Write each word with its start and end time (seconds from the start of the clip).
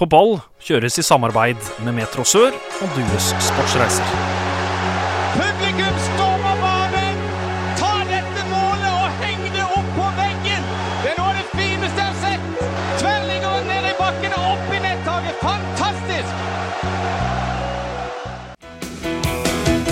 På 0.00 0.06
ball 0.08 0.38
kjøres 0.64 0.94
i 0.96 1.02
samarbeid 1.04 1.60
med 1.84 1.92
Metro 1.92 2.24
Sør 2.24 2.54
og 2.56 2.88
Dues 2.96 3.26
Sportsreiser. 3.44 4.06
Publikum 5.34 5.98
stormer 6.06 6.56
banen! 6.62 7.18
Ta 7.76 7.90
dette 8.08 8.46
målet 8.48 8.88
og 8.88 9.10
heng 9.20 9.44
det 9.52 9.66
opp 9.66 9.90
på 9.98 10.06
veggen! 10.16 10.64
Det 11.02 11.12
er 11.12 11.16
noe 11.18 11.28
av 11.28 11.36
det 11.36 11.44
fineste 11.52 12.00
jeg 12.00 12.08
har 12.08 12.16
sett! 12.22 12.64
Tverrliggeren 13.02 13.68
ned 13.68 13.84
i 13.90 13.94
bakken 14.00 14.32
og 14.38 14.44
opp 14.54 14.72
i 14.72 14.80
nettaket. 14.86 15.36
Fantastisk! 15.44 16.32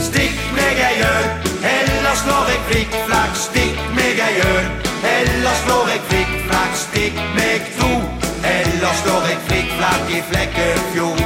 Stikk 0.08 0.40
meg 0.56 0.84
ei 0.88 0.96
øl, 1.04 1.28
ellers 1.74 2.24
slår 2.24 2.54
jeg 2.54 2.60
flikkflakk. 2.70 3.36
Stikk 3.44 3.76
meg 4.00 4.24
ei 4.24 4.40
øl, 4.46 4.72
ellers 5.18 5.60
slår 5.66 5.92
jeg 5.92 6.00
flikkflakk. 6.14 6.72
Stikk 6.86 7.20
meg 7.36 7.60
to, 7.76 7.92
slår 8.98 9.26
jeg 9.28 9.38
flikkflakk 9.46 10.10
i 10.10 10.20
Flekkefjord. 10.28 11.22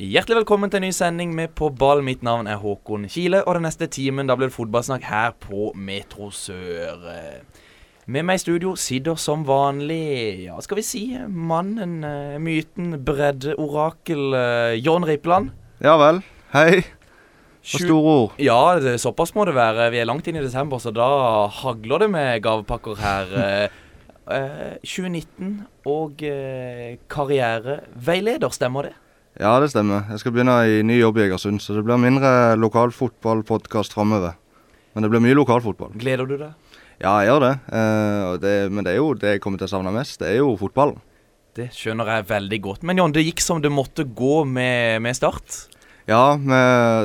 Hjertelig 0.00 0.40
velkommen 0.40 0.72
til 0.72 0.80
en 0.80 0.86
ny 0.88 0.92
sending 0.96 1.32
med 1.36 1.54
På 1.56 1.70
ball. 1.72 2.02
Mitt 2.04 2.24
navn 2.26 2.48
er 2.50 2.60
Håkon 2.60 3.06
Kile, 3.08 3.42
og 3.46 3.56
den 3.56 3.64
neste 3.68 3.88
timen 3.92 4.28
da 4.28 4.36
blir 4.36 4.50
det 4.50 4.56
fotballsnakk 4.56 5.04
her 5.08 5.34
på 5.40 5.70
Metro 5.78 6.30
Sør. 6.34 7.04
Med 8.10 8.26
meg 8.26 8.40
i 8.40 8.42
studio 8.42 8.74
sitter 8.80 9.16
som 9.20 9.44
vanlig, 9.46 10.46
ja, 10.48 10.56
skal 10.64 10.80
vi 10.80 10.84
si, 10.84 11.04
mannen, 11.28 12.00
eh, 12.04 12.38
myten, 12.42 12.96
bredde, 13.06 13.54
orakel, 13.60 14.34
eh, 14.34 14.80
John 14.80 15.06
Rippland. 15.06 15.52
Ja 15.80 15.94
vel. 16.00 16.24
Hei. 16.52 16.80
Og 17.60 17.84
store 17.84 18.16
ord. 18.16 18.40
Ja, 18.40 18.80
det, 18.80 18.98
såpass 19.00 19.34
må 19.36 19.44
det 19.46 19.54
være. 19.54 19.92
Vi 19.92 20.00
er 20.00 20.08
langt 20.08 20.26
inn 20.26 20.40
i 20.40 20.42
desember, 20.42 20.80
så 20.80 20.90
da 20.90 21.46
hagler 21.60 22.04
det 22.04 22.10
med 22.10 22.42
gavepakker 22.42 22.98
her. 22.98 23.70
Eh, 24.30 24.60
eh, 24.72 24.74
2019 24.86 25.54
og 25.90 26.22
eh, 26.26 26.98
karriereveileder, 27.10 28.52
stemmer 28.54 28.90
det? 28.90 28.94
Ja, 29.40 29.54
det 29.62 29.70
stemmer. 29.72 30.04
Jeg 30.10 30.22
skal 30.22 30.34
begynne 30.34 30.56
i 30.68 30.82
ny 30.86 30.98
jobb 31.00 31.18
i 31.18 31.24
Egersund, 31.26 31.62
så 31.62 31.74
det 31.76 31.84
blir 31.86 32.00
mindre 32.00 32.56
lokalfotballpodkast 32.60 33.94
framover. 33.96 34.36
Men 34.94 35.06
det 35.06 35.10
blir 35.12 35.22
mye 35.24 35.38
lokalfotball. 35.38 35.94
Gleder 35.98 36.28
du 36.28 36.36
deg? 36.36 36.76
Ja, 37.00 37.14
jeg 37.22 37.30
gjør 37.30 37.44
det. 37.46 37.52
Eh, 37.72 38.32
det. 38.42 38.54
Men 38.70 38.86
det 38.86 38.92
er 38.94 39.00
jo 39.00 39.12
det 39.16 39.36
jeg 39.36 39.42
kommer 39.44 39.60
til 39.60 39.70
å 39.70 39.72
savne 39.72 39.94
mest. 39.94 40.20
Det 40.20 40.28
er 40.28 40.40
jo 40.42 40.54
fotballen. 40.60 41.00
Det 41.56 41.70
skjønner 41.74 42.06
jeg 42.14 42.28
veldig 42.30 42.60
godt. 42.62 42.86
Men 42.86 43.00
Jon, 43.00 43.14
det 43.14 43.24
gikk 43.26 43.42
som 43.42 43.62
det 43.62 43.72
måtte 43.74 44.04
gå 44.06 44.44
med, 44.46 45.00
med 45.02 45.16
Start. 45.18 45.64
Ja, 46.10 46.36
vi 46.38 46.60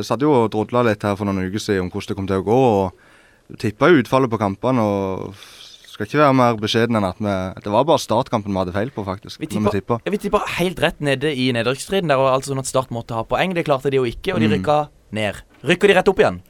satt 0.06 0.24
jo 0.24 0.34
og 0.34 0.50
drodla 0.54 0.84
litt 0.86 1.04
her 1.06 1.18
for 1.18 1.28
noen 1.30 1.48
uker 1.48 1.62
siden 1.62 1.86
om 1.86 1.94
hvordan 1.94 2.12
det 2.12 2.18
kom 2.20 2.30
til 2.30 2.42
å 2.44 2.46
gå. 2.46 2.60
og 2.82 3.58
Tippa 3.62 3.90
utfallet 3.94 4.32
på 4.32 4.42
kampene. 4.42 4.82
og 4.84 5.65
Skal 5.96 6.10
ikke 6.10 6.20
være 6.20 6.36
mer 6.36 6.58
beskjeden 6.60 6.98
enn 7.00 7.06
at 7.08 7.20
vi 7.24 7.34
Det 7.64 7.72
var 7.72 7.86
bare 7.88 8.02
startkampen 8.04 8.52
vi 8.52 8.60
hadde 8.60 8.74
feil 8.76 8.90
på, 8.92 9.06
faktisk. 9.08 9.40
Vi 9.40 9.48
tippa, 9.48 9.72
tippa. 9.72 10.00
vi 10.04 10.20
tippa 10.20 10.42
helt 10.58 10.82
rett 10.84 11.00
nede 11.00 11.32
i 11.32 11.48
nedrykksstriden. 11.56 12.12
Der 12.12 12.20
var 12.20 12.36
altså 12.36 12.52
sånn 12.52 12.60
at 12.60 12.68
Start 12.68 12.92
måtte 12.92 13.16
ha 13.16 13.24
poeng. 13.24 13.56
Det 13.56 13.64
klarte 13.68 13.90
de 13.94 14.02
jo 14.02 14.04
ikke, 14.04 14.36
og 14.36 14.44
de 14.44 14.50
Mm. 14.50 14.58
rykka 14.60 14.78
ned. 15.16 15.40
Rykker 15.64 15.88
de 15.88 15.96
rett 15.96 16.08
opp 16.12 16.20
igjen? 16.20 16.42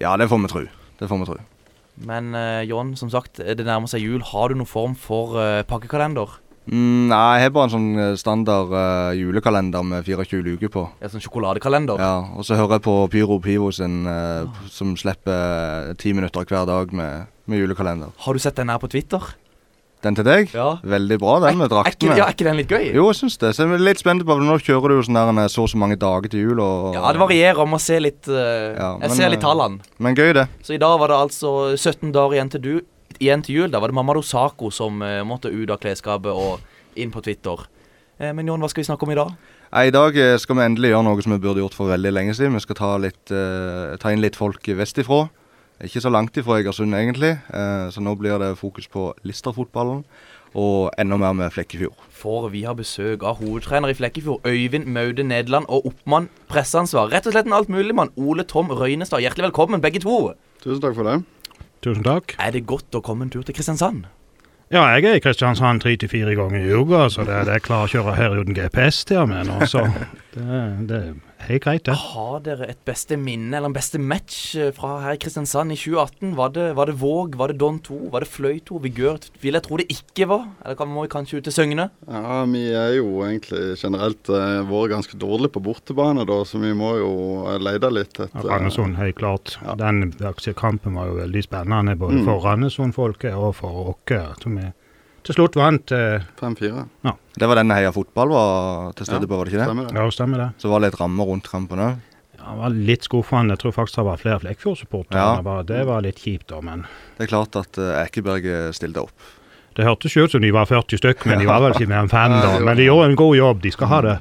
Ja, 0.00 0.16
det 0.16 0.26
får 0.28 0.42
vi 0.42 0.48
tro. 0.50 0.64
Det 0.98 1.08
får 1.08 1.18
vi 1.22 1.30
tro. 1.30 1.38
Men 2.02 2.34
uh, 2.34 2.64
Jon, 2.66 2.96
som 2.96 3.08
sagt, 3.12 3.36
det 3.38 3.62
nærmer 3.64 3.86
seg 3.86 4.00
jul. 4.02 4.20
Har 4.22 4.48
du 4.48 4.54
noen 4.56 4.66
form 4.66 4.94
for 4.98 5.36
uh, 5.38 5.62
pakkekalender? 5.62 6.40
Mm, 6.66 7.08
nei, 7.10 7.38
jeg 7.38 7.42
har 7.42 7.50
bare 7.50 7.64
en 7.66 7.72
sånn 7.74 7.98
eh, 7.98 8.12
standard 8.14 8.70
uh, 8.70 9.10
julekalender 9.18 9.82
med 9.82 10.04
24 10.06 10.52
uker 10.54 10.70
på. 10.70 10.84
En 11.02 11.10
sånn 11.10 11.20
sjokoladekalender? 11.24 11.98
Ja, 11.98 12.20
Og 12.38 12.44
så 12.46 12.54
hører 12.54 12.76
jeg 12.78 12.84
på 12.86 12.94
Pyro 13.10 13.40
Pivo 13.42 13.72
sin, 13.74 14.06
eh, 14.06 14.46
som 14.70 14.92
slipper 14.94 15.88
eh, 15.90 15.94
ti 15.98 16.12
minutter 16.14 16.46
hver 16.46 16.64
dag 16.70 16.92
med, 16.94 17.26
med 17.50 17.62
julekalender. 17.62 18.12
Har 18.24 18.36
du 18.36 18.42
sett 18.42 18.58
den 18.58 18.70
her 18.72 18.80
på 18.82 18.90
Twitter? 18.92 19.32
Den 20.02 20.16
til 20.18 20.26
deg? 20.26 20.50
Ja. 20.50 20.80
Veldig 20.82 21.18
bra, 21.22 21.36
den 21.44 21.60
med 21.60 21.70
Er 21.70 21.86
ja, 21.86 22.24
er 22.26 22.34
ikke 22.34 22.46
den 22.48 22.58
litt 22.58 22.72
gøy? 22.72 22.88
Jo, 22.90 23.04
jeg 23.12 23.20
syns 23.20 23.38
det. 23.38 23.52
Så 23.54 23.62
jeg 23.62 23.76
er 23.76 23.84
litt 23.86 24.00
spent 24.02 24.24
på 24.26 24.36
Nå 24.42 24.56
kjører 24.58 24.90
du 24.90 24.96
jo 24.96 25.04
sånn 25.06 25.18
der 25.18 25.52
så 25.52 25.62
og 25.62 25.70
så 25.70 25.78
mange 25.78 25.94
dager 26.00 26.32
til 26.32 26.42
jul 26.42 26.62
og 26.62 26.96
Ja, 26.96 27.04
det 27.14 27.22
varierer. 27.22 27.70
Man 27.70 27.82
ser 27.82 28.02
litt 28.02 28.26
uh, 28.26 28.74
Ja, 28.74 28.88
Jeg 29.04 29.14
ser 29.14 29.30
litt 29.30 29.38
eh, 29.38 29.46
tallene. 29.46 29.94
Men 30.02 30.18
gøy, 30.18 30.32
det. 30.34 30.48
Så 30.66 30.74
i 30.74 30.80
dag 30.82 30.98
var 30.98 31.14
det 31.14 31.20
altså 31.28 31.52
17 31.76 32.10
dager 32.10 32.34
igjen 32.34 32.50
til, 32.50 32.64
du, 32.66 33.14
igjen 33.20 33.46
til 33.46 33.60
jul. 33.60 33.70
Da 33.70 33.78
var 33.78 33.94
det 33.94 33.98
mamma 34.00 34.18
Dosako 34.18 34.72
som 34.74 34.98
uh, 35.06 35.22
måtte 35.22 35.54
ut 35.54 35.70
av 35.70 35.78
klesskapet 35.82 36.34
og 36.34 36.98
inn 36.98 37.14
på 37.14 37.22
Twitter. 37.22 37.62
Uh, 38.18 38.32
men 38.34 38.50
Jon, 38.50 38.58
hva 38.58 38.74
skal 38.74 38.82
vi 38.82 38.90
snakke 38.90 39.06
om 39.06 39.14
i 39.14 39.20
dag? 39.22 39.38
Nei, 39.72 39.86
I 39.88 39.92
dag 39.94 40.16
eh, 40.20 40.34
skal 40.36 40.58
vi 40.58 40.64
endelig 40.66 40.90
gjøre 40.92 41.04
noe 41.06 41.22
som 41.24 41.32
vi 41.32 41.40
burde 41.40 41.62
gjort 41.62 41.76
for 41.78 41.88
veldig 41.88 42.10
lenge 42.12 42.34
siden. 42.36 42.58
Vi 42.58 42.60
skal 42.60 42.76
ta, 42.76 42.90
litt, 43.00 43.22
eh, 43.32 43.94
ta 44.02 44.10
inn 44.12 44.20
litt 44.20 44.36
folk 44.36 44.68
vestifra. 44.76 45.30
Ikke 45.82 46.00
så 46.00 46.10
langt 46.14 46.36
ifra 46.38 46.60
Egersund, 46.60 46.94
egentlig. 46.94 47.32
Eh, 47.50 47.88
så 47.90 48.00
nå 48.00 48.14
blir 48.14 48.38
det 48.38 48.54
fokus 48.58 48.86
på 48.88 49.10
Lister-fotballen. 49.26 50.04
Og 50.54 50.90
enda 51.00 51.16
mer 51.16 51.32
med 51.32 51.50
Flekkefjord. 51.50 51.96
For 52.12 52.48
vi 52.52 52.62
har 52.68 52.76
besøk 52.78 53.24
av 53.24 53.40
hovedtrener 53.40 53.88
i 53.90 53.96
Flekkefjord, 53.96 54.46
Øyvind 54.46 54.86
Maude 54.86 55.24
Nederland, 55.24 55.66
og 55.68 55.86
oppmann 55.88 56.28
presseansvar. 56.52 57.08
Rett 57.10 57.26
og 57.26 57.34
slett 57.34 57.48
en 57.48 57.56
altmuligmann, 57.56 58.12
Ole 58.16 58.44
Tom 58.44 58.70
Røynestad. 58.70 59.24
Hjertelig 59.24 59.48
velkommen, 59.48 59.80
begge 59.82 60.04
to. 60.04 60.34
Tusen 60.62 60.82
takk 60.84 60.94
for 60.98 61.08
det. 61.08 61.22
Tusen 61.82 62.04
takk. 62.06 62.36
Er 62.38 62.52
det 62.54 62.66
godt 62.68 62.94
å 62.94 63.02
komme 63.02 63.26
en 63.26 63.32
tur 63.32 63.42
til 63.42 63.56
Kristiansand? 63.56 64.04
Ja, 64.72 64.84
jeg 64.94 65.08
er 65.08 65.18
i 65.18 65.24
Kristiansand 65.24 65.82
tre 65.82 65.96
til 66.00 66.08
fire 66.08 66.36
ganger 66.36 66.62
i 66.62 66.70
uka, 66.72 67.08
så 67.12 67.26
det, 67.28 67.42
det 67.48 67.56
er 67.58 67.64
klar 67.64 67.88
å 67.88 67.90
kjøre 67.92 68.14
her 68.16 68.36
uten 68.38 68.54
GPS 68.56 69.02
til 69.08 69.24
og 69.24 69.32
med 69.32 69.50
nå, 69.50 69.58
så 69.68 69.82
det, 70.36 70.62
det 70.88 71.00
helt 71.48 71.62
greit, 71.64 71.84
det. 71.88 71.94
Har 71.98 72.40
dere 72.44 72.66
et 72.70 72.80
beste 72.88 73.16
minne, 73.20 73.54
eller 73.56 73.68
en 73.70 73.74
beste 73.76 73.98
match 74.00 74.54
eh, 74.56 74.70
fra 74.76 75.00
her 75.04 75.16
i 75.16 75.20
Kristiansand 75.22 75.72
i 75.74 75.78
2018? 75.78 76.34
Var 76.38 76.52
det, 76.56 76.66
var 76.78 76.86
det 76.90 76.96
Våg, 77.00 77.36
var 77.40 77.52
det 77.52 77.58
Don 77.62 77.78
2, 77.84 77.98
var 78.12 78.24
det 78.24 78.30
Fløy 78.32 78.60
2, 78.68 78.80
Vigør? 78.86 79.18
Vil 79.42 79.58
jeg 79.58 79.62
tro 79.66 79.78
det 79.80 79.86
ikke 79.92 80.28
var? 80.30 80.46
Eller 80.64 80.78
kan, 80.80 80.88
må 80.92 81.06
vi 81.06 81.12
kanskje 81.14 81.40
ut 81.40 81.48
til 81.48 81.56
Søgne? 81.56 81.88
Ja, 82.08 82.42
Vi 82.52 82.64
er 82.72 82.96
jo 82.98 83.22
egentlig 83.26 83.76
generelt 83.80 84.28
eh, 84.32 84.60
vært 84.68 84.94
ganske 84.96 85.18
dårlige 85.20 85.54
på 85.56 85.62
bortebane, 85.64 86.26
da, 86.28 86.40
så 86.48 86.58
vi 86.62 86.72
må 86.76 86.94
jo 87.00 87.12
eh, 87.48 87.58
lete 87.62 87.92
litt 87.92 88.18
etter 88.26 88.48
Randesund, 88.48 88.96
helt 89.00 89.16
klart. 89.20 89.56
Ja. 89.64 89.74
Den 89.78 90.12
kampen 90.58 90.94
var 90.98 91.10
jo 91.10 91.20
veldig 91.22 91.42
spennende, 91.46 91.96
både 91.96 92.12
Mm. 92.22 92.24
for 92.28 92.42
Randesund-folket 92.44 93.34
og 93.34 93.54
for 93.56 93.94
oss, 93.94 93.98
til 95.24 95.34
slutt 95.36 95.54
vant. 95.58 95.92
eh, 95.92 96.20
5-4. 96.40 96.86
Det 97.38 97.48
var 97.48 97.56
den 97.56 97.70
Heia 97.70 97.92
Fotball 97.92 98.28
var 98.28 98.92
til 98.98 99.06
stede 99.06 99.22
Ja, 99.24 99.26
på, 99.30 99.36
var 99.38 99.44
det 99.48 99.52
ikke 99.54 99.60
det? 99.62 99.68
Stemmer 99.70 99.86
det? 99.88 99.94
Ja, 100.00 100.10
stemmer 100.10 100.38
det. 100.42 100.48
Så 100.60 100.68
var 100.72 100.80
det 100.80 100.90
litt 100.92 101.00
rammer 101.00 101.24
rundt 101.30 101.48
kampen 101.48 101.78
òg. 101.80 102.00
Ja, 102.38 102.48
det 102.50 102.58
var 102.58 102.70
litt 102.74 103.06
skuffende. 103.06 103.54
Jeg 103.54 103.58
tror 103.62 103.72
faktisk 103.76 103.96
det 104.00 104.04
var 104.08 104.16
flere 104.18 104.40
Flekkfjord-supportere. 104.42 105.22
Ja. 105.46 105.62
Det 105.62 105.84
var- 105.86 106.02
litt 106.02 106.18
kjipt, 106.18 106.48
da, 106.48 106.60
men 106.60 106.86
Det 107.18 107.24
er 107.24 107.30
klart 107.36 107.54
at 107.56 107.78
uh, 107.78 108.02
Ekeberg 108.04 108.74
stilte 108.74 108.98
opp. 109.06 109.12
det 109.74 109.86
hørtes 109.86 110.16
ut 110.16 110.30
som 110.30 110.40
de 110.42 110.50
var 110.52 110.66
40 110.66 110.98
stykker, 110.98 111.26
men 111.30 111.38
de 111.38 111.46
var 111.46 111.60
vel 111.60 111.72
ikke 111.72 111.88
mer 111.88 112.02
enn 112.02 112.10
fem, 112.10 112.30
da. 112.44 112.58
Men 112.60 112.76
de 112.76 112.84
gjorde 112.84 113.08
en 113.10 113.16
god 113.16 113.36
jobb, 113.36 113.62
de 113.62 113.70
skal 113.70 113.86
ha 113.88 114.00
det. 114.02 114.18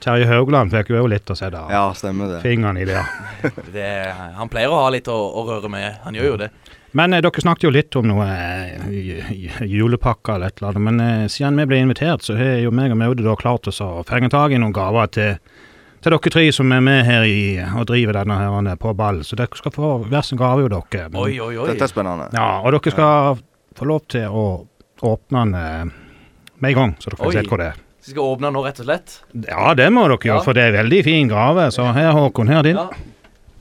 Terje 0.00 0.26
Haugland 0.26 0.70
fikk 0.72 0.90
jo 0.90 1.06
litt 1.06 1.30
å 1.30 1.36
sette 1.36 1.62
Ja, 1.70 1.92
stemmer 1.94 2.28
det. 2.34 2.42
fingeren 2.42 2.76
i 2.76 2.84
det. 2.84 3.00
Det, 3.72 4.12
han 4.36 4.48
pleier 4.48 4.68
å 4.68 4.82
ha 4.84 4.90
litt 4.90 5.08
å, 5.08 5.16
å 5.16 5.46
røre 5.48 5.70
med. 5.70 5.96
Han 6.04 6.14
gjør 6.14 6.26
jo 6.32 6.36
det. 6.36 6.50
Men 6.92 7.12
eh, 7.14 7.20
dere 7.22 7.42
snakket 7.42 7.64
jo 7.68 7.70
litt 7.74 7.96
om 8.00 8.06
noe 8.10 8.26
eh, 8.26 9.64
julepakker 9.66 10.34
eller 10.34 10.46
et 10.50 10.58
eller 10.60 10.70
annet. 10.74 10.84
Men 10.88 11.00
eh, 11.04 11.26
siden 11.30 11.58
vi 11.62 11.66
ble 11.70 11.78
invitert, 11.84 12.24
så 12.26 12.36
har 12.38 12.56
jo 12.64 12.72
meg 12.74 12.92
og 12.94 12.98
Maude 13.00 13.22
da 13.26 13.36
klart 13.38 13.68
oss 13.70 13.80
å 13.84 14.02
fenge 14.08 14.30
tak 14.32 14.54
i 14.56 14.58
noen 14.60 14.74
gaver 14.74 15.10
til, 15.14 15.36
til 16.02 16.14
dere 16.16 16.32
tre 16.34 16.46
som 16.56 16.72
er 16.74 16.82
med 16.84 17.04
her 17.06 17.26
i, 17.28 17.38
og 17.76 17.86
driver 17.90 18.18
denne 18.20 18.38
her 18.40 18.80
på 18.80 18.94
ball. 18.98 19.22
Så 19.26 19.38
dere 19.38 19.58
skal 19.60 19.74
få 19.76 19.92
hver 20.08 20.26
sin 20.26 20.40
gave, 20.40 20.64
jo 20.66 20.72
dere. 20.72 21.06
Men- 21.12 21.20
Oi, 21.22 21.36
oi, 21.38 21.52
oi. 21.56 21.68
Dette 21.70 21.86
er 21.86 21.92
spennende. 21.92 22.30
Ja, 22.34 22.48
og 22.64 22.74
dere 22.74 22.94
skal 22.96 23.38
få 23.78 23.86
lov 23.86 24.02
til 24.10 24.26
å 24.26 24.46
åpne 25.06 25.44
den 25.46 25.54
eh, 25.60 25.94
med 26.60 26.74
en 26.74 26.76
gang, 26.82 26.96
så 27.00 27.08
dere 27.12 27.22
får 27.22 27.30
Oi. 27.30 27.36
se 27.38 27.46
hva 27.48 27.60
det 27.62 27.70
er. 27.70 27.78
Så 28.00 28.08
vi 28.10 28.14
skal 28.16 28.26
åpne 28.34 28.50
nå, 28.52 28.60
rett 28.64 28.78
og 28.80 28.86
slett? 28.88 29.14
Ja, 29.44 29.74
det 29.76 29.86
må 29.92 30.06
dere 30.08 30.16
gjøre, 30.18 30.40
Ja. 30.40 30.44
for 30.44 30.56
det 30.56 30.62
er 30.66 30.76
veldig 30.82 31.00
fin 31.04 31.28
gave. 31.28 31.66
Så 31.70 31.84
her, 31.92 32.10
Håkon, 32.16 32.48
her 32.48 32.62
er 32.64 32.66
din. 32.70 32.76
Ja. 32.80 32.88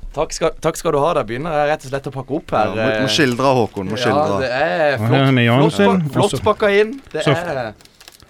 Takk 0.09 0.33
skal, 0.33 0.55
takk 0.57 0.77
skal 0.79 0.95
du 0.95 0.99
ha. 1.03 1.11
Da 1.19 1.23
begynner 1.27 1.53
jeg 1.53 1.69
rett 1.69 1.85
og 1.85 1.91
slett 1.91 2.07
å 2.09 2.13
pakke 2.15 2.39
opp 2.39 2.53
Ja, 2.55 2.63
her. 2.63 2.71
må, 2.73 2.87
må 2.87 3.05
eh, 3.05 3.13
skildre, 3.13 3.51
Håkon. 3.59 3.91
Må 3.91 3.99
skildre. 3.99 4.39
Ja, 4.41 4.41
det 4.41 4.49
er 4.49 4.97
flott, 4.97 5.77
flott, 5.77 6.09
flott 6.15 6.43
pakka 6.47 6.71
inn. 6.73 6.95
Det 7.13 7.27
er 7.29 7.73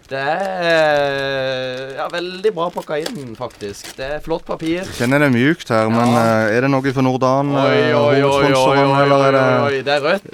Det 0.10 0.20
er 0.20 1.94
Ja, 1.96 2.08
veldig 2.12 2.52
bra 2.58 2.68
pakka 2.74 2.98
inn, 3.00 3.31
faktisk. 3.40 3.94
Det 3.96 4.10
er 4.18 4.20
flott 4.26 4.44
papir. 4.48 4.81
Jeg 4.81 4.98
Kjenner 4.98 5.24
det 5.24 5.30
er 5.30 5.36
mjukt 5.38 5.72
her, 5.72 5.88
men 5.94 6.12
Ja. 6.12 6.26
eh, 6.50 6.58
er 6.58 6.62
det 6.68 6.72
noe 6.74 6.94
for 6.94 7.02
Nordan? 7.06 7.56
Oi, 7.56 7.94
oi, 7.94 7.96
oi, 7.96 8.22
oi, 8.24 8.52
oi, 8.52 8.78
oi, 8.84 9.10
oi, 9.16 9.32
det 9.32 9.46
oi, 9.64 9.82
Det 9.82 9.96
er 9.96 10.02
rødt. 10.04 10.30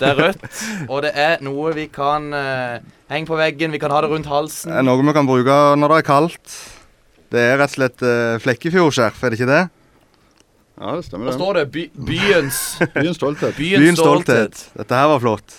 Det 0.00 0.08
er 0.08 0.14
rødt. 0.20 0.46
Og 0.90 1.02
det 1.02 1.12
er 1.16 1.38
noe 1.40 1.72
vi 1.72 1.86
kan 1.86 2.28
uh, 2.34 2.78
henge 3.08 3.26
på 3.26 3.40
veggen. 3.40 3.72
Vi 3.72 3.78
kan 3.78 3.90
ha 3.90 4.02
det 4.02 4.10
rundt 4.10 4.26
halsen. 4.26 4.72
er 4.72 4.82
noe 4.82 5.00
vi 5.00 5.12
kan 5.16 5.26
bruke 5.26 5.60
når 5.80 5.88
det 5.88 5.98
er 6.04 6.08
kaldt? 6.12 6.60
Det 7.30 7.40
er 7.40 7.56
rett 7.56 7.70
og 7.70 7.78
slett 7.78 8.02
uh, 8.02 8.38
Flekkefjordskjerf, 8.42 9.22
er 9.24 9.30
det 9.30 9.40
ikke 9.40 9.48
det? 9.48 9.68
Ja, 10.80 10.94
det 10.96 11.04
stemmer 11.04 11.28
Hva 11.28 11.32
det. 11.34 11.38
står 11.40 11.54
det? 11.60 11.64
By, 11.74 11.82
byens 12.08 12.60
Byens 12.94 13.16
stolthet. 13.20 13.56
Byens, 13.58 13.82
Byens 13.84 13.98
stolthet. 14.00 14.62
Dette 14.80 14.96
her 14.96 15.08
var 15.12 15.20
flott. 15.20 15.56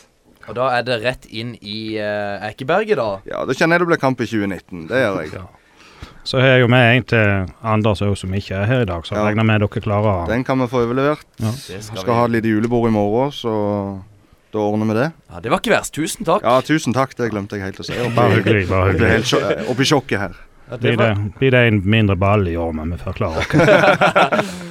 Og 0.49 0.55
da 0.57 0.71
er 0.79 0.83
det 0.87 0.95
rett 1.03 1.25
inn 1.29 1.53
i 1.61 1.95
uh, 2.01 2.41
Ekeberget, 2.49 2.97
da. 2.97 3.09
Ja, 3.29 3.43
Da 3.45 3.53
kjenner 3.53 3.77
jeg 3.77 3.85
det 3.85 3.89
blir 3.93 4.01
kamp 4.01 4.19
i 4.21 4.25
2019. 4.25 4.87
Det 4.89 4.97
gjør 5.03 5.19
jeg. 5.21 5.33
Ja. 5.37 5.43
Så 6.25 6.37
har 6.41 6.55
jeg 6.55 6.61
jo 6.63 6.67
med 6.69 6.85
en 6.97 7.03
til 7.09 7.53
Anders 7.65 8.01
òg, 8.05 8.15
som 8.17 8.33
ikke 8.37 8.57
er 8.57 8.65
her 8.69 8.81
i 8.83 8.87
dag, 8.89 9.05
så 9.05 9.13
jeg 9.15 9.21
Ja. 9.21 9.27
regner 9.29 9.45
med 9.45 9.61
dere 9.61 9.81
klarer 9.81 10.27
Den 10.29 10.43
kan 10.43 10.59
vi 10.61 10.67
få 10.69 10.81
overlevert. 10.85 11.23
Ja. 11.41 11.49
Det 11.53 11.77
Vi 11.77 11.97
skal 12.01 12.13
ha 12.17 12.25
et 12.25 12.31
lite 12.35 12.49
julebord 12.49 12.89
i 12.89 12.93
morgen, 12.93 13.31
så 13.31 13.53
Da 14.51 14.59
ordner 14.59 14.85
vi 14.89 14.93
det. 14.99 15.11
Ja, 15.31 15.39
Det 15.39 15.49
var 15.53 15.59
ikke 15.61 15.71
verst. 15.77 15.93
Tusen 15.95 16.25
takk. 16.25 16.41
Ja, 16.43 16.57
tusen 16.61 16.93
takk. 16.93 17.13
Det 17.15 17.29
glemte 17.31 17.55
jeg 17.55 17.61
helt 17.69 17.79
å 17.79 17.85
si. 17.85 17.93
Bare 18.15 18.33
hyggelig. 18.41 18.67
bare 18.69 18.87
Jeg 18.91 18.97
ble 18.97 19.07
hyggelig. 19.07 19.11
helt 19.11 19.25
sjo- 19.29 19.69
oppi 19.71 19.83
sjokket 19.87 20.19
her. 20.19 20.33
Ja, 20.71 20.77
det 20.77 20.81
Blir 20.81 20.97
det, 20.97 21.33
blir 21.39 21.51
det 21.51 21.61
en 21.67 21.81
mindre 21.85 22.15
ball 22.17 22.47
i 22.47 22.55
år, 22.57 22.73
men 22.73 22.91
vi 22.91 22.97
får 22.97 23.13
klare 23.13 23.37
oss. 23.39 24.51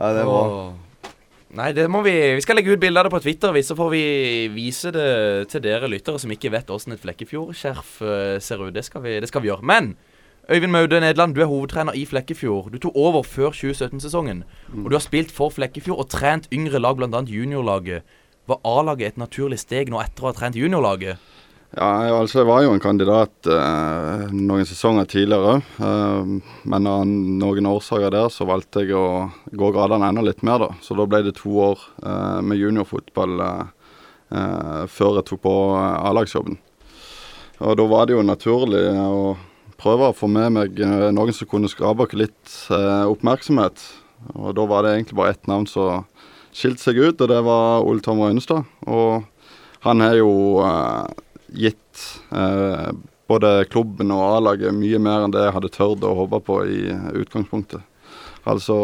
Ja, 0.00 0.14
det 0.16 0.24
var 0.24 0.54
Åh. 0.54 0.70
Nei, 1.50 1.72
det 1.74 1.88
må 1.90 2.00
vi 2.06 2.12
Vi 2.36 2.42
skal 2.44 2.60
legge 2.60 2.72
ut 2.72 2.80
bilde 2.80 3.00
av 3.00 3.08
det 3.08 3.12
på 3.12 3.22
Twitter, 3.24 3.56
så 3.62 3.74
får 3.76 3.90
vi 3.90 4.04
vise 4.54 4.92
det 4.94 5.48
til 5.50 5.64
dere 5.64 5.90
lyttere 5.90 6.20
som 6.22 6.30
ikke 6.30 6.52
vet 6.54 6.70
åssen 6.70 6.94
et 6.94 7.02
Flekkefjord-skjerf 7.02 7.96
eh, 8.06 8.38
ser 8.38 8.62
ut. 8.62 8.74
Det 8.74 8.84
skal, 8.86 9.02
vi, 9.02 9.18
det 9.20 9.28
skal 9.28 9.42
vi 9.42 9.50
gjøre. 9.50 9.66
Men 9.66 9.96
Øyvind 10.50 10.72
Maude 10.72 11.00
Nederland, 11.00 11.34
du 11.34 11.42
er 11.42 11.50
hovedtrener 11.50 11.92
i 11.98 12.04
Flekkefjord. 12.06 12.70
Du 12.72 12.78
tok 12.78 12.94
over 12.94 13.22
før 13.26 13.50
2017-sesongen. 13.50 14.44
Og 14.84 14.88
du 14.90 14.96
har 14.96 15.02
spilt 15.02 15.34
for 15.34 15.50
Flekkefjord 15.50 16.04
og 16.04 16.08
trent 16.10 16.48
yngre 16.54 16.78
lag, 16.78 16.96
bl.a. 16.96 17.20
juniorlaget. 17.26 18.06
Var 18.46 18.62
A-laget 18.66 19.12
et 19.12 19.20
naturlig 19.20 19.60
steg 19.62 19.90
nå 19.90 20.00
etter 20.02 20.24
å 20.24 20.30
ha 20.30 20.34
trent 20.38 20.58
juniorlaget? 20.58 21.18
Ja, 21.70 21.86
altså 22.18 22.40
jeg 22.40 22.48
var 22.48 22.64
jo 22.64 22.72
en 22.74 22.82
kandidat 22.82 23.46
eh, 23.46 24.24
noen 24.34 24.66
sesonger 24.66 25.06
tidligere. 25.06 25.60
eh, 25.78 26.32
men 26.66 26.88
av 26.90 27.04
noen 27.06 27.68
årsaker 27.70 28.10
der 28.10 28.26
så 28.34 28.46
valgte 28.48 28.82
jeg 28.82 28.96
å 28.98 29.28
gå 29.54 29.68
gradene 29.76 30.08
enda 30.10 30.24
litt 30.26 30.42
mer, 30.42 30.64
da. 30.64 30.70
Så 30.82 30.96
da 30.98 31.06
ble 31.06 31.22
det 31.28 31.36
to 31.38 31.52
år 31.68 31.84
eh, 32.02 32.40
med 32.42 32.58
juniorfotball 32.58 33.44
eh, 33.46 33.62
eh, 34.34 34.82
før 34.90 35.20
jeg 35.20 35.28
tok 35.30 35.44
på 35.46 35.54
eh, 35.76 36.08
A-lagsjobben. 36.10 36.58
Og 37.62 37.78
da 37.78 37.86
var 37.86 38.10
det 38.10 38.16
jo 38.18 38.26
naturlig 38.26 38.82
å 38.98 39.36
prøve 39.78 40.10
å 40.10 40.16
få 40.16 40.26
med 40.26 40.50
meg 40.56 40.78
noen 41.14 41.32
som 41.36 41.46
kunne 41.48 41.70
skape 41.70 42.08
litt 42.16 42.54
oppmerksomhet. 42.72 43.82
Og 44.32 44.54
da 44.56 44.64
var 44.68 44.82
det 44.84 44.94
egentlig 44.96 45.18
bare 45.20 45.34
ett 45.36 45.46
navn 45.48 45.68
som 45.68 46.06
skilte 46.56 46.82
seg 46.82 46.98
ut, 46.98 47.20
og 47.20 47.28
det 47.30 47.40
var 47.44 47.84
Ole 47.84 48.00
Tom 48.04 48.24
Røynestad. 48.24 48.64
Og 48.88 49.28
han 49.84 50.00
har 50.04 50.16
jo 50.16 50.32
gitt 51.52 52.04
eh, 52.32 52.90
både 53.30 53.64
klubben 53.70 54.10
og 54.14 54.24
A-laget 54.36 54.74
mye 54.74 54.98
mer 55.02 55.26
enn 55.26 55.34
det 55.34 55.44
jeg 55.46 55.54
hadde 55.56 55.72
tørt 55.74 56.06
å 56.06 56.16
håpe 56.18 56.42
på 56.46 56.60
i 56.66 56.82
utgangspunktet. 57.20 57.86
Altså, 58.48 58.76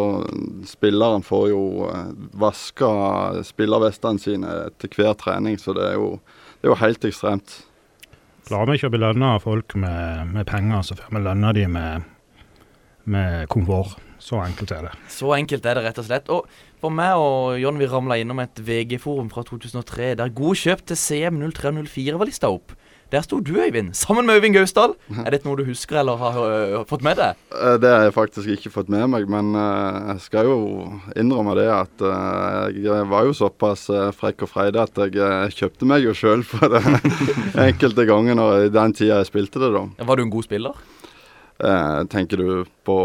spilleren 0.69 1.25
får 1.25 1.47
jo 1.51 1.63
eh, 1.89 2.11
vaska 2.37 2.91
spillervestene 3.47 4.21
sine 4.23 4.59
etter 4.67 4.93
hver 4.93 5.17
trening, 5.19 5.57
så 5.59 5.75
det 5.77 5.87
er 5.93 5.97
jo, 5.97 6.17
det 6.61 6.69
er 6.69 6.75
jo 6.75 6.81
helt 6.83 7.09
ekstremt. 7.09 7.61
Klarer 8.47 8.71
vi 8.71 8.79
ikke 8.79 8.91
å 8.93 8.95
belønne 8.95 9.31
folk 9.43 9.75
med, 9.81 10.35
med 10.35 10.47
penger, 10.47 10.85
så 10.87 10.99
får 10.99 11.15
vi 11.17 11.25
lønne 11.25 11.55
dem 11.57 11.73
med, 11.75 12.11
med 13.11 13.49
komfort. 13.51 13.97
Så 14.23 14.39
enkelt 14.41 14.71
er 14.73 14.87
det. 14.89 14.93
Så 15.13 15.29
enkelt 15.37 15.67
er 15.69 15.79
det 15.79 15.83
rett 15.85 15.99
og 16.01 16.07
slett. 16.07 16.31
Og 16.33 16.47
for 16.83 16.93
meg 16.95 17.17
og 17.19 17.57
John, 17.61 17.79
vi 17.81 17.89
ramla 17.91 18.19
innom 18.21 18.41
et 18.45 18.59
VG-forum 18.63 19.31
fra 19.33 19.45
2003 19.47 20.15
der 20.21 20.35
gode 20.35 20.59
kjøp 20.61 20.85
til 20.87 20.99
CM 21.01 21.39
0304 21.41 22.19
var 22.21 22.29
lista 22.29 22.51
opp. 22.53 22.75
Der 23.15 23.23
sto 23.23 23.39
du, 23.39 23.53
Øyvind, 23.63 23.93
sammen 23.95 24.27
med 24.27 24.41
Øyvind 24.41 24.57
Gausdal. 24.57 24.97
Er 25.23 25.31
dette 25.31 25.47
noe 25.47 25.55
du 25.61 25.63
husker 25.69 26.01
eller 26.01 26.19
har 26.19 26.39
uh, 26.43 26.81
fått 26.91 27.05
med 27.07 27.15
deg? 27.21 27.39
Eh, 27.55 27.77
Det 27.79 27.93
har 27.93 28.03
jeg 28.09 28.15
faktisk 28.17 28.51
ikke 28.51 28.73
fått 28.75 28.91
med 28.91 29.07
meg, 29.13 29.29
men 29.31 29.53
uh, 29.55 30.11
jeg 30.11 30.25
skal 30.25 30.49
jo 30.51 30.57
innrømme 31.15 31.55
det 31.55 31.69
at 31.71 32.03
uh, 32.03 32.67
jeg 32.75 33.07
var 33.13 33.29
jo 33.29 33.37
såpass 33.39 33.87
frekk 34.19 34.43
og 34.49 34.51
freidig 34.51 34.83
at 34.83 34.99
jeg 35.15 35.55
kjøpte 35.55 35.87
meg 35.87 36.03
jo 36.03 36.17
sjøl 36.19 36.43
på 36.51 36.67
det 36.75 36.83
enkelte 37.69 38.09
ganger 38.11 38.41
når, 38.41 38.67
i 38.67 38.75
den 38.75 38.97
tida 38.99 39.21
jeg 39.23 39.31
spilte 39.31 39.63
det, 39.63 39.71
da. 39.79 39.87
Var 40.11 40.19
du 40.19 40.27
en 40.27 40.35
god 40.35 40.49
spiller? 40.51 40.83
Eh, 41.57 42.03
tenker 42.13 42.37
du 42.37 42.49
på 42.85 42.97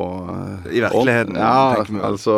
I 0.68 0.82
virkeligheten, 0.84 1.38
Ja, 1.40 1.78
altså 2.04 2.34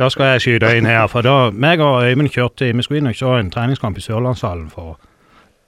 Da 0.00 0.06
skal 0.08 0.30
jeg 0.30 0.40
skyte 0.40 0.68
inn 0.78 0.86
her, 0.88 1.02
for 1.12 1.20
da 1.20 1.50
meg 1.52 1.82
og 1.84 2.06
Øyvind 2.08 2.30
kjørte 2.32 2.70
Vi 2.72 2.82
skulle 2.86 3.02
inn 3.02 3.10
og 3.10 3.16
se 3.18 3.34
en 3.36 3.50
treningskamp 3.52 3.98
i 3.98 4.00
Sørlandshallen 4.00 4.70
for 4.72 4.96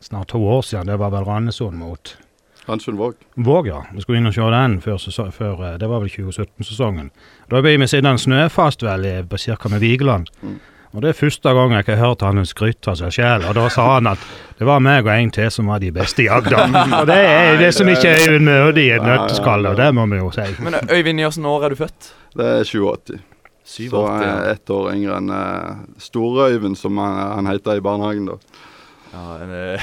snart 0.00 0.31
to 0.32 0.40
år 0.40 0.62
siden. 0.64 0.88
Det 0.88 0.96
var 0.99 1.11
vel 1.12 1.26
Randesund 1.29 1.76
mot 1.76 2.17
Hansund 2.64 2.96
Våg. 2.96 3.14
Våg, 3.34 3.67
ja. 3.67 3.82
Vi 3.93 4.00
skulle 4.00 4.23
inn 4.23 4.31
og 4.31 4.32
se 4.32 4.46
den 4.55 4.79
før, 4.81 4.96
før 5.37 5.64
eh, 5.67 5.79
Det 5.79 5.88
var 5.88 6.00
vel 6.00 6.08
2017-sesongen. 6.08 7.11
Da 7.50 7.61
ble 7.61 7.75
vi 7.76 7.88
sittende 7.90 8.23
snøfast 8.23 8.87
vel 8.87 9.05
på 9.29 9.37
cirka 9.37 9.69
med 9.69 9.84
Vigeland. 9.84 10.31
Mm. 10.40 10.61
Og 10.93 11.02
det 11.02 11.11
er 11.11 11.19
første 11.19 11.52
gang 11.52 11.75
jeg 11.76 11.85
har 11.88 12.00
hørt 12.00 12.25
han 12.25 12.46
skryte 12.46 12.93
av 12.93 12.96
seg 13.00 13.12
sjøl, 13.12 13.44
og 13.49 13.56
da 13.56 13.67
sa 13.73 13.85
han 13.94 14.08
at 14.14 14.25
det 14.58 14.69
var 14.69 14.81
meg 14.81 15.05
og 15.05 15.12
en 15.12 15.35
til 15.35 15.50
som 15.52 15.69
var 15.73 15.81
de 15.85 15.90
beste 15.93 16.25
i 16.25 16.28
Agder. 16.32 16.73
Og 17.00 17.06
det 17.08 17.17
er 17.17 17.61
det 17.61 17.73
som 17.75 17.88
ikke 17.88 18.12
er 18.12 18.25
Øyvind 18.28 18.49
Maude 18.49 18.81
i 18.81 18.90
et 18.93 19.05
nøtteskall, 19.05 19.67
og 19.67 19.76
det 19.76 19.88
må 19.96 20.05
vi 20.12 20.20
jo 20.20 20.28
si. 20.32 20.49
Men 20.61 20.76
Øyvind, 20.88 21.20
i 21.20 21.28
hvilket 21.28 21.52
år 21.52 21.64
er 21.64 21.73
du 21.73 21.81
født? 21.81 22.12
Det 22.37 22.50
er 22.61 22.64
87. 22.69 23.31
Så 23.64 23.87
jeg 23.87 24.26
er 24.26 24.50
ett 24.56 24.70
år 24.75 24.91
yngre 24.93 25.17
enn 25.20 25.31
uh, 25.31 25.82
Storøyvind, 26.03 26.76
som 26.79 26.99
han, 26.99 27.19
han 27.38 27.50
heter 27.53 27.79
i 27.79 27.85
barnehagen, 27.85 28.29
da. 28.32 28.69
Ja, 29.12 29.38
en, 29.44 29.50
øh, 29.50 29.81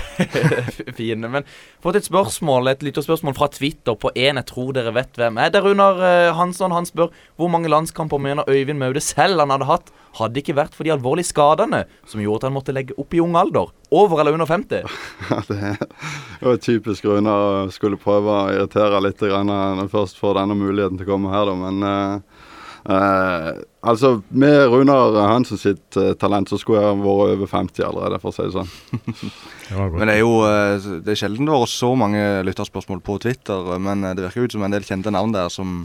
fin. 0.98 1.22
Men 1.22 1.46
fått 1.84 2.00
et 2.00 2.08
spørsmål, 2.08 2.72
et 2.72 2.84
lytterspørsmål 2.84 3.36
fra 3.38 3.48
Twitter 3.54 3.94
på 3.94 4.10
en 4.16 4.42
jeg 4.42 4.48
tror 4.50 4.72
dere 4.74 4.94
vet 4.96 5.20
hvem 5.22 5.38
er. 5.38 5.52
Der 5.54 5.68
under 5.70 6.02
øh, 6.02 6.30
Hansson 6.36 6.74
han 6.74 6.90
spør 6.90 7.14
hvor 7.38 7.52
mange 7.54 7.70
landskamper 7.70 8.18
mener 8.18 8.50
Øyvind 8.50 8.82
Maude 8.82 9.04
selv 9.06 9.40
han 9.40 9.54
hadde 9.54 9.70
hatt, 9.70 9.94
hadde 10.18 10.42
ikke 10.42 10.58
vært 10.58 10.74
for 10.74 10.88
de 10.88 10.96
alvorlige 10.96 11.30
skadene 11.30 11.84
som 12.10 12.24
gjorde 12.24 12.42
at 12.42 12.50
han 12.50 12.58
måtte 12.58 12.74
legge 12.74 12.98
opp 12.98 13.14
i 13.14 13.22
ung 13.22 13.38
alder. 13.38 13.70
Over 13.94 14.24
eller 14.24 14.34
under 14.34 14.50
50? 14.50 14.90
Ja, 15.30 15.42
det 15.46 15.58
er 15.62 15.78
var 16.48 16.58
typisk 16.64 17.06
Rune 17.06 17.30
å 17.30 17.48
skulle 17.74 18.00
prøve 18.02 18.34
å 18.34 18.50
irritere 18.54 19.02
litt 19.04 19.22
når 19.22 19.82
han 19.84 19.92
først 19.92 20.18
får 20.18 20.40
denne 20.40 20.58
muligheten 20.58 20.98
til 20.98 21.06
å 21.06 21.12
komme 21.12 21.34
her, 21.34 21.46
da. 21.46 21.56
Men 21.68 21.86
eh, 21.86 22.39
eh, 22.90 23.50
altså, 23.82 24.12
med 24.30 24.58
Runar 24.74 25.16
Hansen 25.30 25.60
sitt 25.62 25.98
eh, 26.00 26.14
talent, 26.20 26.50
så 26.52 26.60
skulle 26.60 26.82
jeg 26.84 27.00
vært 27.02 27.34
over 27.38 27.52
50 27.52 27.86
allerede, 27.86 28.20
for 28.24 28.32
å 28.32 28.36
si 28.36 28.48
det 28.48 28.56
sånn. 28.58 28.76
Det. 29.70 29.78
Men 29.78 30.10
det 30.10 30.16
er 30.16 30.24
jo 30.24 30.38
eh, 30.50 30.86
Det 31.06 31.12
er 31.14 31.18
sjelden 31.20 31.46
det 31.46 31.54
har 31.54 31.62
vært 31.62 31.76
så 31.76 31.92
mange 31.94 32.22
lytterspørsmål 32.48 33.04
på 33.06 33.20
Twitter, 33.22 33.68
men 33.78 34.02
det 34.18 34.24
virker 34.24 34.48
ut 34.48 34.56
som 34.56 34.64
en 34.66 34.74
del 34.74 34.88
kjente 34.88 35.14
navn 35.14 35.36
der 35.36 35.52
som, 35.54 35.84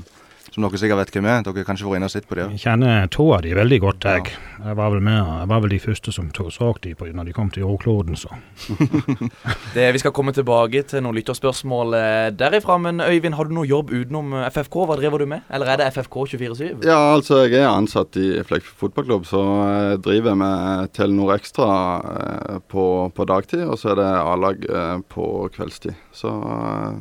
som 0.52 0.62
dere 0.66 0.78
sikkert 0.80 0.98
vet 1.00 1.12
hvem 1.16 1.26
er. 1.30 1.42
Dere 1.46 1.62
har 1.62 1.66
kanskje 1.68 1.86
vært 1.88 1.96
inne 2.00 2.08
og 2.10 2.12
sett 2.12 2.26
på 2.28 2.36
dem? 2.38 2.50
Jeg 2.54 2.60
kjenner 2.66 3.06
to 3.14 3.24
av 3.34 3.42
de 3.46 3.54
veldig 3.56 3.78
godt, 3.82 4.04
jeg. 4.04 4.34
Jeg 4.64 4.76
var 4.78 4.90
vel 4.92 5.00
med, 5.04 5.16
jeg 5.40 5.48
var 5.50 5.60
vel 5.64 5.72
de 5.74 5.78
første 5.82 6.12
som 6.14 6.28
to- 6.36 6.50
så 6.52 6.72
de 6.84 6.92
på 6.94 7.08
når 7.14 7.24
de 7.30 7.32
kom 7.36 7.50
til 7.50 7.64
jordkloden, 7.64 8.16
så. 8.16 8.28
Det, 9.74 9.86
vi 9.94 9.98
skal 10.02 10.12
komme 10.14 10.32
tilbake 10.36 10.84
til 10.86 11.02
noen 11.02 11.16
lytterspørsmål 11.18 11.94
eh, 11.98 12.28
derifra. 12.36 12.76
Men 12.78 13.00
Øyvind, 13.00 13.34
har 13.38 13.48
du 13.48 13.54
noe 13.56 13.66
jobb 13.66 13.90
utenom 13.94 14.32
eh, 14.38 14.46
FFK? 14.52 14.78
Hva 14.88 14.96
driver 15.00 15.24
du 15.24 15.26
med? 15.30 15.42
Eller 15.50 15.72
er 15.74 15.80
det 15.82 15.88
FFK 15.96 16.20
24-7? 16.36 16.84
Ja, 16.86 16.98
altså, 17.16 17.42
jeg 17.48 17.62
er 17.62 17.70
ansatt 17.72 18.16
i 18.20 18.28
Flekkefjord 18.46 18.80
fotballklubb, 18.84 19.26
så 19.28 19.42
jeg 19.90 20.00
driver 20.04 20.38
med 20.38 20.92
Telenor 20.96 21.34
Extra 21.36 21.68
eh, 22.14 22.58
på, 22.70 22.86
på 23.16 23.26
dagtid, 23.30 23.64
og 23.66 23.78
så 23.80 23.92
er 23.94 24.00
det 24.02 24.08
A-lag 24.22 24.64
eh, 24.68 24.96
på 25.14 25.28
kveldstid. 25.54 25.96
Så 26.14 26.30
eh, 26.30 26.96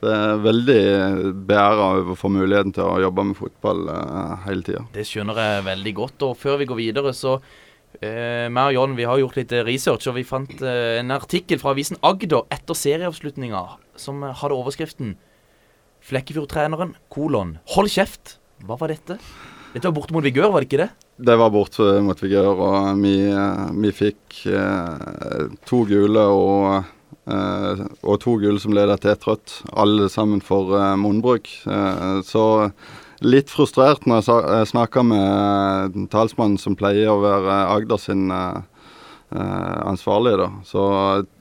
det 0.00 0.12
er 0.16 0.44
veldig 0.44 0.82
beæra 1.48 1.88
over 1.98 2.14
å 2.14 2.18
få 2.18 2.30
muligheten 2.32 2.72
til 2.76 2.86
å 2.86 3.00
jobbe 3.02 3.24
med 3.30 3.38
fotball 3.38 3.82
eh, 3.92 4.36
hele 4.46 4.64
tida. 4.66 4.84
Det 4.94 5.04
skjønner 5.08 5.40
jeg 5.44 5.66
veldig 5.66 5.94
godt. 5.98 6.26
Og 6.28 6.38
før 6.40 6.60
vi 6.62 6.68
går 6.70 6.80
videre, 6.80 7.12
så 7.16 7.36
eh, 8.00 8.46
meg 8.48 8.70
og 8.70 8.76
John 8.78 8.96
vi 8.98 9.08
har 9.08 9.20
gjort 9.20 9.36
litt 9.40 9.54
research, 9.68 10.08
og 10.08 10.16
vi 10.16 10.26
fant 10.28 10.64
eh, 10.64 10.98
en 11.02 11.12
artikkel 11.16 11.60
fra 11.62 11.74
avisen 11.74 12.00
Agder 12.06 12.48
etter 12.54 12.78
serieavslutninga 12.78 13.64
som 14.00 14.24
hadde 14.24 14.56
overskriften 14.56 15.16
'Flekkefjord-treneren, 16.00 16.94
kolon, 17.12 17.58
hold 17.76 17.90
kjeft'. 17.92 18.38
Hva 18.64 18.78
var 18.80 18.88
dette? 18.88 19.18
Dette 19.74 19.86
var 19.86 19.94
borte 19.94 20.14
mot 20.16 20.24
Vigør, 20.24 20.50
var 20.50 20.64
det 20.64 20.70
ikke 20.70 20.80
det? 20.80 20.90
Det 21.20 21.36
var 21.36 21.50
bort 21.52 21.76
mot 22.02 22.22
Vigør, 22.22 22.48
og 22.56 23.02
vi, 23.02 23.12
eh, 23.28 23.66
vi 23.76 23.92
fikk 23.92 24.40
eh, 24.48 25.52
to 25.68 25.84
gule 25.88 26.24
og, 26.32 26.88
og 27.28 28.16
to 28.22 28.36
gull 28.40 28.58
som 28.62 28.72
leder 28.74 28.98
til 29.00 29.12
et 29.12 29.26
rødt, 29.28 29.60
alle 29.72 30.08
sammen 30.12 30.40
for 30.44 30.72
eh, 30.78 30.96
munnbruk. 30.98 31.50
Eh, 31.66 32.20
så 32.26 32.44
litt 33.20 33.52
frustrert 33.52 34.06
når 34.08 34.24
jeg, 34.24 34.70
snakker 34.72 35.04
med 35.04 35.98
talsmannen 36.12 36.58
som 36.60 36.76
pleier 36.78 37.12
å 37.12 37.20
være 37.20 37.58
Agder 37.74 38.00
sin 38.00 38.30
eh, 38.32 38.62
eh, 39.36 39.76
ansvarlige, 39.90 40.40
da. 40.40 40.48
Så 40.66 40.86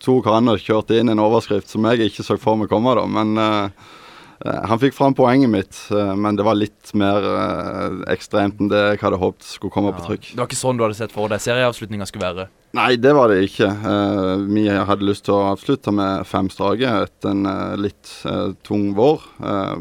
tok 0.04 0.28
han 0.32 0.52
og 0.52 0.62
kjørte 0.64 1.00
inn 1.00 1.14
en 1.14 1.24
overskrift 1.24 1.72
som 1.72 1.88
jeg 1.90 2.10
ikke 2.10 2.28
så 2.28 2.38
for 2.40 2.60
meg 2.60 2.72
komme, 2.72 2.98
da. 3.00 3.08
Men 3.08 3.38
eh, 3.40 3.64
eh, 3.64 3.98
han 4.46 4.80
fikk 4.80 4.96
fram 4.96 5.16
poenget 5.18 5.52
mitt, 5.52 5.80
eh, 5.92 6.14
men 6.16 6.38
det 6.40 6.46
var 6.48 6.56
litt 6.56 6.94
mer 6.96 7.26
eh, 7.28 7.98
ekstremt 8.14 8.62
enn 8.62 8.70
det 8.72 8.80
jeg 8.94 9.02
hadde 9.02 9.20
håpet 9.20 9.44
skulle 9.44 9.74
komme 9.74 9.92
på 9.98 10.06
trykk. 10.06 10.30
Det 10.32 10.40
var 10.40 10.48
ikke 10.48 10.60
sånn 10.62 10.80
du 10.80 10.86
hadde 10.86 10.96
sett 10.96 11.12
for 11.16 11.28
deg 11.32 11.44
serieavslutninga 11.44 12.08
skulle 12.08 12.30
være? 12.30 12.48
Nei, 12.78 12.94
det 13.02 13.12
var 13.18 13.32
det 13.32 13.42
ikke. 13.50 13.68
Eh, 13.68 14.46
vi 14.48 14.64
hadde 14.70 15.08
lyst 15.08 15.26
til 15.28 15.36
å 15.36 15.52
avslutte 15.56 15.92
med 15.96 16.28
fem 16.30 16.48
strake 16.54 16.92
etter 17.04 17.34
en 17.34 17.50
eh, 17.50 17.76
litt 17.82 18.12
eh, 18.30 18.52
tung 18.64 18.94
vår. 18.98 19.26
Eh, 19.44 19.76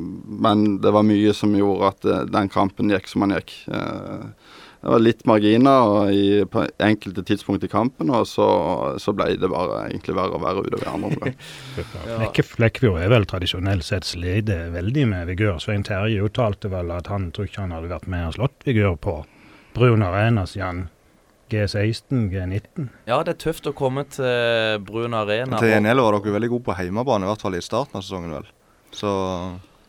men 0.46 0.66
det 0.82 0.94
var 0.96 1.06
mye 1.06 1.34
som 1.36 1.54
gjorde 1.54 1.92
at 1.92 2.08
eh, 2.08 2.24
den 2.32 2.50
kampen 2.50 2.90
gikk 2.94 3.10
som 3.10 3.26
den 3.26 3.36
gikk. 3.38 3.54
Eh, 4.78 4.84
det 4.84 4.90
var 4.90 4.98
litt 5.02 5.24
marginer 5.26 6.10
i, 6.10 6.44
på 6.44 6.66
enkelte 6.78 7.22
tidspunkt 7.22 7.64
i 7.64 7.68
kampen, 7.68 8.10
og 8.10 8.26
så, 8.26 8.48
så 8.98 9.14
ble 9.16 9.32
det 9.36 9.50
bare 9.50 9.88
egentlig 9.88 10.16
verre 10.18 10.38
og 10.38 10.44
verre 10.44 10.64
utover 10.66 10.84
i 10.86 10.92
andre 10.92 11.10
omgang. 11.12 11.38
ja. 12.08 12.44
Flekkefjord 12.52 13.00
er 13.02 13.10
vel 13.12 13.26
tradisjonelt 13.28 13.86
sett 13.86 14.06
slitt 14.08 14.48
veldig 14.48 15.08
med 15.10 15.26
Vigør. 15.32 15.58
Svein 15.62 15.86
Terje 15.86 16.22
uttalte 16.24 16.70
vel 16.72 16.92
at 16.94 17.10
han 17.12 17.30
tror 17.34 17.48
ikke 17.50 17.66
han 17.66 17.74
hadde 17.74 17.90
vært 17.90 18.08
med 18.10 18.30
og 18.30 18.38
slått 18.38 18.68
Vigør 18.68 18.96
på 19.02 19.18
Brun 19.74 20.02
Arena 20.02 20.46
siden 20.48 20.88
G16, 21.48 22.28
G19. 22.28 22.90
Ja, 23.08 23.22
det 23.24 23.34
er 23.34 23.40
tøft 23.40 23.68
å 23.68 23.72
komme 23.76 24.04
til 24.12 24.82
Brun 24.84 25.16
Arena. 25.16 25.60
Til 25.60 25.72
gjengjeld 25.72 26.04
var 26.04 26.18
dere 26.18 26.34
veldig 26.36 26.50
gode 26.52 26.66
på 26.66 26.76
hjemmebane, 26.76 27.24
i 27.24 27.30
hvert 27.32 27.44
fall 27.44 27.56
i 27.56 27.64
starten 27.64 27.98
av 27.98 28.04
sesongen, 28.04 28.34
vel. 28.36 28.50
Så 28.92 29.10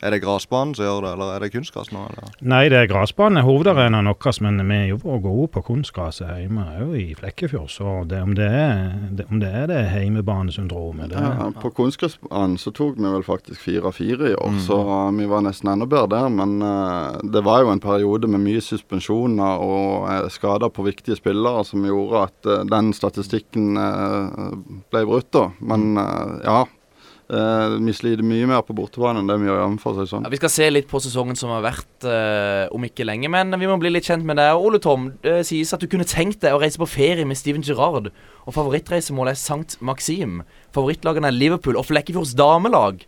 er 0.02 0.14
det 0.16 0.22
gressbanen 0.24 0.76
som 0.78 0.86
gjør 0.86 1.02
det, 1.06 1.12
eller 1.16 1.34
er 1.36 1.44
det 1.44 1.52
kunstgress 1.54 1.92
nå? 1.92 2.06
Eller? 2.12 2.34
Nei, 2.42 2.62
det 2.72 2.78
er 2.80 2.90
gressbane, 2.92 3.44
hovedarenaen 3.46 4.08
vår, 4.10 4.40
men 4.46 4.62
vi 4.70 4.78
er 4.78 4.88
jo 4.94 5.18
gode 5.24 5.48
på 5.56 5.64
kunstgresset 5.68 6.30
hjemme 6.40 6.66
òg 6.86 6.94
i 7.00 7.08
Flekkefjord. 7.20 7.70
Så 7.74 7.96
det, 8.10 8.22
om, 8.24 8.34
det 8.38 8.48
er, 8.48 8.94
det, 9.18 9.26
om 9.30 9.42
det 9.42 9.50
er 9.64 9.68
det 9.72 9.82
heimebanesyndromet, 9.92 11.12
det 11.12 11.20
Ja, 11.24 11.50
på 11.62 11.72
kunstgressbanen 11.78 12.58
så 12.62 12.72
tok 12.76 12.98
vi 13.00 13.12
vel 13.12 13.26
faktisk 13.28 13.62
4-4 13.68 14.32
i 14.32 14.36
år, 14.36 14.50
Mm. 14.50 14.60
så 14.66 14.78
uh, 14.82 15.12
vi 15.14 15.28
var 15.30 15.44
nesten 15.46 15.70
enda 15.70 15.86
bedre 15.86 16.10
der. 16.16 16.30
Men 16.34 16.58
uh, 16.64 17.20
det 17.22 17.44
var 17.46 17.62
jo 17.62 17.70
en 17.74 17.80
periode 17.84 18.28
med 18.28 18.42
mye 18.42 18.62
suspensjoner 18.64 19.62
og 19.62 20.08
uh, 20.10 20.30
skader 20.32 20.72
på 20.74 20.86
viktige 20.88 21.20
spillere 21.20 21.62
som 21.68 21.86
gjorde 21.86 22.24
at 22.24 22.50
uh, 22.50 22.64
den 22.66 22.94
statistikken 22.94 23.78
uh, 23.78 24.56
ble 24.90 25.06
brutt. 25.06 25.30
da. 25.36 25.50
Men 25.60 25.98
uh, 26.00 26.40
ja, 26.44 26.64
uh, 27.34 27.76
vi 27.80 27.94
sliter 27.96 28.26
mye 28.26 28.48
mer 28.50 28.64
på 28.66 28.76
bortebane 28.78 29.22
enn 29.22 29.30
det 29.30 29.38
vi 29.42 29.50
gjør 29.50 29.62
hjemmefra. 29.62 30.06
sånn. 30.10 30.26
Ja, 30.28 30.32
vi 30.34 30.40
skal 30.42 30.52
se 30.54 30.70
litt 30.72 30.88
på 30.90 31.02
sesongen 31.04 31.38
som 31.40 31.52
har 31.54 31.64
vært 31.66 32.08
uh, 32.08 32.66
om 32.76 32.86
ikke 32.88 33.08
lenge, 33.08 33.30
men 33.32 33.54
vi 33.60 33.70
må 33.70 33.78
bli 33.82 33.92
litt 33.94 34.10
kjent 34.10 34.26
med 34.28 34.40
deg. 34.42 34.56
Ole 34.58 34.82
Tom, 34.84 35.12
det 35.26 35.42
sies 35.50 35.74
at 35.76 35.84
du 35.84 35.88
kunne 35.92 36.08
tenkt 36.08 36.42
deg 36.46 36.56
å 36.56 36.62
reise 36.62 36.82
på 36.82 36.90
ferie 36.90 37.28
med 37.28 37.40
Steven 37.40 37.66
Gerrard, 37.66 38.12
og 38.46 38.56
favorittreisemålet 38.56 39.38
er 39.38 39.44
Sankt 39.44 39.78
Maxim. 39.82 40.42
Favorittlagene 40.76 41.30
er 41.30 41.38
Liverpool 41.38 41.80
og 41.80 41.88
Flekkefjords 41.90 42.36
damelag, 42.40 43.06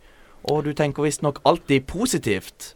og 0.50 0.64
du 0.66 0.72
tenker 0.74 1.06
visstnok 1.06 1.42
alltid 1.48 1.86
positivt. 1.90 2.72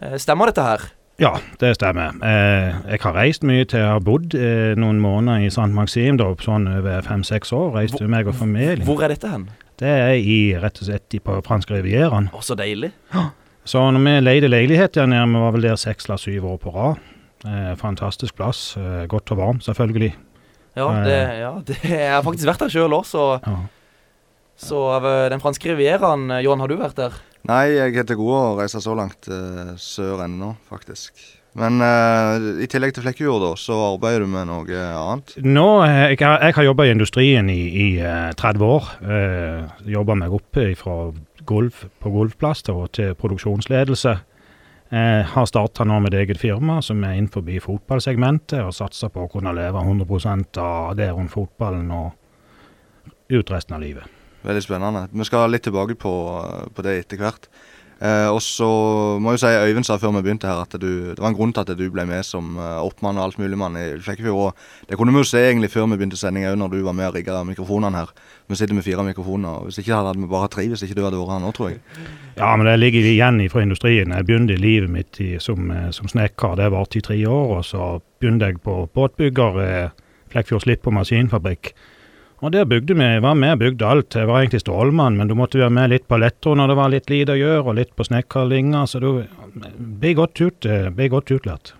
Uh, 0.00 0.16
stemmer 0.20 0.52
dette 0.52 0.64
her? 0.64 0.92
Ja, 1.18 1.32
det 1.58 1.72
stemmer. 1.74 2.14
Eh, 2.22 2.76
jeg 2.92 3.00
har 3.02 3.16
reist 3.16 3.42
mye 3.42 3.64
til 3.66 3.80
jeg 3.80 3.88
har 3.90 4.02
bodd 4.06 4.36
eh, 4.38 4.76
noen 4.78 5.00
måneder 5.02 5.42
i 5.42 5.48
St. 5.50 5.66
Maxim, 5.74 6.14
da, 6.20 6.28
sånn 6.38 6.68
over 6.70 7.02
fem-seks 7.02 7.50
år. 7.50 7.72
Reiste 7.74 8.04
Hvor- 8.04 8.12
meg 8.12 8.30
og 8.30 8.36
familien. 8.38 8.86
Hvor 8.86 9.02
er 9.02 9.10
dette 9.10 9.26
hen? 9.32 9.48
Det 9.78 9.88
er 9.88 10.14
i, 10.18 10.38
rett 10.58 10.80
og 10.82 10.88
slett 10.88 11.14
i- 11.14 11.20
på 11.22 11.36
franske 11.46 11.70
rivieraen. 11.76 12.30
Å, 12.34 12.40
så 12.42 12.56
deilig. 12.58 12.90
Så 13.68 13.82
når 13.92 14.02
vi 14.04 14.14
leide 14.24 14.48
leilighet 14.50 14.92
der 14.96 15.06
nede, 15.06 15.26
vi 15.30 15.38
var 15.44 15.52
vel 15.54 15.62
der 15.68 15.76
seks 15.76 16.08
eller 16.08 16.18
syv 16.18 16.44
år 16.50 16.58
på 16.62 16.72
rad. 16.74 16.98
Eh, 17.46 17.74
fantastisk 17.78 18.34
plass. 18.34 18.76
Eh, 18.76 19.06
godt 19.06 19.30
og 19.30 19.38
varmt, 19.38 19.62
selvfølgelig. 19.62 20.14
Ja, 20.76 20.88
Eh. 20.90 21.04
det, 21.04 21.18
ja, 21.40 21.52
det 21.68 21.76
jeg 21.84 22.10
har 22.10 22.22
faktisk 22.26 22.46
vært 22.50 22.58
der 22.66 22.68
sjøl 22.74 22.90
òg, 22.98 23.04
så, 23.06 23.40
Ja. 23.46 23.56
så 24.58 24.82
av 24.96 25.02
den 25.30 25.40
franske 25.40 25.70
rivieraen 25.70 26.30
eh, 26.30 26.42
Johan, 26.42 26.60
har 26.60 26.68
du 26.68 26.76
vært 26.76 26.96
der? 26.98 27.12
Nei, 27.46 27.68
jeg 27.76 27.94
er 27.96 28.04
til 28.04 28.16
gode 28.18 28.38
å 28.42 28.58
reise 28.58 28.80
så 28.82 28.96
langt 28.98 29.28
eh, 29.30 29.76
sør 29.78 30.24
ennå, 30.26 30.56
faktisk. 30.68 31.14
Men 31.58 31.80
uh, 31.82 32.60
i 32.62 32.68
tillegg 32.70 32.92
til 32.94 33.02
Flekkefjord, 33.02 33.42
da, 33.42 33.50
så 33.58 33.76
arbeider 33.92 34.22
du 34.24 34.30
med 34.30 34.46
noe 34.46 34.82
annet? 34.94 35.32
Nå, 35.42 35.66
eh, 35.84 36.12
jeg, 36.12 36.20
har- 36.22 36.44
jeg 36.46 36.54
har 36.58 36.66
jobba 36.68 36.86
i 36.86 36.92
industrien 36.94 37.50
i, 37.50 37.58
i 37.82 37.86
uh, 37.98 38.30
30 38.38 38.62
år. 38.68 38.90
Uh, 39.02 39.86
jobba 39.90 40.14
meg 40.20 40.36
opp 40.38 40.60
fra 40.78 40.96
golf, 41.48 41.84
på 41.98 42.12
golfplass 42.14 42.62
til, 42.66 42.84
til 42.94 43.16
produksjonsledelse. 43.18 44.16
Jeg 44.88 45.24
har 45.34 45.44
starta 45.50 45.84
nå 45.84 45.98
med 46.00 46.14
et 46.14 46.22
eget 46.22 46.38
firma 46.40 46.78
som 46.80 47.02
er 47.04 47.18
innenfor 47.18 47.44
fotballsegmentet, 47.60 48.62
og 48.64 48.72
satser 48.72 49.10
på 49.12 49.26
å 49.26 49.28
kunne 49.32 49.52
leve 49.52 49.82
100% 49.84 50.56
av 50.64 50.94
det 50.96 51.10
rundt 51.12 51.34
fotballen 51.34 51.90
og 51.92 52.14
ut 53.28 53.50
resten 53.52 53.76
av 53.76 53.82
livet. 53.84 54.06
Veldig 54.46 54.62
spennende. 54.64 55.02
Vi 55.12 55.26
skal 55.28 55.50
litt 55.52 55.66
tilbake 55.66 55.98
på, 56.00 56.12
på 56.72 56.84
det 56.86 56.94
etter 57.02 57.20
hvert. 57.20 57.50
Eh, 57.98 58.28
og 58.30 58.38
så 58.42 58.66
må 59.18 59.32
jeg 59.32 59.40
jo 59.40 59.42
si 59.42 59.70
Øyvind 59.70 59.86
sa 59.86 59.96
før 59.98 60.12
vi 60.14 60.22
begynte 60.22 60.46
her 60.46 60.60
at 60.62 60.74
du, 60.78 61.10
det 61.10 61.18
var 61.18 61.32
en 61.32 61.34
grunn 61.34 61.50
til 61.54 61.64
at 61.64 61.72
du 61.74 61.88
ble 61.90 62.04
med 62.06 62.22
som 62.22 62.54
eh, 62.54 62.76
oppmann 62.78 63.18
og 63.18 63.24
alt 63.24 63.40
mulig 63.42 63.58
mann 63.58 63.74
i 63.74 63.86
Flekkefjord. 63.98 64.54
Det 64.86 64.98
kunne 64.98 65.14
vi 65.16 65.18
jo 65.24 65.26
se 65.26 65.42
egentlig 65.42 65.72
før 65.72 65.88
vi 65.90 65.98
begynte 65.98 66.20
sendinga 66.20 66.52
òg, 66.52 66.60
når 66.60 66.76
du 66.76 66.78
var 66.86 66.94
med 66.94 67.10
og 67.10 67.18
rigga 67.18 67.40
mikrofonene 67.48 68.04
her. 68.04 68.14
Vi 68.46 68.60
sitter 68.60 68.78
med 68.78 68.86
fire 68.86 69.02
mikrofoner. 69.04 69.66
Hvis 69.66 69.82
ikke 69.82 69.98
hadde 69.98 70.14
vi 70.20 70.30
bare 70.30 70.48
tre, 70.48 70.68
hvis 70.70 70.86
ikke 70.86 70.94
du 70.94 71.02
hadde 71.08 71.18
vært 71.18 71.34
her 71.34 71.42
nå, 71.42 71.52
tror 71.56 71.72
jeg. 71.72 71.82
Ja, 72.38 72.54
men 72.54 72.70
det 72.70 72.78
ligger 72.78 73.10
igjen 73.10 73.42
fra 73.50 73.66
industrien. 73.66 74.14
Jeg 74.14 74.30
begynte 74.30 74.62
livet 74.62 74.94
mitt 74.94 75.18
i, 75.20 75.34
som, 75.42 75.70
eh, 75.74 75.90
som 75.90 76.06
snekker. 76.08 76.54
Det 76.56 76.70
varte 76.72 77.02
i 77.02 77.04
tre 77.04 77.18
år. 77.26 77.56
Og 77.58 77.64
så 77.66 77.98
begynte 78.22 78.52
jeg 78.52 78.62
på 78.62 78.84
båtbygger, 78.94 79.62
eh, 79.66 79.88
Flekkfjord 80.30 80.68
Slipp 80.68 80.86
og 80.86 81.00
maskinfabrikk. 81.00 81.74
Og 82.38 82.52
der 82.54 82.68
bygde 82.70 82.94
vi, 82.94 83.06
var 83.18 83.34
med 83.34 83.56
og 83.56 83.62
bygde 83.64 83.86
alt. 83.86 84.14
Jeg 84.14 84.28
var 84.30 84.44
egentlig 84.44 84.62
stålmann, 84.62 85.16
men 85.18 85.26
du 85.26 85.34
måtte 85.34 85.58
være 85.58 85.74
med 85.74 85.90
litt 85.90 86.06
på 86.06 86.20
letto 86.22 86.54
når 86.54 86.70
det 86.70 86.76
var 86.78 86.92
litt 86.92 87.10
lite 87.10 87.34
å 87.34 87.40
gjøre, 87.40 87.64
og 87.64 87.78
litt 87.80 87.90
på 87.98 88.06
snekkerlinga. 88.06 88.84
Så 88.86 89.02
du 89.02 89.10
ble 89.98 90.14
godt, 90.14 90.38
ut, 90.38 90.68
eh, 90.70 90.86
ble 90.94 91.10
godt 91.10 91.34
utlært. 91.34 91.74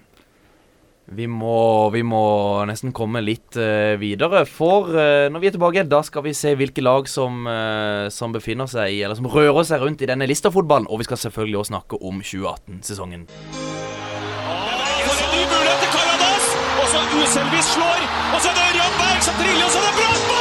Vi 1.09 1.25
må, 1.31 1.89
vi 1.95 2.03
må 2.05 2.21
nesten 2.69 2.93
komme 2.93 3.23
litt 3.25 3.57
uh, 3.57 3.95
videre. 4.01 4.43
For 4.45 4.91
uh, 4.93 5.31
når 5.33 5.41
vi 5.41 5.49
er 5.49 5.55
tilbake, 5.55 5.87
da 5.89 6.03
skal 6.05 6.27
vi 6.27 6.35
se 6.37 6.53
hvilke 6.59 6.85
lag 6.85 7.09
som, 7.09 7.47
uh, 7.49 8.11
som 8.13 8.35
befinner 8.35 8.69
seg 8.69 8.93
i, 8.93 9.01
eller 9.07 9.17
som 9.17 9.31
rører 9.33 9.65
seg 9.65 9.81
rundt 9.81 10.05
i 10.05 10.11
denne 10.11 10.29
Lista-fotballen. 10.29 10.91
Og 10.91 11.01
vi 11.01 11.09
skal 11.09 11.23
selvfølgelig 11.23 11.63
også 11.63 11.73
snakke 11.73 12.03
om 12.03 12.21
2018-sesongen. 12.21 13.25
For 15.07 15.23
en 15.23 15.33
ny 15.33 15.47
mulighet 15.49 15.87
til 15.87 15.95
Karadas! 15.95 16.51
Og 16.83 16.91
så 16.93 17.07
Uselvis 17.23 17.73
slår! 17.79 18.05
Og 18.35 18.43
så 18.43 18.53
er 18.53 18.59
det 18.59 18.67
Ørjan 18.75 19.01
Berg 19.01 19.25
som 19.31 19.41
triller, 19.41 19.65
og 19.65 19.73
så 19.73 19.81
er 19.81 19.89
det 19.89 19.97
Brattmann! 20.03 20.38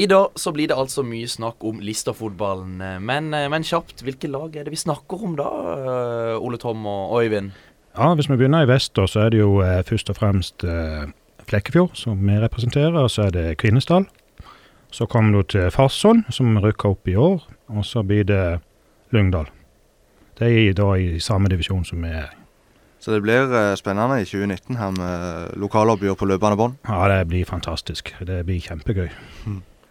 I 0.00 0.06
dag 0.08 0.30
så 0.40 0.52
blir 0.56 0.70
det 0.70 0.76
altså 0.80 1.02
mye 1.04 1.28
snakk 1.28 1.64
om 1.66 1.80
Lista-fotballen. 1.84 2.80
eh, 2.80 2.98
Men, 3.00 3.34
eh, 3.34 3.48
men 3.52 3.62
kjapt, 3.62 4.00
hvilke 4.02 4.30
lag 4.30 4.56
er 4.56 4.64
det 4.64 4.72
vi 4.72 4.76
snakker 4.80 5.24
om 5.26 5.34
da, 5.36 5.44
eh, 5.44 6.38
Ole 6.40 6.56
Tom 6.58 6.86
og 6.86 7.20
Øyvind? 7.22 7.50
Ja, 7.98 8.14
Hvis 8.14 8.30
vi 8.30 8.36
begynner 8.36 8.62
i 8.62 8.68
vest, 8.70 8.94
da, 8.96 9.02
så 9.06 9.26
er 9.26 9.30
det 9.30 9.40
jo 9.40 9.60
eh, 9.60 9.82
først 9.82 10.08
og 10.10 10.16
fremst 10.16 10.64
eh, 10.64 11.10
Flekkefjord 11.50 11.96
som 11.98 12.16
vi 12.26 12.38
representerer. 12.38 12.96
og 12.96 13.10
Så 13.10 13.26
er 13.26 13.30
det 13.30 13.58
Kvinesdal. 13.58 14.06
Så 14.90 15.06
kommer 15.06 15.32
du 15.32 15.42
til 15.42 15.70
Farsund, 15.70 16.24
som 16.30 16.56
rykker 16.56 16.90
opp 16.90 17.08
i 17.08 17.14
år. 17.16 17.42
Og 17.68 17.84
så 17.84 18.02
blir 18.06 18.24
det 18.24 18.60
Lyngdal. 19.12 19.48
Det 20.38 20.48
er 20.68 20.72
da 20.72 20.94
i 20.94 21.18
samme 21.18 21.48
divisjon 21.48 21.84
som 21.84 22.02
vi 22.02 22.08
er 22.08 22.30
i. 22.30 22.36
Så 23.00 23.12
det 23.12 23.22
blir 23.22 23.76
spennende 23.76 24.20
i 24.20 24.24
2019 24.24 24.76
her 24.76 24.90
med 24.90 25.56
lokaloppgjør 25.56 26.14
på 26.14 26.26
løpende 26.26 26.56
bånd. 26.56 26.74
Ja, 26.88 27.08
det 27.08 27.28
blir 27.28 27.44
fantastisk. 27.44 28.14
Det 28.20 28.46
blir 28.46 28.60
kjempegøy. 28.60 29.08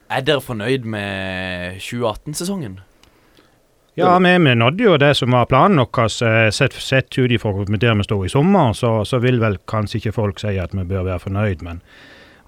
Er 0.09 0.23
dere 0.25 0.41
fornøyd 0.41 0.87
med 0.89 1.81
2018-sesongen? 1.85 2.79
Ja, 3.99 4.15
vi, 4.19 4.31
vi 4.37 4.55
nådde 4.55 4.83
jo 4.83 4.95
det 4.97 5.11
som 5.19 5.35
var 5.35 5.49
planen 5.51 5.81
vår. 5.83 6.07
eh, 6.25 6.49
Sett, 6.55 6.73
sett 6.73 7.17
ut 7.17 7.31
ifra 7.31 7.51
der 7.65 7.95
vi 7.99 8.03
står 8.07 8.25
i 8.25 8.29
sommer, 8.29 8.73
så, 8.73 9.03
så 9.05 9.19
vil 9.19 9.39
vel 9.39 9.59
kanskje 9.67 9.99
ikke 9.99 10.15
folk 10.15 10.39
si 10.39 10.55
at 10.57 10.73
vi 10.73 10.87
bør 10.87 11.03
være 11.03 11.19
fornøyd, 11.27 11.61
men 11.67 11.81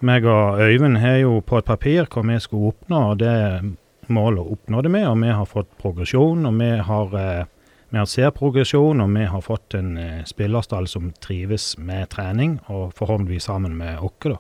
meg 0.02 0.26
og 0.26 0.62
Øyvind 0.64 0.98
har 0.98 1.20
jo 1.22 1.42
på 1.46 1.60
et 1.60 1.66
papir 1.66 2.08
hva 2.10 2.24
vi 2.26 2.40
skulle 2.42 2.72
oppnå, 2.72 3.02
og 3.12 3.20
det 3.22 3.36
målet 4.12 4.52
oppnådde 4.56 4.92
vi. 4.94 5.04
Og 5.06 5.18
vi 5.22 5.34
har 5.34 5.46
fått 5.46 5.70
progresjon, 5.82 6.46
og 6.46 6.60
vi 6.60 6.70
har, 6.90 7.16
eh, 7.16 7.46
vi 7.90 8.06
ser 8.06 8.32
progresjon, 8.32 9.02
og 9.02 9.10
vi 9.16 9.26
har 9.26 9.42
fått 9.42 9.76
en 9.76 9.98
eh, 9.98 10.24
spillerstall 10.26 10.88
som 10.88 11.12
trives 11.22 11.78
med 11.78 12.10
trening, 12.10 12.60
og 12.68 12.94
forhåpentligvis 12.98 13.50
sammen 13.50 13.78
med 13.78 14.00
oss, 14.00 14.18
da. 14.24 14.38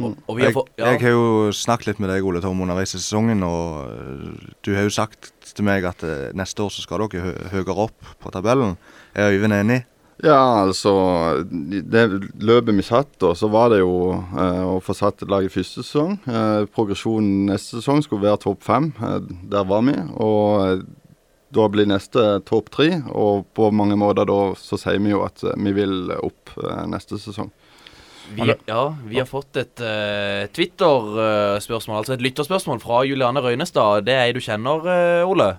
Og, 0.00 0.16
og 0.26 0.36
vi 0.36 0.42
har 0.42 0.50
Jeg, 0.50 0.56
fått 0.56 0.70
ja, 0.80 0.92
jeg 0.92 1.02
har 1.04 1.14
jo 1.14 1.52
snakket 1.54 1.92
litt 1.92 2.02
med 2.02 2.10
deg, 2.10 2.26
Ole 2.26 2.42
Tom, 2.42 2.60
underveis 2.64 2.96
i 2.96 3.00
sesongen, 3.00 3.44
og 3.46 3.90
eh, 3.92 4.52
du 4.66 4.74
har 4.74 4.88
jo 4.88 4.94
sagt 4.94 5.32
til 5.54 5.66
meg 5.66 5.86
at 5.86 6.02
eh, 6.06 6.30
neste 6.34 6.64
år 6.64 6.72
så 6.74 6.82
skal 6.82 7.04
dere 7.06 7.22
hø 7.24 7.34
høyere 7.54 7.76
opp 7.86 8.14
på 8.22 8.32
tabellen. 8.34 8.76
Er 9.14 9.34
Øyvind 9.34 9.54
enig? 9.54 9.84
Ja, 10.22 10.62
altså 10.62 11.44
Det 11.50 12.04
løpet 12.38 12.76
vi 12.76 12.84
satt 12.86 13.16
da, 13.20 13.32
så 13.34 13.48
var 13.50 13.72
det 13.72 13.80
jo 13.82 14.14
eh, 14.14 14.62
å 14.66 14.78
få 14.82 14.94
satt 14.96 15.22
et 15.24 15.30
lag 15.30 15.46
i 15.46 15.52
første 15.52 15.82
sesong. 15.82 16.18
Eh, 16.26 16.66
progresjonen 16.74 17.48
neste 17.50 17.80
sesong 17.80 18.02
skulle 18.04 18.24
være 18.24 18.44
topp 18.46 18.62
fem. 18.66 18.92
Eh, 19.02 19.18
der 19.50 19.66
var 19.68 19.82
vi. 19.86 19.96
Og 20.22 20.62
eh, 20.68 20.84
da 21.54 21.66
blir 21.70 21.90
neste 21.90 22.22
topp 22.46 22.70
tre. 22.74 22.88
Og 23.10 23.44
på 23.54 23.70
mange 23.74 23.98
måter 24.00 24.26
da 24.30 24.38
så 24.58 24.78
sier 24.80 25.02
vi 25.02 25.12
jo 25.12 25.24
at 25.26 25.42
eh, 25.44 25.58
vi 25.66 25.74
vil 25.76 26.14
opp 26.20 26.54
eh, 26.62 26.84
neste 26.90 27.18
sesong. 27.20 27.50
Vi, 28.32 28.54
ja, 28.66 28.82
vi 29.04 29.18
har 29.20 29.28
fått 29.28 29.58
et 29.60 29.82
uh, 29.84 30.46
Twitter-spørsmål, 30.54 32.00
altså 32.00 32.16
et 32.16 32.24
lytterspørsmål 32.24 32.80
fra 32.82 33.02
Juliane 33.04 33.42
Røynestad. 33.44 34.06
Det 34.08 34.16
er 34.16 34.28
ei 34.28 34.34
du 34.36 34.40
kjenner, 34.44 34.88
uh, 34.88 35.28
Ole? 35.28 35.54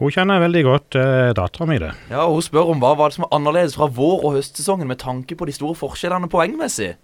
Hun 0.00 0.10
kjenner 0.10 0.42
veldig 0.42 0.64
godt 0.66 0.98
uh, 0.98 1.30
dattera 1.36 1.68
mi, 1.70 1.78
det. 1.80 1.92
Ja, 2.10 2.26
og 2.26 2.40
Hun 2.40 2.46
spør 2.48 2.74
om 2.74 2.82
hva 2.82 2.92
var 2.98 3.10
det 3.10 3.18
som 3.18 3.26
var 3.28 3.34
annerledes 3.38 3.78
fra 3.78 3.88
vår- 3.88 4.26
og 4.26 4.36
høstsesongen 4.36 4.90
med 4.90 5.00
tanke 5.02 5.38
på 5.38 5.48
de 5.48 5.56
store 5.56 5.78
forskjellene 5.78 6.30
poengmessig. 6.30 6.94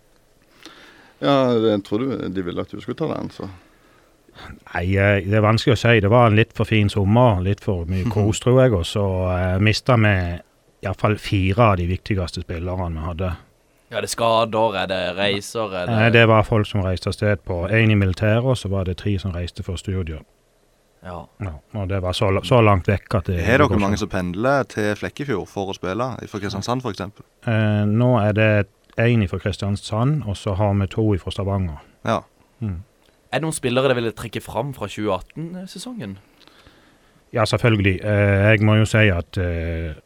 Ja, 1.21 1.35
jeg 1.53 1.83
trodde 1.85 2.31
de 2.33 2.45
ville 2.45 2.63
at 2.63 2.73
du 2.73 2.81
skulle 2.81 2.99
ta 2.99 3.11
den, 3.13 3.31
så. 3.35 3.49
Nei, 4.73 4.85
eh, 4.97 5.21
det 5.27 5.37
er 5.37 5.45
vanskelig 5.45 5.77
å 5.77 5.81
si. 5.81 6.01
Det 6.01 6.11
var 6.11 6.31
en 6.31 6.39
litt 6.39 6.55
for 6.57 6.69
fin 6.69 6.89
sommer. 6.93 7.43
Litt 7.45 7.63
for 7.65 7.89
mye 7.91 8.09
kos, 8.15 8.41
tror 8.43 8.63
jeg. 8.63 8.75
Og 8.77 8.87
så 8.89 9.05
uh, 9.29 9.59
mista 9.63 9.99
vi 10.01 10.15
iallfall 10.81 11.19
fire 11.21 11.73
av 11.73 11.79
de 11.81 11.89
viktigste 11.91 12.45
spillerne 12.47 12.95
vi 12.97 13.07
hadde. 13.07 13.31
Ja, 13.91 13.99
er 13.99 14.07
det 14.07 14.11
skader, 14.13 14.77
er 14.79 14.87
det 14.87 14.99
reiser, 15.19 15.73
er 15.75 15.89
det 15.89 15.95
Nei, 15.97 16.11
det 16.15 16.27
var 16.31 16.45
folk 16.47 16.69
som 16.69 16.85
reiste 16.87 17.11
av 17.11 17.17
sted 17.17 17.41
på 17.43 17.65
én 17.67 17.91
i 17.91 17.97
militæret, 17.99 18.47
og 18.47 18.59
så 18.59 18.71
var 18.71 18.87
det 18.87 19.01
tre 19.01 19.17
som 19.19 19.33
reiste 19.35 19.65
for 19.67 19.81
studier. 19.81 20.21
Ja. 21.03 21.25
Ja, 21.41 21.55
og 21.75 21.89
det 21.89 22.03
var 22.05 22.13
så, 22.13 22.29
så 22.45 22.61
langt 22.61 22.87
vekk 22.89 23.15
at 23.19 23.31
det 23.33 23.41
Har 23.47 23.63
dere 23.65 23.79
mange 23.81 23.97
som 23.99 24.11
pendler 24.13 24.69
til 24.69 24.93
Flekkefjord 25.01 25.49
for 25.49 25.73
å 25.73 25.75
spille? 25.75 26.11
Fra 26.29 26.41
Kristiansand 26.43 26.85
f.eks.? 26.85 27.01
Eh, 27.49 27.85
nå 27.89 28.11
er 28.21 28.37
det 28.37 28.51
én 29.01 29.25
fra 29.31 29.41
Kristiansand, 29.41 30.23
og 30.29 30.37
så 30.37 30.55
har 30.61 30.75
vi 30.77 30.87
to 30.93 31.07
fra 31.23 31.33
Stavanger. 31.35 31.81
Ja. 32.05 32.21
Er 32.61 33.39
det 33.39 33.47
noen 33.47 33.57
spillere 33.57 33.89
dere 33.89 33.97
ville 33.97 34.13
trekke 34.15 34.43
fram 34.45 34.75
fra 34.77 34.87
2018-sesongen? 34.91 36.19
Ja, 37.33 37.45
selvfølgelig. 37.47 38.01
Eh, 38.05 38.47
jeg 38.51 38.63
må 38.67 38.77
jo 38.81 38.87
si 38.91 39.07
at 39.15 39.39
eh, 39.41 39.99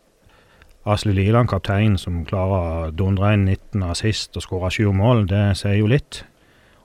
Asle 0.85 1.15
Liland, 1.17 1.49
kapteinen, 1.49 1.97
som 1.97 2.25
klarer 2.29 2.55
å 2.55 2.93
dundre 2.93 3.33
inn 3.33 3.47
19 3.49 3.83
assist 3.89 4.37
og 4.37 4.45
skåre 4.45 4.69
sju 4.75 4.91
mål, 4.93 5.25
det 5.31 5.55
sier 5.57 5.79
jo 5.79 5.89
litt. 5.89 6.25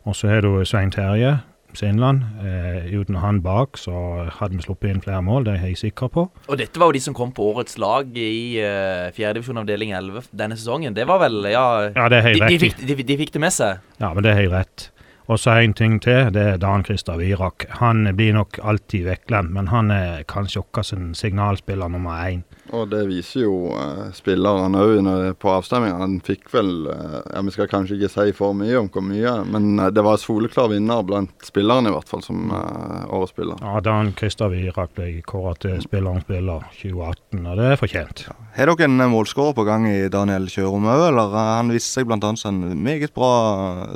Og 0.08 0.16
så 0.16 0.30
har 0.32 0.46
du 0.46 0.64
Svein 0.64 0.92
Terje 0.96 1.42
Sindland. 1.78 2.24
Eh, 2.42 2.88
uten 2.96 3.20
han 3.22 3.42
bak 3.46 3.78
så 3.78 3.94
hadde 4.40 4.58
vi 4.58 4.64
sluppet 4.66 4.94
inn 4.94 5.02
flere 5.04 5.22
mål, 5.26 5.46
det 5.46 5.58
er 5.58 5.68
jeg 5.68 5.82
sikker 5.84 6.12
på. 6.14 6.26
Og 6.48 6.60
dette 6.60 6.80
var 6.82 6.90
jo 6.90 6.98
de 6.98 7.04
som 7.04 7.18
kom 7.18 7.34
på 7.36 7.50
årets 7.52 7.78
lag 7.82 8.10
i 8.18 8.62
uh, 8.64 9.10
fjerdedivisjon 9.16 9.62
avdeling 9.62 9.94
11 9.98 10.32
denne 10.32 10.58
sesongen. 10.58 10.96
Det 10.98 11.06
var 11.10 11.22
vel, 11.26 11.44
ja 11.52 11.66
Ja, 11.92 12.08
det 12.10 12.22
er 12.22 12.24
de, 12.24 12.30
helt 12.30 12.40
de, 12.40 12.48
rett. 12.48 12.64
fikk, 12.64 12.88
de, 12.88 12.98
de 13.04 13.20
fikk 13.20 13.36
det 13.36 13.44
med 13.44 13.54
seg. 13.54 13.84
Ja, 14.00 14.14
men 14.14 14.26
det 14.26 14.34
er 14.34 14.42
helt 14.42 14.56
rett. 14.56 14.88
Og 15.30 15.38
så 15.38 15.60
en 15.60 15.76
ting 15.78 16.00
til, 16.02 16.32
det 16.34 16.42
er 16.42 16.58
Dan 16.58 16.82
Christer 16.88 17.20
Wirak. 17.20 17.68
Han 17.84 18.08
blir 18.18 18.34
nok 18.34 18.58
alltid 18.66 19.06
vekklemt, 19.06 19.54
men 19.54 19.70
han 19.70 19.92
er 19.94 20.24
kanskje 20.26 20.64
vår 20.66 20.88
signalspiller 21.14 21.92
nummer 21.92 22.24
én. 22.26 22.42
Og 22.76 22.90
det 22.92 23.02
viser 23.10 23.46
jo 23.48 23.72
eh, 23.74 24.10
spillerne 24.14 24.78
òg 24.84 25.08
på 25.42 25.52
avstemninga. 25.52 25.98
Han 26.04 26.18
fikk 26.26 26.52
vel 26.54 26.70
eh, 26.92 27.16
Ja, 27.34 27.42
vi 27.46 27.54
skal 27.56 27.70
kanskje 27.72 27.98
ikke 27.98 28.10
si 28.14 28.34
for 28.38 28.54
mye 28.58 28.78
om 28.78 28.90
hvor 28.94 29.06
mye, 29.06 29.32
men 29.50 29.80
eh, 29.80 29.90
det 29.96 30.04
var 30.06 30.20
soleklar 30.22 30.70
vinner 30.74 31.02
blant 31.08 31.34
spillerne, 31.46 31.90
i 31.90 31.96
hvert 31.96 32.12
fall, 32.12 32.22
som 32.26 32.52
eh, 32.54 33.08
årets 33.16 33.34
spiller. 33.34 33.64
Ja, 33.66 33.80
Dan 33.86 34.12
Christer 34.20 34.54
Irak 34.54 34.94
ble 35.00 35.10
kåret 35.26 35.64
til 35.66 35.80
spiller 35.82 36.14
om 36.14 36.22
spiller 36.22 36.68
2018, 36.78 37.42
og 37.42 37.58
det 37.62 37.72
er 37.72 37.82
fortjent. 37.82 38.24
Har 38.60 38.72
dere 38.74 38.90
en 38.90 39.06
målskårer 39.16 39.58
på 39.58 39.66
gang 39.68 39.88
i 39.90 39.98
Daniel 40.14 40.46
Kjørum 40.52 40.86
òg, 40.90 41.08
eller? 41.10 41.34
Eh, 41.34 41.52
Han 41.60 41.74
viste 41.74 41.98
seg 42.00 42.10
bl.a. 42.10 42.34
som 42.38 42.62
en 42.70 42.86
meget 42.86 43.16
bra 43.18 43.34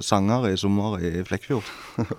sanger 0.02 0.50
i 0.50 0.58
sommer 0.60 0.98
i 1.04 1.22
Flekkefjord. 1.30 1.72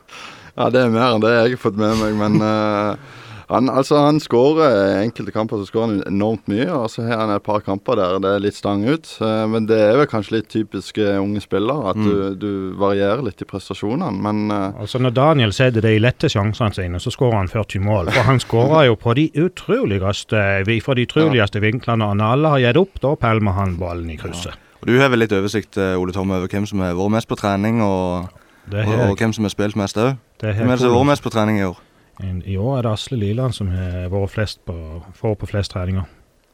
Ja, 0.55 0.69
det 0.71 0.85
er 0.85 0.93
mer 0.95 1.17
enn 1.17 1.23
det 1.25 1.33
jeg 1.33 1.57
har 1.57 1.59
fått 1.59 1.79
med 1.81 1.97
meg, 1.99 2.13
men 2.15 2.37
eh, 2.39 3.15
han, 3.49 3.69
altså, 3.69 3.99
han 4.07 4.21
skårer 4.23 5.03
enkelte 5.03 5.33
kamper 5.35 5.61
så 5.61 5.69
skårer 5.69 5.91
han 5.91 6.03
enormt 6.09 6.49
mye, 6.49 6.69
og 6.73 6.89
så 6.93 7.05
har 7.05 7.21
han 7.25 7.33
et 7.35 7.45
par 7.45 7.61
kamper 7.65 7.99
der 8.01 8.19
det 8.25 8.33
er 8.37 8.45
litt 8.45 8.57
stang 8.57 8.85
ut. 8.89 9.11
Eh, 9.21 9.45
men 9.51 9.69
det 9.69 9.79
er 9.81 9.99
vel 10.01 10.09
kanskje 10.11 10.39
litt 10.39 10.49
typisk 10.53 10.99
eh, 11.03 11.19
unge 11.21 11.43
spillere, 11.45 11.93
at 11.93 12.01
du, 12.01 12.35
du 12.41 12.51
varierer 12.81 13.25
litt 13.27 13.45
i 13.45 13.49
prestasjonene. 13.49 14.11
Men 14.25 14.45
eh, 14.55 14.81
Altså 14.85 15.01
Når 15.03 15.17
Daniel 15.17 15.55
setter 15.57 15.85
de 15.85 15.95
lette 16.01 16.31
sjansene 16.33 16.77
sine, 16.77 17.01
så 17.03 17.13
skårer 17.13 17.43
han 17.43 17.53
40 17.53 17.85
mål. 17.85 18.13
For 18.15 18.29
han 18.31 18.43
skårer 18.43 18.89
jo 18.91 18.99
på 19.01 19.17
de 19.19 19.29
utroligste 19.45 20.45
fra 20.85 20.97
de 20.99 21.07
utroligste 21.07 21.61
vinklene. 21.63 22.11
Og 22.11 22.19
når 22.21 22.37
alle 22.37 22.55
har 22.55 22.65
gitt 22.69 22.81
opp, 22.81 23.01
da 23.03 23.15
pælmer 23.21 23.59
han 23.59 23.77
ballen 23.81 24.11
i 24.13 24.19
krysset. 24.21 24.61
Og 24.85 24.91
Du 24.91 24.99
har 25.01 25.09
vel 25.09 25.23
litt 25.25 25.33
oversikt 25.33 25.79
eh, 25.81 25.95
Ole 26.01 26.13
Tom, 26.13 26.33
over 26.35 26.49
hvem 26.51 26.67
som 26.69 26.83
har 26.85 26.97
vært 26.97 27.17
mest 27.17 27.29
på 27.31 27.39
trening, 27.41 27.81
og, 27.85 28.29
og, 28.73 28.95
og 29.09 29.19
hvem 29.21 29.33
som 29.33 29.47
har 29.47 29.53
spilt 29.53 29.79
mest 29.81 30.01
òg? 30.01 30.17
Hvem 30.43 30.69
er 30.69 30.77
det 30.77 30.83
som 30.83 30.93
har 30.93 30.99
vært 30.99 31.13
mest 31.15 31.25
på 31.25 31.33
trening 31.33 31.61
i 31.63 31.69
år? 31.71 31.81
I 32.23 32.57
år 32.57 32.79
er 32.79 32.87
det 32.87 32.93
Asle 32.95 33.19
Liland 33.19 33.57
som 33.57 33.71
har 33.75 34.11
vært 34.13 34.35
flest 34.35 34.61
på, 34.69 34.75
får 35.19 35.39
på 35.41 35.49
flest 35.51 35.75
treninger. 35.75 36.05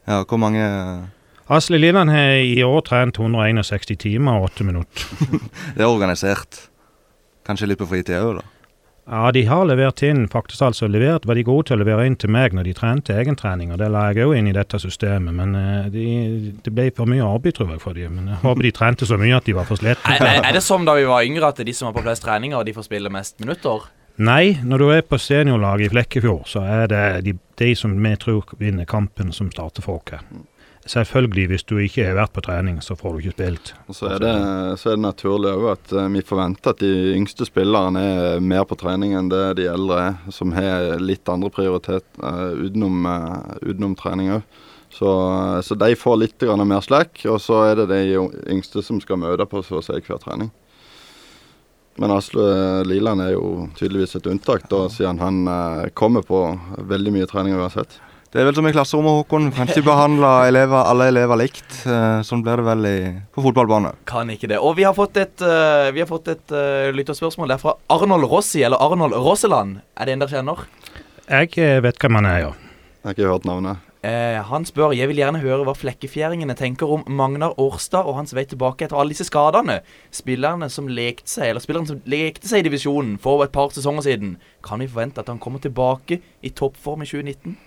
Ja, 0.09 0.23
hvor 0.25 0.41
mange 0.41 0.63
Asle 1.51 1.81
Liland 1.83 2.11
har 2.11 2.39
i 2.47 2.63
år 2.63 2.81
trent 2.87 3.19
161 3.19 3.99
timer 3.99 4.39
og 4.39 4.53
8 4.53 4.65
minutter. 4.65 5.11
Det 5.77 5.83
er 5.83 5.91
organisert. 5.91 6.69
Kanskje 7.47 7.73
litt 7.73 7.81
på 7.81 7.89
fritida 7.91 8.23
òg, 8.23 8.39
da. 8.39 8.47
Ja, 9.11 9.33
de 9.35 9.41
har 9.49 9.65
levert 9.67 10.05
inn, 10.07 10.29
faktisk 10.31 10.63
altså 10.63 10.87
levert, 10.87 11.25
var 11.27 11.35
de 11.35 11.43
gode 11.43 11.67
til 11.67 11.75
å 11.75 11.81
levere 11.81 12.05
inn 12.07 12.15
til 12.21 12.31
meg 12.31 12.55
når 12.55 12.69
de 12.69 12.75
trente 12.79 13.17
egentrening, 13.19 13.73
og 13.75 13.81
det 13.81 13.89
la 13.91 14.05
jeg 14.13 14.29
òg 14.29 14.37
inn 14.39 14.51
i 14.53 14.55
dette 14.55 14.79
systemet, 14.79 15.35
men 15.35 15.57
eh, 15.59 15.89
de, 15.91 16.05
det 16.63 16.71
ble 16.77 16.87
for 16.95 17.11
mye 17.11 17.25
arbeid, 17.27 17.57
tror 17.57 17.73
jeg, 17.75 17.83
for 17.83 17.99
dem. 17.99 18.21
Men 18.21 18.31
jeg 18.31 18.43
håper 18.45 18.69
de 18.69 18.73
trente 18.77 19.09
så 19.11 19.19
mye 19.19 19.41
at 19.41 19.49
de 19.51 19.57
var 19.57 19.67
for 19.67 19.81
slitne. 19.81 20.15
Er, 20.15 20.23
er, 20.29 20.45
er 20.53 20.55
det 20.55 20.63
som 20.63 20.87
da 20.87 20.95
vi 21.01 21.09
var 21.11 21.27
yngre, 21.27 21.51
at 21.51 21.65
de 21.67 21.75
som 21.75 21.91
har 21.91 21.97
på 21.97 22.05
flest 22.07 22.23
treninger, 22.23 22.63
de 22.69 22.77
får 22.77 22.87
spille 22.87 23.11
mest 23.11 23.41
minutter? 23.43 23.91
Nei, 24.21 24.59
når 24.69 24.83
du 24.83 24.91
er 24.93 25.05
på 25.09 25.17
seniorlaget 25.17 25.87
i 25.87 25.91
Flekkefjord, 25.95 26.43
så 26.51 26.61
er 26.69 26.91
det 26.93 27.05
de, 27.25 27.33
de 27.57 27.69
som 27.79 27.95
vi 27.97 28.11
tror 28.21 28.51
vinner 28.61 28.85
kampen, 28.85 29.31
som 29.33 29.49
starter 29.49 29.81
folket. 29.81 30.21
Selvfølgelig, 30.85 31.47
hvis 31.49 31.65
du 31.65 31.79
ikke 31.81 32.05
har 32.05 32.19
vært 32.19 32.35
på 32.37 32.43
trening, 32.45 32.83
så 32.85 32.97
får 33.01 33.15
du 33.15 33.23
ikke 33.23 33.35
spilt. 33.39 33.73
og 33.89 33.97
så 33.97 34.11
er 34.13 34.21
det, 34.21 34.35
så 34.81 34.91
er 34.91 34.99
det 34.99 35.07
naturlig 35.07 35.55
òg 35.55 35.67
at 35.73 35.97
eh, 35.97 36.13
vi 36.13 36.25
forventer 36.27 36.75
at 36.75 36.85
de 36.85 36.93
yngste 37.15 37.49
spillerne 37.49 38.05
er 38.05 38.45
mer 38.45 38.69
på 38.69 38.77
trening 38.81 39.17
enn 39.17 39.33
det 39.33 39.43
de 39.61 39.69
eldre 39.73 40.05
er, 40.11 40.21
som 40.37 40.53
har 40.57 41.01
litt 41.01 41.29
andre 41.29 41.53
prioritet 41.53 42.05
uh, 42.21 42.53
utenom, 42.61 43.05
uh, 43.09 43.57
utenom 43.65 43.97
trening 43.97 44.35
òg. 44.37 44.61
Så, 44.91 45.11
så 45.65 45.77
de 45.81 45.95
får 45.97 46.17
litt 46.21 46.49
mer 46.67 46.85
slack, 46.85 47.23
og 47.31 47.41
så 47.41 47.63
er 47.71 47.81
det 47.81 47.93
de 47.93 48.19
yngste 48.53 48.83
som 48.85 49.01
skal 49.01 49.23
møte 49.23 49.49
på 49.49 49.63
så 49.65 49.79
å 49.81 49.85
si 49.87 49.97
hver 49.97 50.21
trening. 50.21 50.51
Men 52.01 52.15
Asle 52.15 52.45
Liland 52.89 53.21
er 53.21 53.35
jo 53.35 53.67
tydeligvis 53.77 54.17
et 54.17 54.29
unntak, 54.31 54.65
da, 54.73 54.87
siden 54.89 55.21
han 55.21 55.43
eh, 55.53 55.91
kommer 55.93 56.25
på 56.25 56.47
veldig 56.89 57.13
mye 57.13 57.29
trening 57.29 57.59
uansett. 57.59 57.99
Det 58.31 58.39
er 58.39 58.47
vel 58.47 58.55
som 58.55 58.67
i 58.69 58.71
klasserommet, 58.71 59.17
Håkon. 59.19 59.49
Kan 59.53 59.69
ikke 59.69 59.83
behandle 59.89 60.29
elever, 60.47 60.85
alle 60.87 61.09
elever 61.11 61.41
likt. 61.41 61.67
Eh, 61.83 62.21
Sånn 62.25 62.45
blir 62.47 62.63
det 62.63 62.67
vel 62.69 62.87
i, 62.87 62.99
på 63.35 63.43
fotballbane. 63.43 63.91
Kan 64.09 64.31
ikke 64.31 64.49
det. 64.53 64.61
Og 64.63 64.79
vi 64.79 64.87
har 64.87 64.95
fått 64.95 65.19
et, 65.19 65.35
uh, 65.43 65.91
vi 65.91 66.05
har 66.05 66.09
fått 66.09 66.31
et 66.31 66.55
uh, 66.55 66.89
lytterspørsmål. 66.95 67.51
Det 67.51 67.59
er 67.59 67.65
fra 67.65 67.75
Arnold 67.91 68.31
Rossi, 68.31 68.63
eller 68.63 68.79
Arnold 68.81 69.19
Rosseland. 69.19 69.83
Er 69.99 70.07
det 70.07 70.15
en 70.15 70.23
dere 70.23 70.37
kjenner? 70.39 70.63
Jeg 71.27 71.53
eh, 71.59 71.83
vet 71.83 71.99
hvem 72.01 72.21
han 72.21 72.31
er, 72.31 72.39
ja. 72.47 72.55
Jeg 73.01 73.09
har 73.11 73.19
ikke 73.19 73.33
hørt 73.35 73.51
navnet. 73.51 73.90
Eh, 74.01 74.39
han 74.49 74.65
spør 74.65 74.95
Jeg 74.97 75.11
vil 75.11 75.19
gjerne 75.21 75.43
høre 75.43 75.67
hva 75.69 75.75
flekkefjæringene 75.77 76.55
tenker 76.57 76.89
om 76.89 77.03
Magnar 77.05 77.53
Årstad 77.61 78.07
og 78.09 78.17
hans 78.17 78.33
vei 78.33 78.47
tilbake 78.49 78.87
etter 78.87 78.97
alle 78.97 79.13
disse 79.13 79.27
skadene. 79.29 79.83
Spillerne 80.15 80.71
som 80.73 80.89
lekte 80.89 81.29
seg 81.29 81.51
Eller 81.51 81.61
spillerne 81.61 81.91
som 81.91 82.01
lekte 82.09 82.49
seg 82.49 82.63
i 82.63 82.69
divisjonen 82.71 83.19
for 83.21 83.45
et 83.45 83.53
par 83.53 83.69
sesonger 83.77 84.09
siden. 84.09 84.39
Kan 84.65 84.81
vi 84.81 84.89
forvente 84.89 85.21
at 85.21 85.29
han 85.29 85.43
kommer 85.43 85.61
tilbake 85.61 86.23
i 86.41 86.53
toppform 86.57 87.05
i 87.05 87.11
2019? 87.11 87.59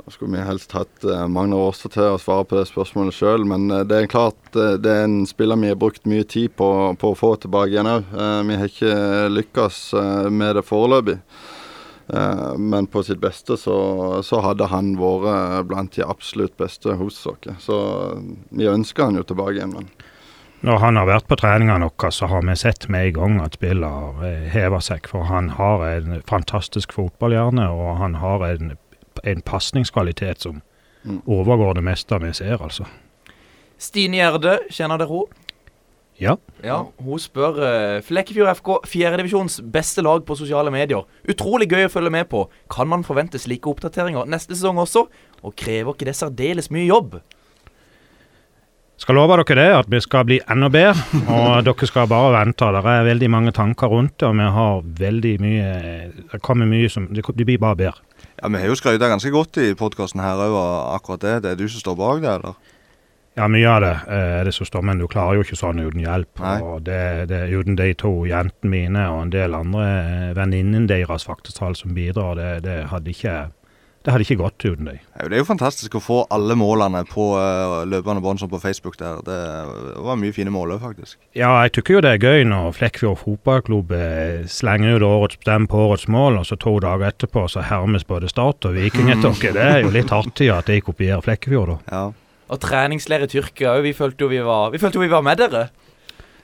Da 0.00 0.14
skulle 0.14 0.32
vi 0.32 0.48
helst 0.48 0.72
hatt 0.72 1.04
uh, 1.04 1.26
Magnar 1.28 1.60
Årstad 1.68 1.92
til 1.92 2.08
å 2.08 2.20
svare 2.20 2.46
på 2.48 2.56
det 2.56 2.64
spørsmålet 2.70 3.12
sjøl, 3.12 3.44
men 3.44 3.68
eh, 3.68 3.84
det 3.84 3.98
er 3.98 4.08
klart 4.08 4.56
eh, 4.56 4.78
det 4.80 4.94
er 4.94 5.04
en 5.04 5.26
spiller 5.28 5.60
vi 5.60 5.68
har 5.68 5.76
brukt 5.76 6.08
mye 6.08 6.24
tid 6.24 6.54
på, 6.56 6.68
på 6.96 7.10
å 7.12 7.18
få 7.18 7.34
tilbake 7.42 7.74
igjen 7.74 7.90
òg. 7.90 8.08
vi 8.48 8.56
har 8.56 8.72
ikke 8.72 8.94
lykkes 9.36 9.82
eh, 10.00 10.30
med 10.32 10.56
det 10.56 10.64
foreløpig. 10.64 11.18
Eh, 12.12 12.54
men 12.58 12.86
på 12.90 13.02
sitt 13.06 13.20
beste 13.22 13.56
så, 13.60 13.76
så 14.26 14.40
hadde 14.44 14.66
han 14.72 14.94
vært 14.98 15.66
blant 15.70 15.96
de 15.96 16.06
absolutt 16.06 16.56
beste 16.58 16.96
hos 16.98 17.20
oss. 17.26 17.50
Så 17.62 17.80
eh, 18.12 18.22
vi 18.50 18.70
ønsker 18.70 19.08
han 19.08 19.20
jo 19.20 19.26
tilbake 19.26 19.58
igjen, 19.58 19.76
men 19.76 19.90
Når 20.66 20.78
han 20.78 20.96
har 20.96 21.06
vært 21.08 21.28
på 21.28 21.36
treningene 21.40 21.86
våre, 21.88 22.10
så 22.12 22.26
har 22.28 22.42
vi 22.44 22.56
sett 22.56 22.88
med 22.88 23.06
en 23.06 23.14
gang 23.18 23.38
at 23.44 23.54
spiller 23.56 24.24
eh, 24.26 24.48
hever 24.52 24.80
seg. 24.84 25.06
For 25.08 25.28
han 25.30 25.54
har 25.56 25.86
en 25.88 26.22
fantastisk 26.28 26.92
fotballhjerne, 26.92 27.68
og 27.70 27.96
han 28.02 28.18
har 28.20 28.44
en, 28.48 28.74
en 29.24 29.42
pasningskvalitet 29.42 30.42
som 30.48 30.60
Mm. 31.00 31.22
overgår 31.24 31.74
det 31.74 31.82
meste 31.84 32.18
vi 32.20 32.32
ser, 32.36 32.60
altså. 32.60 32.84
Stine 33.80 34.18
Gjerde, 34.18 34.58
kjenner 34.68 35.00
dere 35.00 35.08
henne? 35.08 35.46
Ja. 36.20 36.36
Ja, 36.60 36.82
Hun 37.00 37.20
spør 37.20 37.56
uh, 37.56 38.02
Flekkefjord 38.04 38.52
FK, 38.58 38.70
fjerdedivisjons 38.92 39.60
beste 39.72 40.04
lag 40.04 40.20
på 40.28 40.36
sosiale 40.36 40.72
medier. 40.74 41.06
Utrolig 41.28 41.70
gøy 41.70 41.86
å 41.86 41.92
følge 41.92 42.12
med 42.12 42.28
på. 42.28 42.44
Kan 42.72 42.90
man 42.92 43.06
forvente 43.06 43.40
slike 43.40 43.70
oppdateringer 43.72 44.28
neste 44.28 44.52
sesong 44.52 44.82
også? 44.82 45.06
Og 45.40 45.56
krever 45.56 45.96
ikke 45.96 46.10
det 46.10 46.18
særdeles 46.18 46.68
mye 46.74 46.84
jobb? 46.84 47.20
Skal 49.00 49.16
love 49.16 49.38
dere 49.40 49.56
det, 49.56 49.68
at 49.72 49.86
vi 49.88 50.00
skal 50.04 50.26
bli 50.28 50.36
enda 50.52 50.68
bedre. 50.68 51.00
Og 51.32 51.62
dere 51.64 51.86
skal 51.88 52.08
bare 52.10 52.34
vente. 52.34 52.68
Det 52.76 52.82
er 52.84 53.06
veldig 53.08 53.30
mange 53.32 53.54
tanker 53.56 53.88
rundt 53.88 54.18
det, 54.20 54.28
og 54.28 54.36
vi 54.36 54.48
har 54.58 54.82
veldig 55.00 55.32
mye 55.40 55.70
Det 56.34 56.40
kommer 56.44 56.68
mye 56.68 56.90
som 56.92 57.08
Det 57.08 57.24
blir 57.46 57.56
bare 57.56 57.80
bedre. 57.80 58.04
Ja, 58.42 58.48
Vi 58.48 58.60
har 58.60 58.68
jo 58.68 58.76
skrøyta 58.76 59.08
ganske 59.08 59.32
godt 59.32 59.56
i 59.56 59.72
podkasten 59.72 60.20
her 60.20 60.36
òg, 60.36 60.58
akkurat 60.98 61.24
det. 61.24 61.34
Det 61.44 61.50
er 61.54 61.56
du 61.56 61.64
som 61.68 61.80
står 61.80 61.96
bak 61.96 62.20
det, 62.20 62.34
eller? 62.34 62.76
Ja, 63.38 63.46
mye 63.48 63.68
av 63.70 63.80
det 63.84 63.92
eh, 64.10 64.32
er 64.40 64.48
det 64.48 64.54
som 64.56 64.66
står, 64.66 64.82
men 64.88 64.98
du 64.98 65.06
klarer 65.10 65.38
jo 65.38 65.46
ikke 65.46 65.58
sånn 65.58 65.80
uten 65.80 66.02
hjelp. 66.02 66.42
Nei. 66.42 66.56
Og 66.66 66.82
det, 66.88 67.30
det, 67.30 67.44
uten 67.54 67.78
de 67.78 67.92
to 67.98 68.12
jentene 68.28 68.72
mine 68.72 69.06
og 69.12 69.22
en 69.26 69.32
del 69.34 69.54
andre 69.56 69.86
venninnen 70.36 70.50
venninnene 70.50 70.90
deres 70.90 71.26
faktisk 71.28 71.62
som 71.78 71.94
bidrar, 71.94 72.36
det, 72.36 72.50
det, 72.64 72.76
hadde 72.90 73.10
ikke, 73.12 73.34
det 74.04 74.12
hadde 74.12 74.24
ikke 74.26 74.38
gått 74.40 74.64
uten 74.64 74.88
de. 74.90 74.96
Det 74.98 75.36
er 75.36 75.42
jo 75.42 75.46
fantastisk 75.46 75.94
å 75.94 76.02
få 76.02 76.18
alle 76.34 76.56
målene 76.58 77.04
på 77.08 77.26
uh, 77.36 77.82
løpende 77.86 78.22
bånd 78.24 78.40
som 78.42 78.50
på 78.50 78.60
Facebook 78.62 78.98
der. 78.98 79.20
Det 79.26 79.40
var 80.02 80.18
mye 80.18 80.34
fine 80.34 80.50
mål 80.50 80.74
òg, 80.76 80.80
faktisk. 80.88 81.20
Ja, 81.36 81.52
jeg 81.64 81.76
tykker 81.76 81.98
jo 81.98 82.04
det 82.06 82.16
er 82.16 82.24
gøy 82.24 82.48
når 82.50 82.74
Flekkfjord 82.80 83.20
fotballklubb 83.22 83.94
eh, 83.94 84.48
slenger 84.50 84.98
ut 84.98 85.06
årets 85.06 85.38
stemme 85.40 85.70
på 85.70 85.84
årets 85.86 86.08
mål, 86.10 86.40
og 86.42 86.48
så 86.48 86.58
to 86.58 86.78
dager 86.82 87.12
etterpå 87.12 87.46
så 87.52 87.62
hermes 87.70 88.08
både 88.08 88.32
Start 88.32 88.66
og 88.66 88.74
Viking 88.74 89.10
etter 89.14 89.38
dere. 89.38 89.54
Det 89.54 89.68
er 89.68 89.86
jo 89.86 89.94
litt 89.94 90.12
artig 90.16 90.50
at 90.54 90.72
de 90.72 90.80
kopierer 90.82 91.22
Flekkefjord, 91.24 91.76
da. 91.76 91.94
Ja. 91.94 92.08
Og 92.50 92.58
treningsleir 92.62 93.24
i 93.24 93.30
Tyrkia 93.30 93.76
òg. 93.76 93.84
Vi 93.86 93.94
følte 93.94 94.26
jo 94.26 94.30
vi 94.32 94.42
var 94.42 94.72
Vi 94.74 94.80
følte 94.82 94.98
jo 94.98 95.04
vi 95.04 95.12
var 95.12 95.22
med 95.26 95.38
dere. 95.38 95.68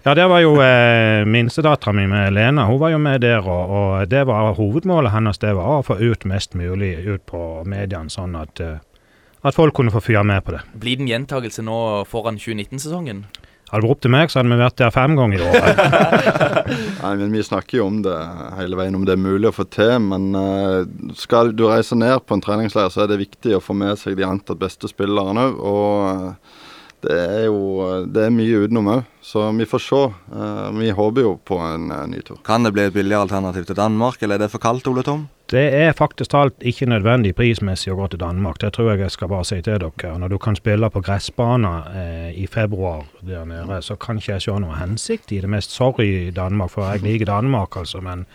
Ja, 0.06 0.12
det 0.14 0.28
var 0.30 0.38
jo 0.38 0.52
eh, 0.62 1.24
minstedattera 1.26 1.90
mi 1.92 2.04
med 2.06 2.30
Lena. 2.36 2.68
Hun 2.68 2.78
var 2.78 2.92
jo 2.92 2.98
med 3.02 3.24
der, 3.24 3.42
og, 3.42 3.72
og 3.74 4.04
det 4.06 4.20
var 4.28 4.52
hovedmålet 4.54 5.10
hennes 5.10 5.40
det 5.42 5.50
var 5.58 5.80
å 5.80 5.86
få 5.86 5.96
ut 5.98 6.22
mest 6.30 6.54
mulig 6.54 6.92
ut 7.08 7.24
på 7.26 7.40
mediene, 7.66 8.12
sånn 8.12 8.36
at, 8.38 8.62
eh, 8.62 8.78
at 9.42 9.58
folk 9.58 9.74
kunne 9.74 9.90
få 9.90 10.04
fyre 10.06 10.22
med 10.22 10.44
på 10.46 10.54
det. 10.54 10.62
Blir 10.78 11.00
det 11.00 11.08
en 11.08 11.10
gjentagelse 11.10 11.66
nå 11.66 11.80
foran 12.06 12.38
2019-sesongen? 12.38 13.24
Hadde 13.66 13.82
det 13.82 13.88
vært 13.88 13.96
opp 13.96 14.02
til 14.04 14.12
meg, 14.14 14.30
så 14.30 14.38
hadde 14.38 14.52
vi 14.52 14.58
vært 14.60 14.76
der 14.78 14.92
fem 14.94 15.14
ganger 15.18 15.40
i 15.42 15.46
året. 15.50 15.80
Nei, 17.02 17.14
men 17.18 17.32
Vi 17.34 17.42
snakker 17.42 17.80
jo 17.80 17.88
om 17.90 17.96
det 18.04 18.14
hele 18.60 18.78
veien, 18.78 18.94
om 18.94 19.06
det 19.08 19.16
er 19.16 19.24
mulig 19.24 19.50
å 19.50 19.56
få 19.56 19.66
til. 19.74 19.96
Men 20.06 20.28
uh, 20.38 20.86
skal 21.18 21.50
du 21.50 21.64
reise 21.66 21.98
ned 21.98 22.22
på 22.22 22.36
en 22.36 22.44
treningsleir, 22.44 22.92
så 22.94 23.02
er 23.02 23.10
det 23.10 23.18
viktig 23.24 23.56
å 23.56 23.62
få 23.64 23.74
med 23.74 23.98
seg 23.98 24.14
de 24.20 24.26
antatt 24.26 24.60
beste 24.62 24.86
spillerne 24.92 25.48
òg. 25.50 25.58
Og 25.66 25.96
eh, 26.12 26.54
det 27.06 27.16
er 27.16 27.44
jo 27.46 28.02
det 28.10 28.26
er 28.26 28.34
mye 28.34 28.64
utenom 28.64 28.90
òg, 28.96 29.06
så 29.22 29.46
vi 29.54 29.66
får 29.68 29.82
se. 29.82 30.02
Eh, 30.34 30.66
vi 30.78 30.90
håper 30.94 31.26
jo 31.26 31.32
på 31.46 31.58
en 31.62 31.90
eh, 31.94 32.04
ny 32.10 32.22
tur. 32.26 32.40
Kan 32.46 32.66
det 32.66 32.74
bli 32.74 32.86
et 32.86 32.94
billigere 32.94 33.26
alternativ 33.26 33.66
til 33.68 33.78
Danmark, 33.78 34.22
eller 34.22 34.36
er 34.36 34.46
det 34.46 34.52
for 34.52 34.62
kaldt, 34.62 34.88
Ole 34.90 35.04
Tom? 35.06 35.26
Det 35.50 35.62
er 35.78 35.92
faktisk 35.94 36.32
talt 36.32 36.64
ikke 36.66 36.88
nødvendig 36.90 37.36
prismessig 37.38 37.92
å 37.92 37.98
gå 38.00 38.08
til 38.10 38.22
Danmark. 38.24 38.58
Det 38.58 38.72
tror 38.74 38.90
jeg 38.92 39.04
jeg 39.04 39.14
skal 39.14 39.30
bare 39.30 39.46
si 39.46 39.60
til 39.62 39.78
dere. 39.78 40.16
Når 40.18 40.34
du 40.34 40.38
kan 40.42 40.58
spille 40.58 40.90
på 40.90 41.02
gressbaner 41.06 41.86
eh, 41.94 42.30
i 42.42 42.48
februar 42.50 43.06
der 43.22 43.46
nede, 43.46 43.78
så 43.82 43.94
kan 43.94 44.18
ikke 44.18 44.32
jeg 44.34 44.48
se 44.48 44.58
noe 44.62 44.80
hensikt 44.80 45.30
i 45.30 45.40
det. 45.44 45.50
Mest 45.50 45.74
sorry 45.74 46.08
i 46.26 46.34
Danmark, 46.34 46.74
for 46.74 46.90
jeg 46.90 47.06
liker 47.06 47.30
Danmark, 47.30 47.78
altså. 47.78 48.02
Men 48.02 48.26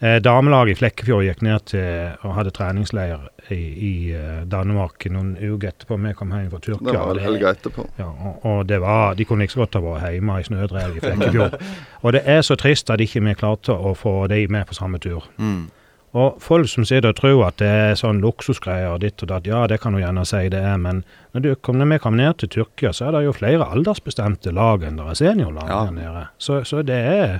eh, 0.00 0.16
damelaget 0.24 0.74
i 0.74 0.78
Flekkefjord 0.80 1.24
gikk 1.26 1.42
ned 1.46 1.64
til 1.70 2.12
og 2.26 2.34
hadde 2.36 2.52
treningsleir 2.56 3.26
i, 3.50 3.58
i 3.60 3.92
eh, 4.16 4.42
Danmark 4.50 5.06
noen 5.12 5.34
uker 5.40 5.70
etterpå 5.72 5.98
vi 6.02 6.12
kom 6.18 6.32
hjem 6.36 6.50
fra 6.52 6.60
Tyrkia. 6.66 6.92
Det 6.92 7.00
var 7.00 7.14
det, 7.18 7.24
helga 7.26 7.50
etterpå. 7.54 7.86
ja, 8.00 8.06
og, 8.10 8.46
og 8.46 8.62
det 8.68 8.80
var, 8.82 9.14
De 9.18 9.24
kunne 9.28 9.44
ikke 9.46 9.56
så 9.58 9.64
godt 9.64 9.80
ha 9.80 9.84
vært 9.86 10.14
hjemme 10.16 10.38
i 10.40 10.46
snødrev 10.48 10.96
i 10.96 11.04
Flekkefjord. 11.04 11.60
og 12.04 12.16
det 12.16 12.22
er 12.26 12.40
så 12.46 12.56
trist 12.60 12.90
at 12.90 13.00
ikke 13.04 13.22
vi 13.28 13.34
klarte 13.38 13.76
å 13.76 13.94
få 13.98 14.26
de 14.32 14.46
med 14.48 14.66
på 14.70 14.74
samme 14.78 14.98
tur. 15.02 15.28
Mm. 15.38 15.68
Og 16.10 16.40
folk 16.42 16.66
som 16.66 16.82
sitter 16.82 17.12
og 17.12 17.18
tror 17.20 17.44
at 17.46 17.60
det 17.62 17.68
er 17.70 17.92
sånn 17.94 18.18
luksusgreier 18.18 18.96
og 18.96 19.02
ditt 19.04 19.22
og 19.22 19.28
datt, 19.30 19.46
ja 19.46 19.60
det 19.70 19.76
kan 19.78 19.94
du 19.94 20.00
gjerne 20.00 20.24
si 20.26 20.40
det 20.50 20.58
er, 20.58 20.74
men 20.82 21.04
når, 21.36 21.44
du 21.44 21.50
kom, 21.62 21.78
når 21.78 21.86
vi 21.92 21.98
kom 22.02 22.16
ned 22.18 22.40
til 22.42 22.50
Tyrkia, 22.50 22.90
så 22.90 23.06
er 23.06 23.14
det 23.14 23.20
jo 23.28 23.34
flere 23.36 23.68
aldersbestemte 23.70 24.50
lag 24.56 24.82
enn 24.82 24.98
det 24.98 25.06
er 25.06 25.20
seniorlag 25.20 25.70
Ja. 25.70 25.84
der 25.86 25.94
nede. 26.00 26.24
Så, 26.42 26.64
så, 26.66 26.82
det 26.82 26.98
er, 26.98 27.36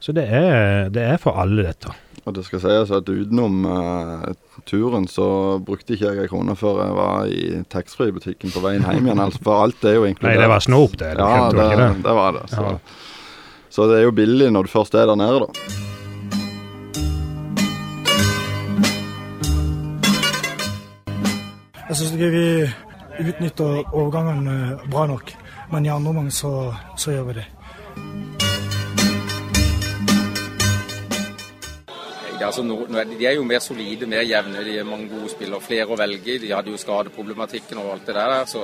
så 0.00 0.12
det, 0.16 0.24
er, 0.32 0.88
det 0.88 1.02
er 1.04 1.18
for 1.20 1.36
alle, 1.36 1.66
dette. 1.66 1.92
Og 2.24 2.34
det 2.36 2.44
skal 2.46 2.60
sies 2.62 2.92
at 2.92 3.08
utenom 3.08 3.64
uh, 3.68 4.24
turen 4.68 5.06
så 5.08 5.58
brukte 5.64 5.94
ikke 5.96 6.08
jeg 6.08 6.24
ei 6.24 6.30
krone 6.30 6.56
før 6.56 6.80
jeg 6.84 6.96
var 6.96 7.28
i 7.28 7.44
taxfree-butikken 7.72 8.52
på 8.54 8.62
veien 8.64 8.84
hjem 8.84 9.08
igjen. 9.08 9.22
Altså, 9.24 9.40
for 9.44 9.64
alt 9.64 9.84
er 9.84 9.98
jo 9.98 10.08
Nei, 10.08 10.34
det 10.40 10.48
var 10.48 10.64
snop, 10.64 10.96
det. 11.00 11.14
Du 11.16 11.22
Ja, 11.24 11.48
det, 11.52 11.68
det. 11.80 11.90
det 12.04 12.16
var 12.16 12.36
det. 12.36 12.46
Så. 12.52 12.64
Ja. 12.64 12.74
så 13.68 13.88
det 13.92 14.00
er 14.00 14.08
jo 14.08 14.16
billig 14.16 14.50
når 14.52 14.68
du 14.68 14.72
først 14.72 14.96
er 14.96 15.08
der 15.10 15.20
nede, 15.20 15.44
da. 15.44 15.48
Jeg 21.90 21.98
syns 21.98 22.12
ikke 22.14 22.30
vi 22.30 22.48
utnytter 23.26 23.80
overgangene 23.90 24.78
bra 24.92 25.08
nok. 25.10 25.32
Men 25.72 25.86
i 25.86 25.90
andre 25.92 26.12
omgang 26.12 26.30
så, 26.32 26.70
så 26.96 27.16
gjør 27.16 27.32
vi 27.32 27.40
det. 27.40 27.48
Ja, 32.40 32.46
altså, 32.46 32.62
nå, 32.64 32.86
de, 32.88 33.26
er 33.26 33.34
jo 33.36 33.42
mer 33.44 33.60
solide, 33.60 34.06
mer 34.08 34.22
jevne. 34.24 34.62
De 34.64 34.78
er 34.80 34.86
mange 34.88 35.10
gode 35.10 35.28
spillere. 35.28 35.60
Flere 35.60 35.92
å 35.92 35.96
velge 36.00 36.38
i. 36.38 36.38
De 36.40 36.54
hadde 36.54 36.72
jo 36.72 36.78
skadeproblematikken 36.80 37.76
og 37.82 37.90
alt 37.92 38.06
det 38.08 38.14
der. 38.16 38.32
Så 38.48 38.62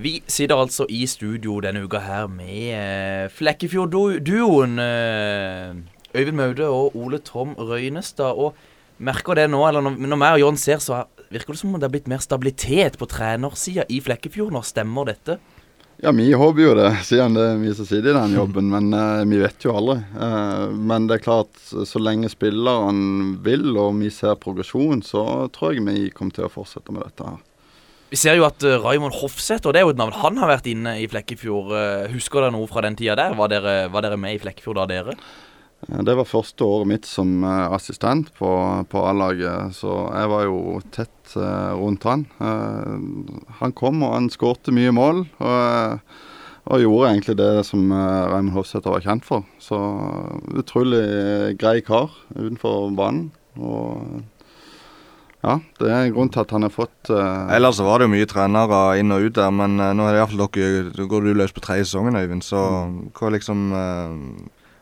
Vi 0.00 0.12
sitter 0.24 0.56
altså 0.56 0.86
i 0.88 1.02
studio 1.04 1.58
denne 1.60 1.82
uka 1.84 2.00
her 2.00 2.30
med 2.32 2.72
eh, 2.78 3.26
Flekkefjord-duoen 3.36 4.80
eh, 4.80 5.76
Øyvind 6.16 6.40
Maude 6.40 6.70
og 6.70 6.96
Ole 6.96 7.20
Tom 7.20 7.52
Røynestad. 7.60 8.40
Og 8.40 8.56
merker 8.96 9.36
det 9.36 9.50
nå, 9.52 9.60
eller 9.68 9.84
når, 9.84 10.16
meg 10.16 10.38
og 10.38 10.46
John 10.46 10.56
ser, 10.56 10.80
så 10.80 11.02
virker 11.28 11.52
det 11.52 11.60
som 11.60 11.74
om 11.74 11.80
det 11.82 11.90
har 11.90 11.92
blitt 11.98 12.08
mer 12.08 12.24
stabilitet 12.24 12.96
på 12.96 13.10
trenersida 13.12 13.84
i 13.92 14.00
Flekkefjord. 14.00 14.56
Når 14.56 14.70
stemmer 14.72 15.12
dette? 15.12 15.36
Ja, 16.02 16.12
vi 16.12 16.28
håper 16.32 16.60
jo 16.60 16.72
det, 16.76 16.90
siden 17.08 17.36
det 17.38 17.44
er 17.54 17.60
vi 17.60 17.70
som 17.72 17.86
sitter 17.88 18.12
i 18.12 18.18
den 18.18 18.34
jobben. 18.36 18.68
Men 18.68 18.92
uh, 18.92 19.24
vi 19.24 19.40
vet 19.40 19.64
jo 19.64 19.72
aldri. 19.78 19.96
Uh, 20.12 20.68
men 20.76 21.08
det 21.08 21.18
er 21.18 21.24
klart, 21.24 21.56
så 21.64 22.02
lenge 22.02 22.28
spilleren 22.28 23.38
vil, 23.44 23.70
og 23.80 23.96
vi 24.02 24.12
ser 24.12 24.36
progresjon, 24.40 25.00
så 25.06 25.46
tror 25.56 25.72
jeg 25.72 25.86
vi 25.88 26.10
kommer 26.12 26.36
til 26.36 26.48
å 26.48 26.52
fortsette 26.52 26.92
med 26.92 27.06
dette 27.06 27.30
her. 27.30 27.40
Vi 28.12 28.20
ser 28.20 28.36
jo 28.38 28.44
at 28.46 28.60
uh, 28.62 28.76
Raymond 28.84 29.16
Hofsæter, 29.22 29.72
det 29.72 29.80
er 29.80 29.88
jo 29.88 29.94
et 29.94 30.02
navn 30.02 30.14
han 30.20 30.36
har 30.42 30.52
vært 30.52 30.68
inne 30.70 30.98
i 31.00 31.08
Flekkefjord. 31.10 31.72
Uh, 31.72 32.12
husker 32.12 32.44
dere 32.44 32.54
noe 32.54 32.68
fra 32.70 32.84
den 32.84 32.98
tida 33.00 33.16
der? 33.18 33.34
Var 33.38 33.54
dere, 33.54 33.76
var 33.90 34.04
dere 34.04 34.20
med 34.20 34.36
i 34.36 34.42
Flekkefjord 34.44 34.82
da, 34.82 34.88
dere? 34.92 35.16
Eh, 35.84 36.02
Det 36.02 36.14
var 36.16 36.28
første 36.28 36.64
året 36.64 36.90
mitt 36.90 37.08
som 37.08 37.42
eh, 37.44 37.72
assistent 37.74 38.32
på, 38.38 38.50
på 38.90 39.02
A-laget, 39.08 39.74
så 39.76 40.06
jeg 40.14 40.32
var 40.32 40.46
jo 40.48 40.60
tett 40.94 41.36
eh, 41.36 41.72
rundt 41.76 42.06
han. 42.08 42.26
Han 43.60 43.76
kom 43.76 44.02
og 44.06 44.14
han 44.14 44.30
skårte 44.32 44.74
mye 44.74 44.94
mål, 44.94 45.26
og, 45.40 45.98
og 46.66 46.82
gjorde 46.82 47.10
egentlig 47.12 47.36
det 47.38 47.50
som 47.68 47.90
Raymond 47.92 48.56
Hofsæter 48.56 48.94
var 48.94 49.04
kjent 49.04 49.26
for. 49.26 49.44
Så 49.62 49.78
utrolig 50.56 51.56
grei 51.60 51.80
kar 51.86 52.10
utenfor 52.34 52.90
banen. 52.96 53.30
Og 53.56 54.24
ja, 55.46 55.60
det 55.78 55.90
er 55.92 56.08
en 56.08 56.14
grunn 56.16 56.30
til 56.32 56.42
at 56.42 56.52
han 56.56 56.66
har 56.66 56.72
fått 56.74 57.10
uh... 57.12 57.46
Ellers 57.54 57.76
så 57.78 57.84
var 57.86 58.00
det 58.00 58.08
jo 58.08 58.14
mye 58.16 58.26
trenere 58.26 58.80
inn 58.98 59.14
og 59.14 59.28
ut 59.28 59.36
der, 59.36 59.52
men 59.54 59.76
uh, 59.78 59.92
nå 59.94 60.08
er 60.08 60.16
det 60.16 60.22
iallfall 60.22 60.42
dere 60.56 61.06
går 61.12 61.28
du 61.28 61.36
løs 61.38 61.54
på 61.54 61.62
tredje 61.62 61.86
sesongen, 61.86 62.18
Øyvind, 62.18 62.42
så 62.42 62.62
hva 63.14 63.30
liksom 63.30 63.68
eh, 63.76 64.16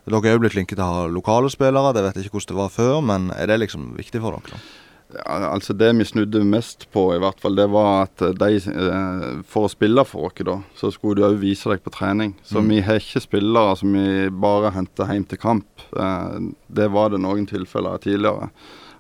Dere 0.05 0.29
er 0.29 0.35
jo 0.37 0.41
blitt 0.43 0.53
flinke 0.53 0.77
til 0.77 0.85
å 0.85 0.89
ha 0.91 1.05
lokale 1.09 1.49
spillere, 1.53 1.95
det 1.97 2.03
vet 2.05 2.17
jeg 2.21 2.27
ikke 2.29 2.37
hvordan 2.39 2.53
det 2.53 2.61
var 2.63 2.73
før, 2.75 2.97
men 3.09 3.31
er 3.33 3.47
det 3.49 3.61
liksom 3.63 3.95
viktig 3.97 4.21
for 4.21 4.37
dere? 4.37 4.59
Ja, 5.15 5.37
altså 5.53 5.73
Det 5.79 5.93
vi 5.97 6.05
snudde 6.09 6.41
mest 6.49 6.89
på, 6.93 7.15
i 7.15 7.21
hvert 7.23 7.39
fall, 7.41 7.55
det 7.55 7.69
var 7.71 8.09
at 8.09 8.23
de 8.41 8.49
eh, 8.57 9.43
For 9.47 9.69
å 9.69 9.71
spille 9.71 10.03
for 10.09 10.27
oss, 10.27 10.41
da, 10.43 10.57
så 10.75 10.91
skulle 10.91 11.21
du 11.21 11.27
òg 11.29 11.37
vise 11.39 11.71
deg 11.71 11.85
på 11.85 11.93
trening. 11.95 12.35
Så 12.43 12.59
Mm. 12.61 12.69
vi 12.73 12.81
har 12.83 12.99
ikke 12.99 13.23
spillere 13.23 13.77
som 13.79 13.93
vi 13.93 14.29
bare 14.31 14.73
henter 14.75 15.07
hjem 15.07 15.29
til 15.29 15.39
kamp. 15.39 15.67
Eh, 15.97 16.39
det 16.69 16.91
var 16.91 17.11
det 17.11 17.21
noen 17.21 17.47
tilfeller 17.47 18.01
tidligere. 18.03 18.51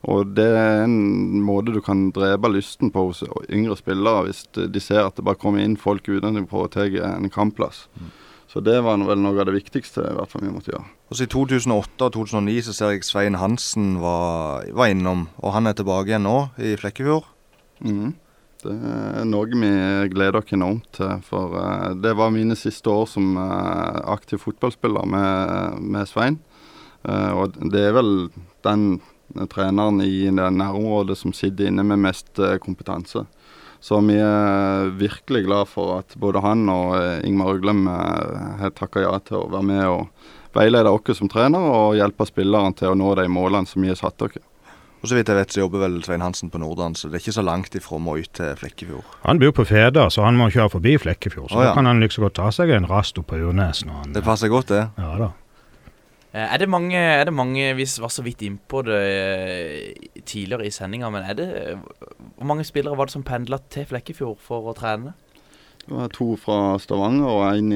Og 0.04 0.34
det 0.36 0.44
er 0.44 0.84
en 0.84 1.40
måte 1.42 1.72
du 1.72 1.80
kan 1.80 2.10
drepe 2.12 2.52
lysten 2.52 2.92
på 2.92 3.08
hos 3.08 3.24
yngre 3.48 3.74
spillere, 3.76 4.26
hvis 4.28 4.44
de 4.54 4.80
ser 4.80 5.06
at 5.06 5.16
det 5.16 5.24
bare 5.24 5.40
kommer 5.40 5.64
inn 5.64 5.76
folk 5.80 6.04
utenfra 6.06 6.64
og 6.68 6.70
tar 6.70 6.92
en 7.16 7.30
kampplass. 7.30 7.88
Så 8.54 8.60
det 8.62 8.76
var 8.86 9.00
vel 9.02 9.18
noe 9.18 9.34
av 9.42 9.48
det 9.48 9.56
viktigste 9.56 10.04
i 10.06 10.14
hvert 10.14 10.30
fall 10.30 10.44
vi 10.46 10.52
måtte 10.54 10.70
gjøre. 10.70 10.84
Også 11.10 11.26
I 11.26 11.30
2008 11.32 12.06
og 12.06 12.12
2009 12.14 12.60
så 12.68 12.74
ser 12.76 12.92
jeg 12.94 13.02
Svein 13.02 13.34
Hansen 13.40 13.96
var, 13.98 14.68
var 14.78 14.92
innom, 14.92 15.24
og 15.42 15.56
han 15.56 15.66
er 15.66 15.74
tilbake 15.74 16.12
igjen 16.12 16.22
nå 16.22 16.36
i 16.62 16.76
Flekkefjord. 16.78 17.26
Mm. 17.82 18.12
Det 18.62 18.72
er 18.72 19.26
noe 19.28 19.50
vi 19.50 19.70
gleder 20.14 20.38
oss 20.38 20.54
enormt 20.54 20.86
til. 20.96 21.10
For 21.26 21.58
eh, 21.58 21.90
det 22.00 22.14
var 22.16 22.32
mine 22.32 22.54
siste 22.56 22.94
år 22.94 23.08
som 23.10 23.34
eh, 23.36 23.98
aktiv 24.14 24.40
fotballspiller 24.46 25.10
med, 25.10 25.82
med 25.82 26.08
Svein. 26.08 26.38
Eh, 27.02 27.32
og 27.34 27.58
det 27.74 27.82
er 27.90 27.98
vel 27.98 28.14
den 28.64 29.02
treneren 29.50 29.98
i 30.04 30.30
det 30.30 30.48
nærområdet 30.54 31.18
som 31.18 31.34
sitter 31.34 31.68
inne 31.68 31.82
med 31.90 32.06
mest 32.06 32.38
kompetanse. 32.62 33.24
Så 33.84 33.98
vi 34.00 34.16
er 34.16 34.88
virkelig 34.96 35.42
glad 35.44 35.68
for 35.68 35.98
at 35.98 36.14
både 36.16 36.40
han 36.40 36.62
og 36.72 36.94
eh, 36.96 37.26
Ingmar 37.28 37.52
Uglem 37.52 37.82
eh, 37.92 38.54
har 38.62 38.72
takka 38.72 39.02
ja 39.04 39.12
til 39.20 39.42
å 39.42 39.50
være 39.52 39.68
med 39.68 39.84
og 39.90 40.56
veilede 40.56 40.88
oss 40.88 41.18
som 41.18 41.28
trener 41.28 41.60
og 41.68 41.98
hjelpe 41.98 42.24
spillerne 42.24 42.72
til 42.78 42.94
å 42.94 42.96
nå 42.96 43.10
de 43.18 43.26
målene 43.28 43.68
som 43.68 43.84
vi 43.84 43.92
har 43.92 44.00
satt 44.00 44.24
oss. 44.24 44.40
Og 45.04 45.10
så 45.10 45.18
vidt 45.18 45.28
jeg 45.28 45.36
vet 45.36 45.52
så 45.52 45.60
jobber 45.60 45.82
vel 45.84 45.98
Svein 46.00 46.24
Hansen 46.24 46.48
på 46.48 46.56
Nordland, 46.62 46.96
så 46.96 47.10
det 47.10 47.18
er 47.18 47.24
ikke 47.26 47.36
så 47.36 47.44
langt 47.44 47.74
ifra 47.76 47.98
Moi 48.00 48.22
til 48.32 48.54
Flekkefjord. 48.56 49.04
Han 49.26 49.42
bor 49.42 49.52
på 49.52 49.66
Feda, 49.68 50.06
så 50.08 50.24
han 50.24 50.38
må 50.40 50.48
kjøre 50.48 50.72
forbi 50.78 50.96
Flekkefjord. 51.02 51.50
Så 51.52 51.58
oh, 51.58 51.64
ja. 51.66 51.74
da 51.74 51.76
kan 51.76 51.90
han 51.90 52.00
liksom 52.00 52.24
godt 52.24 52.38
ta 52.40 52.48
seg 52.56 52.72
en 52.72 52.88
rast 52.88 53.20
opp 53.20 53.28
på 53.34 53.42
Urnes. 53.50 53.84
når 53.84 54.00
han- 54.00 54.14
Det 54.16 54.24
passer 54.24 54.48
godt, 54.48 54.72
det. 54.72 54.86
Ja 54.96 55.16
da. 55.20 55.34
Eh, 56.34 56.54
Er 56.54 56.58
det 56.58 56.68
mange, 56.68 56.98
er 56.98 57.24
det 57.24 57.34
mange 57.34 57.74
Vi 57.78 57.86
var 58.02 58.10
så 58.10 58.22
vidt 58.26 58.42
innpå 58.42 58.82
det 58.86 59.02
eh, 59.06 60.22
tidligere 60.26 60.66
i 60.66 60.72
sendinga, 60.74 61.10
men 61.14 61.22
er 61.22 61.34
det 61.38 61.48
Hvor 62.36 62.48
mange 62.50 62.66
spillere 62.66 62.96
var 62.98 63.06
det 63.06 63.14
som 63.14 63.22
pendla 63.22 63.60
til 63.70 63.86
Flekkefjord 63.86 64.40
for 64.42 64.72
å 64.72 64.74
trene? 64.74 65.14
Det 65.84 65.92
var 65.92 66.08
to 66.16 66.30
fra 66.40 66.78
Stavanger 66.80 67.28
og 67.28 67.42
én 67.58 67.66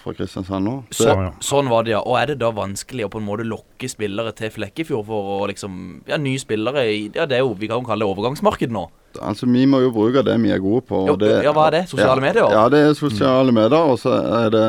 fra 0.00 0.14
Kristiansand 0.16 0.64
nå. 0.64 0.74
Så. 0.96 1.12
Sånn 1.44 1.68
var 1.68 1.84
det, 1.84 1.92
ja. 1.92 1.98
Og 2.00 2.16
er 2.16 2.30
det 2.30 2.38
da 2.40 2.48
vanskelig 2.56 3.04
å 3.04 3.10
på 3.12 3.20
en 3.20 3.26
måte 3.26 3.44
lokke 3.44 3.90
spillere 3.92 4.32
til 4.32 4.48
Flekkefjord 4.54 5.04
for 5.10 5.34
å 5.34 5.48
liksom 5.50 5.76
Ja, 6.08 6.16
nye 6.16 6.40
spillere 6.40 6.86
i 6.88 7.02
Ja, 7.14 7.26
det 7.28 7.36
er 7.36 7.44
jo 7.44 7.52
Vi 7.54 7.68
kan 7.68 7.82
jo 7.82 7.86
kalle 7.90 8.06
det 8.06 8.14
overgangsmarked 8.14 8.72
nå. 8.72 8.86
Altså, 9.18 9.46
Vi 9.46 9.64
må 9.66 9.80
jo 9.82 9.90
bruke 9.94 10.22
det 10.22 10.36
vi 10.42 10.52
er 10.54 10.60
gode 10.62 10.84
på. 10.86 11.00
Jo, 11.08 11.16
det, 11.18 11.32
ja, 11.44 11.52
hva 11.56 11.66
er 11.68 11.78
det? 11.78 11.82
Sosiale 11.90 12.20
ja, 12.20 12.24
medier? 12.28 12.52
Ja, 12.54 12.68
det 12.70 12.82
er 12.84 12.94
sosiale 12.94 13.52
medier, 13.52 13.90
og 13.90 13.98
så 13.98 14.12
er 14.44 14.52
det 14.54 14.66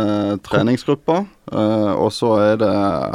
treningsgrupper. 0.48 1.26
eh, 1.52 1.92
og 1.94 2.10
så 2.16 2.34
er 2.42 2.58
det 2.62 2.72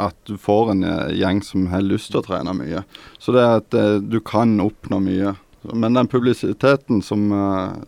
at 0.07 0.15
du 0.29 0.37
får 0.37 0.71
en 0.71 0.83
eh, 0.83 1.15
gjeng 1.19 1.43
som 1.43 1.67
har 1.73 1.83
lyst 1.83 2.11
til 2.13 2.21
å 2.21 2.25
trene 2.25 2.55
mye. 2.55 2.83
Så 3.19 3.35
det 3.35 3.43
er 3.43 3.59
at 3.59 3.77
eh, 3.77 3.97
du 3.99 4.19
kan 4.21 4.59
oppnå 4.63 5.01
mye. 5.03 5.35
Men 5.73 5.97
den 5.97 6.07
publisiteten 6.07 7.01
som, 7.03 7.27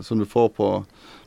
som 0.03 0.19
du 0.19 0.25
får 0.27 0.49
på, 0.57 0.69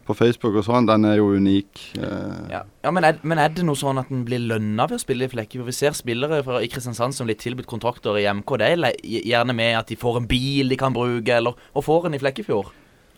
på 0.06 0.16
Facebook 0.18 0.56
og 0.58 0.66
sånn, 0.66 0.88
den 0.88 1.06
er 1.08 1.16
jo 1.20 1.30
unik. 1.38 1.82
Eh, 1.98 2.50
Ja, 2.52 2.62
ja 2.84 2.90
men, 2.94 3.06
er, 3.06 3.18
men 3.22 3.38
er 3.38 3.52
det 3.54 3.64
noe 3.66 3.78
sånn 3.78 4.00
at 4.02 4.10
en 4.12 4.24
blir 4.26 4.42
lønna 4.42 4.88
ved 4.90 4.98
å 4.98 5.02
spille 5.02 5.28
i 5.28 5.32
Flekkefjord? 5.32 5.70
Vi 5.70 5.76
ser 5.76 5.96
spillere 5.96 6.42
fra, 6.46 6.60
i 6.62 6.70
Kristiansand 6.72 7.16
som 7.16 7.28
blir 7.28 7.38
tilbudt 7.38 7.70
kontrakter 7.70 8.18
i 8.18 8.26
MK. 8.26 8.56
Det 8.58 8.70
er 8.72 8.86
gjerne 9.02 9.56
med 9.56 9.78
at 9.78 9.92
de 9.92 9.98
får 10.00 10.22
en 10.22 10.28
bil 10.30 10.72
de 10.72 10.80
kan 10.80 10.94
bruke, 10.96 11.38
eller 11.38 11.54
og 11.72 11.86
får 11.86 12.08
en 12.10 12.18
i 12.18 12.22
Flekkefjord. 12.22 12.72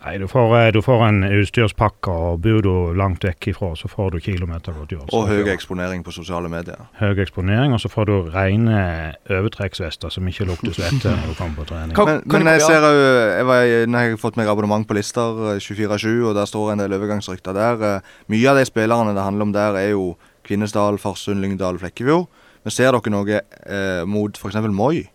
Nei, 0.05 0.19
du 0.21 0.27
får, 0.29 0.51
eh, 0.59 0.71
du 0.77 0.83
får 0.85 1.03
en 1.09 1.23
utstyrspakke, 1.25 2.13
og 2.13 2.41
bor 2.45 2.61
du 2.63 2.73
langt 2.93 3.25
vekk 3.25 3.47
ifra, 3.55 3.71
så 3.79 3.89
får 3.89 4.11
du 4.13 4.19
kilometergodtgjørelse. 4.21 5.15
Og 5.17 5.29
høy 5.31 5.49
eksponering 5.49 6.03
på 6.05 6.13
sosiale 6.13 6.51
medier. 6.53 6.77
Høy 7.01 7.15
eksponering, 7.25 7.73
og 7.73 7.81
så 7.81 7.89
får 7.89 8.11
du 8.11 8.17
rene 8.35 9.15
overtrekksvester 9.33 10.13
som 10.13 10.29
ikke 10.29 10.45
lukter 10.51 10.75
svette 10.77 11.09
når 11.09 11.31
du 11.33 11.35
kommer 11.39 11.57
på 11.63 11.67
trening. 11.71 11.95
Kan- 11.97 12.07
Men, 12.07 12.21
kan 12.29 12.43
men 12.45 12.53
jeg 12.53 12.61
ser 12.67 12.81
jo 12.85 12.93
jeg, 13.39 13.47
var, 13.47 13.63
jeg 13.65 13.89
har 13.95 14.17
fått 14.21 14.37
meg 14.37 14.47
abonnement 14.53 14.87
på 14.87 14.95
Lister 14.99 15.55
eh, 15.55 15.59
24-7, 15.59 16.29
og 16.29 16.35
der 16.37 16.45
står 16.53 16.73
en 16.73 16.79
del 16.85 16.93
overgangsrykter 16.99 17.55
der. 17.57 17.83
Eh, 17.97 18.01
Mye 18.29 18.51
av 18.51 18.57
de 18.61 18.65
spillerne 18.69 19.15
det 19.17 19.25
handler 19.25 19.43
om 19.49 19.53
der, 19.53 19.75
er 19.81 19.91
jo 19.95 20.17
Kvinesdal, 20.45 20.99
Farsund, 21.01 21.41
Lyngdal, 21.41 21.79
Flekkefjord. 21.81 22.29
Men 22.65 22.71
ser 22.73 22.93
dere 22.93 23.11
noe 23.13 23.41
eh, 23.41 24.05
mot 24.05 24.37
f.eks. 24.37 24.57
Moi? 24.73 25.09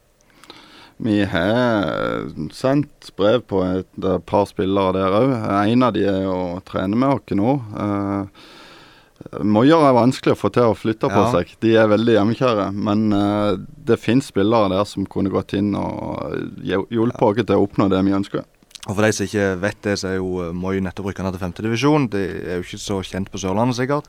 Vi 1.00 1.20
har 1.32 2.30
sendt 2.52 3.12
brev 3.16 3.44
på 3.48 3.62
et, 3.64 3.88
et 4.04 4.26
par 4.28 4.48
spillere 4.50 4.98
der 4.98 5.14
òg. 5.16 5.36
En 5.72 5.86
av 5.88 5.94
de 5.96 6.04
er 6.12 6.26
å 6.28 6.60
trene 6.68 7.00
med 7.00 7.14
oss 7.16 7.38
nå. 7.40 7.54
Uh, 7.72 8.58
Moier 9.44 9.80
er 9.84 9.96
vanskelig 9.96 10.36
å 10.36 10.40
få 10.40 10.52
til 10.56 10.72
å 10.72 10.76
flytte 10.76 11.10
på 11.12 11.24
seg. 11.34 11.52
De 11.64 11.74
er 11.80 11.88
veldig 11.92 12.18
hjemmekjære. 12.18 12.70
Men 12.76 13.10
uh, 13.16 13.56
det 13.56 14.00
finnes 14.00 14.28
spillere 14.32 14.72
der 14.74 14.88
som 14.88 15.08
kunne 15.08 15.32
gått 15.32 15.56
inn 15.56 15.72
og 15.80 16.36
hjulpet 16.64 17.26
oss 17.30 17.44
til 17.46 17.56
å 17.56 17.64
oppnå 17.68 17.88
det 17.92 18.04
vi 18.04 18.16
ønsker. 18.20 18.44
Og 18.88 18.96
for 18.96 19.06
de 19.06 19.14
som 19.16 19.28
ikke 19.28 19.48
vet 19.62 19.80
det, 19.86 19.96
så 20.02 20.14
er 20.14 20.18
jo 20.18 20.40
eh, 20.42 20.54
Moi 20.56 20.80
nettopp 20.82 21.10
rykka 21.10 21.26
ned 21.26 21.36
til 21.36 21.44
femtedivisjon. 21.44 22.08
De 22.14 22.22
er 22.26 22.60
jo 22.60 22.66
ikke 22.66 22.80
så 22.82 23.02
kjent 23.06 23.30
på 23.30 23.42
Sørlandet, 23.42 23.78
sikkert. 23.78 24.08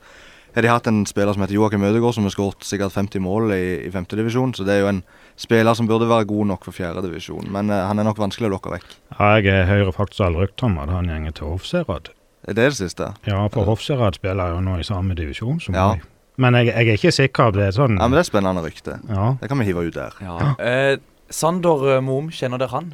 Har 0.55 0.65
de 0.65 0.71
hatt 0.71 0.87
en 0.89 1.03
spiller 1.07 1.35
som 1.35 1.43
heter 1.43 1.55
Joakim 1.55 1.83
Ødegaard, 1.87 2.15
som 2.17 2.25
har 2.27 2.33
skåret 2.33 2.65
sikkert 2.65 2.95
50 2.95 3.23
mål 3.23 3.53
i, 3.55 3.65
i 3.85 3.91
femtedivisjon. 3.93 4.55
Så 4.57 4.65
det 4.67 4.77
er 4.77 4.85
jo 4.85 4.89
en 4.93 5.03
spiller 5.41 5.73
som 5.77 5.87
burde 5.89 6.07
være 6.09 6.27
god 6.29 6.49
nok 6.53 6.65
for 6.67 6.75
fjerdedivisjon. 6.77 7.47
Men 7.53 7.71
uh, 7.73 7.81
han 7.89 7.99
er 8.01 8.05
nok 8.07 8.19
vanskelig 8.21 8.49
å 8.51 8.53
lokke 8.55 8.73
vekk. 8.75 8.95
Ja, 9.17 9.29
jeg 9.39 9.49
eh, 9.51 9.65
hører 9.69 9.91
faktisk 9.95 10.23
alle 10.27 10.45
rykter 10.45 10.69
om 10.69 10.77
at 10.83 10.91
han 10.93 11.09
gjenger 11.09 11.35
til 11.39 11.49
Hofserad. 11.55 12.11
Er 12.47 12.57
det 12.57 12.69
det 12.71 12.77
siste? 12.79 13.11
Ja, 13.29 13.43
for 13.53 13.67
Hofserad 13.69 14.17
spiller 14.17 14.53
jo 14.55 14.61
nå 14.65 14.79
i 14.81 14.85
samme 14.87 15.17
divisjon 15.17 15.59
som 15.61 15.75
Ja. 15.77 15.89
meg. 15.95 16.07
Men 16.41 16.55
jeg, 16.57 16.71
jeg 16.71 16.87
er 16.87 16.97
ikke 16.97 17.11
sikker. 17.13 17.51
Det 17.53 17.63
er 17.67 17.73
sånn 17.75 17.97
Ja, 17.99 18.07
men 18.07 18.15
det 18.17 18.23
er 18.23 18.29
spennende 18.31 18.63
rykte. 18.65 18.95
Ja. 19.09 19.33
Det 19.41 19.49
kan 19.51 19.59
vi 19.61 19.67
hive 19.67 19.83
ut 19.85 19.93
der. 19.97 20.15
Eh, 20.57 20.95
Sander 21.29 21.99
Mom, 22.01 22.29
kjenner 22.33 22.57
dere 22.61 22.71
han? 22.73 22.93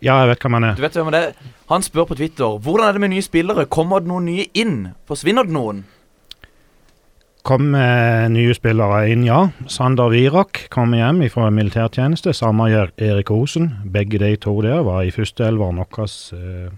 ja, 0.00 0.14
jeg 0.22 0.28
vet 0.30 0.42
hva 0.44 0.50
han 0.54 0.64
er. 0.68 0.74
Du 0.78 0.82
vet 0.84 0.94
hvem 0.94 1.10
det 1.14 1.20
er? 1.28 1.32
Han 1.68 1.82
spør 1.82 2.06
på 2.10 2.16
Twitter 2.18 2.58
hvordan 2.62 2.88
er 2.88 2.96
det 2.96 3.00
med 3.02 3.10
nye 3.10 3.24
spillere. 3.24 3.66
Kommer 3.66 4.00
det 4.02 4.10
noen 4.10 4.28
nye 4.30 4.46
inn? 4.54 4.76
Forsvinner 5.10 5.46
det 5.46 5.54
noen? 5.54 5.84
Kom 7.48 7.70
eh, 7.74 8.26
nye 8.28 8.52
spillere 8.52 9.06
inn, 9.08 9.22
ja. 9.24 9.38
Sander 9.72 10.10
Virak 10.12 10.66
kommer 10.68 11.00
hjem 11.00 11.22
fra 11.32 11.46
militærtjeneste. 11.54 12.34
Samme 12.36 12.66
gjør 12.68 12.90
Erik 13.00 13.30
Osen. 13.32 13.70
Begge 13.88 14.20
de 14.20 14.34
to 14.36 14.52
der 14.66 14.82
var 14.84 15.06
i 15.06 15.12
førsteelveren 15.14 15.80
vår 15.80 16.02
eh, 16.36 16.68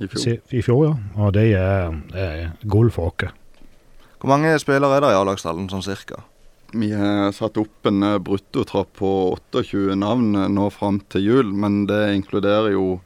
I 0.00 0.08
fjor. 0.08 0.22
si- 0.22 0.38
i 0.56 0.62
fjor, 0.64 0.86
ja. 0.86 0.94
Og 1.20 1.34
de 1.36 1.44
er, 1.52 1.92
er 2.16 2.48
gull 2.64 2.88
for 2.94 3.12
oss. 3.12 3.34
Hvor 4.20 4.32
mange 4.32 4.54
spillere 4.62 4.96
er 4.96 5.04
det 5.04 5.12
i 5.12 5.18
A-lagstallen, 5.20 5.68
sånn 5.68 5.84
cirka? 5.84 6.22
Vi 6.72 6.92
har 6.96 7.28
satt 7.36 7.60
opp 7.60 7.92
en 7.92 8.00
eh, 8.14 8.16
bruttotrapp 8.24 8.94
på 8.96 9.12
28 9.52 10.00
navn 10.00 10.32
eh, 10.32 10.48
nå 10.48 10.70
fram 10.72 11.02
til 11.12 11.28
jul, 11.28 11.52
men 11.52 11.82
det 11.92 12.06
inkluderer 12.16 12.72
jo 12.72 13.02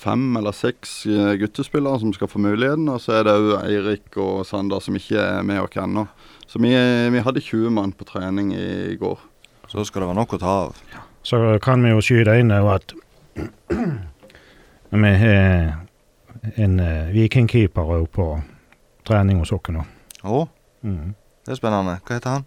fem 0.00 0.30
eller 0.40 0.56
seks 0.56 1.02
guttespillere 1.36 2.00
som 2.00 2.14
skal 2.16 2.30
få 2.32 2.40
muligheten, 2.40 2.86
og 2.88 3.02
så 3.04 3.18
er 3.18 3.26
det 3.28 3.34
òg 3.36 3.50
Eirik 3.68 4.16
og 4.16 4.46
Sander 4.48 4.80
som 4.80 4.96
ikke 4.96 5.20
er 5.20 5.42
med 5.44 5.60
oss 5.60 5.76
ennå. 5.76 6.06
Så 6.50 6.58
vi, 6.58 6.72
vi 7.14 7.20
hadde 7.22 7.40
20 7.40 7.70
mann 7.70 7.92
på 7.94 8.04
trening 8.08 8.50
i 8.58 8.96
går. 8.98 9.18
Så 9.70 9.84
skal 9.86 10.02
det 10.02 10.08
være 10.10 10.18
nok 10.18 10.32
å 10.34 10.38
ta 10.42 10.54
av. 10.64 10.80
Så 11.22 11.38
kan 11.62 11.82
vi 11.84 11.92
jo 11.92 12.00
skyte 12.02 12.34
inn 12.42 12.50
at 12.50 12.94
vi 14.90 15.12
har 15.22 15.76
en 16.56 16.80
uh, 16.80 17.10
vikingkeeper 17.14 17.92
òg 18.00 18.08
på 18.14 18.26
trening 19.06 19.38
hos 19.42 19.52
oss 19.54 19.70
nå. 19.74 19.84
Å, 20.24 20.46
Mm. 20.80 21.10
det 21.44 21.52
er 21.52 21.58
spennende. 21.58 21.98
Hva 22.08 22.14
heter 22.16 22.30
han? 22.38 22.44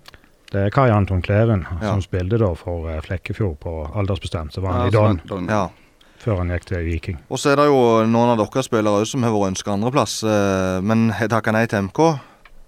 Det 0.49 0.61
er 0.65 0.71
Kai 0.73 0.87
Anton 0.89 1.19
Kleven 1.21 1.67
Ja. 1.81 1.91
som 1.91 1.99
spilte 2.01 2.39
da 2.41 2.47
for 2.57 2.87
eh, 2.89 2.97
Flekkefjord 3.05 3.59
på 3.61 3.73
aldersbestemt. 3.93 4.53
Så 4.55 4.61
var 4.61 4.73
han 4.73 4.81
Ja, 4.81 4.87
i 4.87 4.91
Don 4.91 5.19
Don. 5.29 5.47
Ja. 5.47 5.69
før 6.17 6.37
han 6.41 6.49
gikk 6.49 6.65
til 6.65 6.83
Viking. 6.87 7.17
Og 7.29 7.37
så 7.37 7.51
er 7.51 7.55
det 7.61 7.67
jo 7.69 7.77
noen 8.09 8.31
av 8.33 8.37
dere 8.41 8.63
spillere 8.65 9.03
òg 9.03 9.05
som 9.05 9.21
har 9.21 9.31
vært 9.35 9.51
ønska 9.53 9.71
andreplass, 9.75 10.23
eh, 10.23 10.81
men 10.81 11.11
har 11.11 11.27
takka 11.29 11.51
nei 11.53 11.65
til 11.67 11.83
MK. 11.83 12.19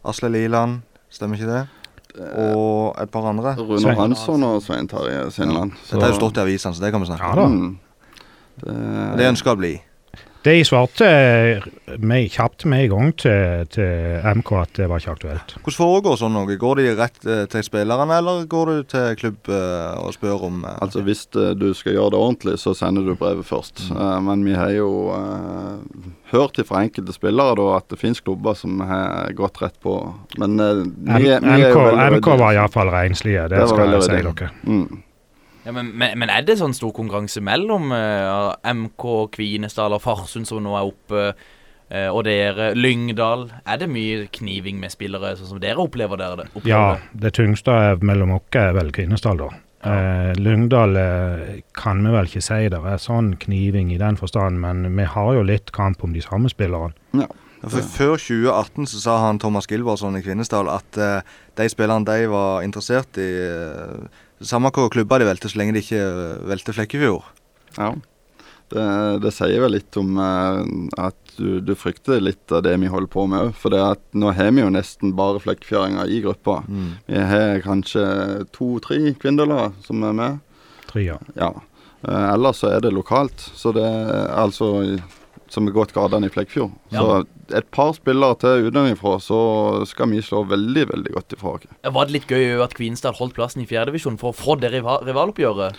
Asle 0.06 0.30
Liland, 0.30 0.84
stemmer 1.16 1.40
ikke 1.40 1.50
det? 1.52 1.64
Og 2.40 2.96
et 3.02 3.10
par 3.12 3.26
andre. 3.28 3.56
Rune 3.60 3.96
Hansson 3.98 4.44
og 4.48 4.62
Svein 4.64 4.88
Tarje 4.88 5.26
Sindland. 5.36 5.74
Dette 5.90 6.00
har 6.04 6.14
jo 6.14 6.20
stått 6.22 6.38
i 6.40 6.44
avisene, 6.46 6.76
så 6.78 6.84
det 6.86 6.92
kan 6.96 7.04
vi 7.04 7.10
snakke 7.10 7.28
Ja 7.28 7.44
om. 7.44 7.58
da. 7.58 7.66
Mm. 7.66 7.80
Det, 8.56 9.18
Det 9.20 9.28
ønsker 9.34 9.52
å 9.52 9.60
bli. 9.60 9.74
De 10.46 10.54
svarte 10.68 11.06
meg 12.06 12.28
kjapt 12.36 12.68
med 12.70 12.84
en 12.86 12.92
gang 12.92 13.14
til, 13.18 13.64
til 13.74 14.26
MK 14.38 14.52
at 14.60 14.74
det 14.78 14.86
var 14.92 15.02
ikke 15.02 15.16
aktuelt. 15.16 15.54
Hvordan 15.58 15.78
foregår 15.80 16.20
sånn 16.22 16.36
noe? 16.38 16.58
Går 16.62 16.82
de 16.82 16.86
rett 17.00 17.26
eh, 17.26 17.46
til 17.50 17.64
spillerne, 17.66 18.20
eller 18.22 18.44
går 18.52 18.70
du 18.72 18.84
til 18.92 19.16
klubb 19.18 19.50
eh, 19.50 19.96
og 20.04 20.14
spør 20.14 20.46
om 20.50 20.60
eh, 20.68 20.76
Altså 20.86 21.02
Hvis 21.08 21.24
eh, 21.34 21.56
du 21.58 21.72
skal 21.78 21.96
gjøre 21.98 22.14
det 22.14 22.20
ordentlig, 22.22 22.56
så 22.62 22.76
sender 22.78 23.08
du 23.10 23.16
brevet 23.18 23.48
først. 23.48 23.88
Mm. 23.90 24.28
men 24.28 24.44
vi 24.46 24.54
har 24.58 24.70
jo 24.76 24.90
uh, 25.14 25.82
hørt 26.32 26.60
fra 26.68 26.84
enkelte 26.86 27.14
spillere 27.16 27.58
da 27.58 27.66
at 27.80 27.90
det 27.92 28.00
finnes 28.02 28.22
klubber 28.22 28.54
som 28.58 28.80
har 28.86 29.34
gått 29.38 29.62
rett 29.64 29.78
på. 29.82 29.98
Men 30.42 30.60
uh, 30.62 30.84
vi, 30.86 31.32
er- 31.32 31.42
vi 31.42 31.56
er 31.58 31.72
MK, 31.72 31.74
jo 31.74 31.84
veldig 31.90 32.22
MK 32.22 32.32
var 32.44 32.54
iallfall 32.60 32.94
renslige, 32.94 33.48
det, 33.50 33.64
Det 33.64 33.70
skal 33.74 33.96
jeg 33.98 34.06
si 34.08 34.22
dere. 34.22 34.52
Mm. 34.70 35.02
Ja, 35.66 35.74
men, 35.74 35.92
men, 35.98 36.14
men 36.22 36.30
er 36.30 36.46
det 36.46 36.60
sånn 36.60 36.76
stor 36.78 36.94
konkurranse 36.94 37.42
mellom 37.42 37.90
uh, 37.92 38.54
MK, 38.70 39.06
Kvinesdal 39.34 39.96
og 39.98 40.04
Farsund 40.04 40.46
som 40.50 40.62
nå 40.64 40.76
er 40.78 40.90
oppe, 40.92 41.24
uh, 41.34 42.10
og 42.14 42.24
dere, 42.28 42.72
Lyngdal? 42.78 43.48
Er 43.66 43.82
det 43.82 43.90
mye 43.90 44.28
kniving 44.38 44.78
med 44.82 44.94
spillere, 44.94 45.34
sånn 45.40 45.56
som 45.56 45.62
dere 45.64 45.82
opplever 45.82 46.22
dere 46.22 46.44
det? 46.44 46.50
Opplever 46.54 46.70
Ja, 46.72 46.98
det? 47.14 47.34
tyngste 47.40 47.74
er 47.92 48.04
mellom 48.06 48.38
oss 48.38 48.60
er 48.62 48.76
vel 48.78 48.94
Kvinesdal, 48.94 49.42
da. 49.42 49.50
Eh, 49.86 50.32
Lyngdal 50.42 50.96
eh, 50.98 51.50
kan 51.78 52.00
vi 52.02 52.14
vel 52.14 52.26
ikke 52.30 52.42
si 52.42 52.62
det 52.74 52.80
er 52.90 53.02
sånn 53.02 53.36
kniving 53.44 53.92
i 53.94 54.00
den 54.02 54.18
forstand, 54.18 54.58
men 54.62 54.86
vi 54.98 55.06
har 55.06 55.34
jo 55.38 55.44
litt 55.46 55.70
kamp 55.76 56.02
om 56.06 56.14
de 56.16 56.24
samme 56.26 56.50
spillerne. 56.50 56.94
For 57.66 57.82
Før 57.82 58.16
2018 58.22 58.90
så 58.92 59.00
sa 59.02 59.18
han 59.24 59.40
Thomas 59.42 59.66
Gilvardsson 59.70 60.18
i 60.18 60.24
Kvinesdal 60.26 60.70
at 60.74 60.98
eh, 61.02 61.22
de 61.58 61.70
spillerne 61.70 62.06
de 62.06 62.28
var 62.34 62.66
interessert 62.66 63.18
i 63.22 63.30
eh, 63.46 64.24
Samme 64.44 64.72
hvor 64.76 64.90
klubber 64.92 65.22
de 65.22 65.30
velte, 65.30 65.50
så 65.50 65.60
lenge 65.62 65.78
de 65.78 65.84
ikke 65.86 66.02
velter 66.02 66.50
velte 66.52 66.76
Flekkefjord. 66.76 67.24
Ja. 67.78 67.94
Det, 68.74 68.86
det 69.22 69.32
sier 69.36 69.62
vel 69.62 69.76
litt 69.78 69.96
om 70.02 70.18
eh, 70.18 70.62
at 71.06 71.36
du, 71.38 71.60
du 71.62 71.74
frykter 71.78 72.22
litt 72.24 72.52
av 72.56 72.64
det 72.66 72.74
vi 72.82 72.90
holder 72.90 73.12
på 73.12 73.28
med 73.30 73.50
òg. 73.50 73.54
For 73.60 73.74
det 73.74 73.84
at 73.84 74.02
nå 74.18 74.32
har 74.36 74.52
vi 74.56 74.64
jo 74.64 74.72
nesten 74.74 75.14
bare 75.18 75.42
flekkefjæringer 75.44 76.10
i 76.10 76.22
gruppa. 76.26 76.62
Vi 77.06 77.22
har 77.32 77.62
kanskje 77.66 78.06
to-tre 78.56 79.14
kvinneler 79.22 79.76
som 79.86 80.04
er 80.08 80.18
med. 80.18 80.44
Tre, 80.90 81.06
Ja. 81.36 81.52
Eh, 82.06 82.26
ellers 82.34 82.62
så 82.64 82.74
er 82.74 82.82
det 82.86 82.94
lokalt. 82.96 83.48
Så 83.56 83.72
det 83.76 83.86
er 83.86 84.34
altså 84.34 84.72
som 85.56 85.68
er 85.70 85.76
gått 85.76 85.96
gradene 85.96 86.30
i 86.30 86.34
Flekkefjord. 86.34 86.76
Ja. 86.94 87.02
Så 87.02 87.58
et 87.60 87.68
par 87.74 87.94
spillere 87.98 88.38
til 88.42 88.70
utenfra, 88.70 89.18
så 89.24 89.42
skal 89.90 90.12
vi 90.14 90.24
slå 90.26 90.46
veldig, 90.52 90.88
veldig 90.94 91.18
godt 91.18 91.36
ifra 91.38 91.58
oss. 91.58 91.68
Var 91.86 92.08
det 92.10 92.18
litt 92.20 92.32
gøy 92.32 92.64
at 92.66 92.78
Kvinesdal 92.78 93.18
holdt 93.20 93.38
plassen 93.38 93.64
i 93.64 93.70
fjerdedivisjon 93.70 94.20
for 94.22 94.34
å 94.34 94.38
få 94.38 94.60
det 94.62 94.74
rival 94.76 95.04
rivaloppgjøret? 95.06 95.78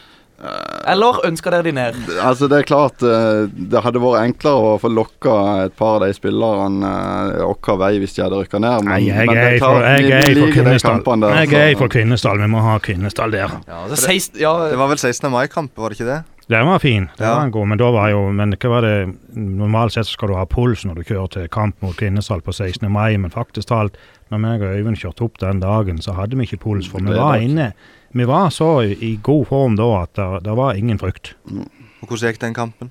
Eller 0.86 1.22
ønsker 1.24 1.54
dere 1.54 1.64
de 1.64 1.72
ned? 1.72 1.96
Altså 2.20 2.44
Det 2.50 2.58
er 2.60 2.66
klart 2.68 3.00
eh, 3.06 3.46
det 3.48 3.80
hadde 3.82 4.02
vært 4.02 4.20
enklere 4.20 4.74
å 4.74 4.76
få 4.82 4.90
lokka 4.92 5.36
et 5.64 5.76
par 5.78 5.96
av 5.96 6.04
de 6.04 6.12
spillerne 6.16 6.90
eh, 6.90 7.40
vår 7.40 7.80
vei 7.80 7.90
hvis 8.02 8.18
de 8.18 8.24
hadde 8.26 8.42
rykka 8.42 8.60
ned. 8.60 8.84
Men, 8.84 8.92
Nei, 8.92 9.00
jeg 9.08 9.30
men 9.30 9.40
er 9.40 9.56
gøy 9.56 9.62
for, 9.64 9.80
jeg 9.80 10.12
er 10.12 10.52
Kvinesdal. 10.58 11.02
der. 11.24 11.38
Jeg 11.40 11.72
er 11.72 11.80
for 11.80 11.94
Kvinesdal, 11.96 12.42
vi 12.44 12.50
må 12.52 12.64
ha 12.68 12.76
Kvinesdal 12.84 13.32
der. 13.32 13.58
Ja, 13.64 13.82
det, 13.88 13.98
16, 14.02 14.36
ja, 14.42 14.52
Det 14.70 14.80
var 14.82 14.92
vel 14.92 15.00
16. 15.00 15.30
mai-kamp, 15.32 15.72
var 15.80 15.92
det 15.92 16.00
ikke 16.00 16.10
det? 16.12 16.22
Den 16.46 16.66
var 16.66 16.78
fin, 16.78 17.08
Den 17.18 17.26
var 17.26 17.48
god, 17.50 17.68
men 17.68 17.78
da 17.78 17.88
var 17.90 18.10
jo 18.12 18.20
Men 18.30 18.52
hva 18.54 18.68
var 18.70 18.84
det 18.86 19.14
Normalt 19.34 19.96
sett 19.96 20.06
skal 20.06 20.30
du 20.30 20.36
ha 20.38 20.44
puls 20.46 20.84
når 20.86 21.00
du 21.00 21.08
kjører 21.08 21.32
til 21.34 21.48
kamp 21.50 21.80
mot 21.82 21.96
Kvinesdal 21.98 22.42
på 22.46 22.54
16. 22.54 22.86
mai, 22.92 23.16
men 23.18 23.34
faktisk 23.34 23.68
talt, 23.72 23.98
når 24.30 24.42
meg 24.44 24.62
og 24.62 24.76
Øyvind 24.78 25.00
kjørte 25.00 25.26
opp 25.26 25.40
den 25.42 25.60
dagen, 25.60 25.98
så 26.02 26.14
hadde 26.14 26.38
vi 26.38 26.46
ikke 26.46 26.62
puls, 26.62 26.86
for 26.90 27.02
vi 27.02 27.18
var 27.18 27.42
inne 27.42 27.72
Vi 28.14 28.24
var 28.24 28.50
så 28.54 28.70
i, 28.86 28.94
i 29.02 29.16
god 29.22 29.46
form 29.50 29.74
da 29.76 29.88
at 30.04 30.14
det, 30.14 30.28
det 30.46 30.54
var 30.56 30.78
ingen 30.78 30.98
frykt. 31.02 31.34
Og 31.50 32.08
Hvordan 32.08 32.30
gikk 32.30 32.40
den 32.40 32.54
kampen? 32.54 32.90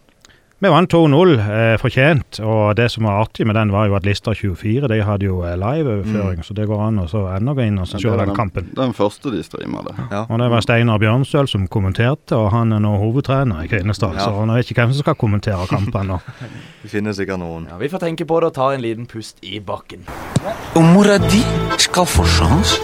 Vi 0.65 0.69
vant 0.71 0.89
2-0, 0.89 1.36
eh, 1.38 1.75
fortjent. 1.78 2.39
Og 2.41 2.75
det 2.75 2.88
som 2.89 3.06
var 3.06 3.19
artig 3.21 3.45
med 3.45 3.54
den, 3.54 3.69
var 3.69 3.86
jo 3.86 3.93
at 3.99 4.06
Lister 4.08 4.34
24 4.34 4.89
de 4.89 4.97
hadde 5.06 5.28
jo 5.28 5.43
liveoverføring, 5.45 6.39
mm. 6.41 6.45
så 6.47 6.56
det 6.58 6.65
går 6.65 6.82
an 6.88 7.04
å 7.04 7.06
så 7.12 7.21
ennå 7.36 7.54
gå 7.54 7.67
inn 7.67 7.78
og 7.84 7.86
så 7.86 7.99
se 7.99 8.08
ja, 8.08 8.15
den, 8.17 8.32
den 8.32 8.39
kampen. 8.39 8.71
Den 8.73 8.95
første 8.97 9.30
de 9.30 9.43
streama 9.45 9.84
det. 9.86 9.93
Ja. 10.10 10.23
Og 10.25 10.41
det 10.41 10.49
var 10.56 10.65
Steinar 10.65 10.97
Bjørnstøl 11.04 11.51
som 11.51 11.67
kommenterte, 11.69 12.34
og 12.39 12.49
han 12.56 12.73
er 12.73 12.82
nå 12.82 12.95
hovedtrener 12.97 13.62
i 13.62 13.69
Kvinesdal, 13.69 14.17
Ja. 14.17 14.25
så 14.25 14.41
han 14.41 14.56
vet 14.58 14.73
ikke 14.73 14.82
hvem 14.82 14.97
som 14.97 15.06
skal 15.06 15.19
kommentere 15.21 15.69
kampene. 15.69 16.17
Vi 16.82 16.89
finner 16.97 17.13
sikkert 17.13 17.43
noen. 17.45 17.69
Ja, 17.69 17.78
Vi 17.78 17.91
får 17.93 18.08
tenke 18.08 18.25
på 18.25 18.41
det 18.41 18.49
og 18.49 18.58
ta 18.58 18.73
en 18.73 18.82
liten 18.82 19.06
pust 19.06 19.38
i 19.45 19.62
bakken. 19.62 20.10
Og 20.73 20.82
mora 20.95 21.21
di 21.30 21.45
skal 21.78 22.10
få 22.10 22.25
sjans. 22.25 22.80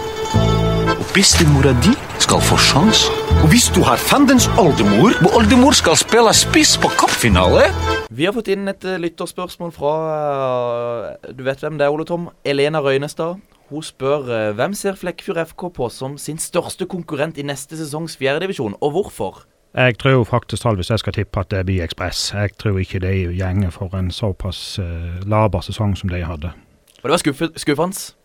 Bestemora 1.12 1.74
di 1.84 1.92
skal 2.24 2.40
få 2.40 2.56
sjans. 2.56 3.02
Og 3.42 3.50
hvis 3.52 3.66
du 3.76 3.82
har 3.84 4.00
fandens 4.00 4.46
oldemor, 4.56 5.12
og 5.20 5.34
oldemor 5.36 5.74
skal 5.76 5.92
spille 6.00 6.32
spiss 6.32 6.78
på 6.80 6.88
cupfinale 6.88 7.66
Vi 8.08 8.24
har 8.24 8.32
fått 8.32 8.48
inn 8.54 8.64
et 8.72 8.80
eh, 8.88 8.96
lytterspørsmål 8.96 9.74
fra 9.76 9.92
eh, 10.08 11.34
Du 11.36 11.42
vet 11.44 11.60
hvem 11.60 11.76
det 11.76 11.84
er, 11.84 11.92
Ole 11.92 12.06
Tom? 12.08 12.30
Elena 12.48 12.80
Røynestad. 12.80 13.42
Hun 13.68 13.84
spør 13.84 14.30
eh, 14.32 14.54
hvem 14.56 14.72
ser 14.72 14.96
Flekkefjord 14.96 15.42
FK 15.50 15.66
på 15.76 15.90
som 15.92 16.16
sin 16.16 16.40
største 16.40 16.88
konkurrent 16.88 17.36
i 17.36 17.44
neste 17.44 17.76
sesongs 17.76 18.16
fjerdedivisjon, 18.16 18.78
og 18.80 18.96
hvorfor? 18.96 19.44
Jeg 19.76 19.98
tror 20.00 20.24
faktisk 20.24 20.64
hvis 20.64 20.94
jeg 20.94 21.04
skal 21.04 21.18
tippe 21.18 21.44
at 21.44 21.52
det 21.52 21.66
blir 21.68 21.84
Ekspress. 21.84 22.32
Jeg 22.32 22.56
tror 22.56 22.80
ikke 22.80 23.04
de 23.04 23.12
gjenger 23.36 23.70
for 23.70 23.92
en 24.00 24.08
såpass 24.10 24.78
uh, 24.80 25.20
laber 25.28 25.60
sesong 25.60 25.92
som 25.96 26.08
de 26.08 26.24
hadde. 26.24 26.56
Og 27.02 27.04
det 27.04 27.16
var 27.18 27.24
skuffet 27.24 27.60
skuffende. 27.60 28.16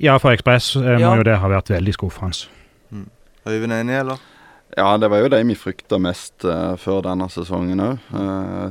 Ja, 0.00 0.18
for 0.18 0.32
Ekspress 0.32 0.76
eh, 0.76 0.82
må 0.96 1.00
Ja. 1.00 1.16
jo 1.16 1.22
det 1.22 1.38
ha 1.38 1.48
vært 1.48 1.68
veldig 1.70 1.94
skuffende. 1.94 2.46
Øyvind 3.46 3.72
enig, 3.72 3.96
eller? 4.00 4.18
Ja, 4.76 4.96
det 4.96 5.10
var 5.10 5.18
jo 5.20 5.28
de 5.28 5.42
vi 5.44 5.54
frykta 5.54 5.98
mest 6.00 6.44
eh, 6.48 6.76
før 6.80 7.02
denne 7.04 7.26
sesongen 7.28 7.80
òg, 7.84 7.98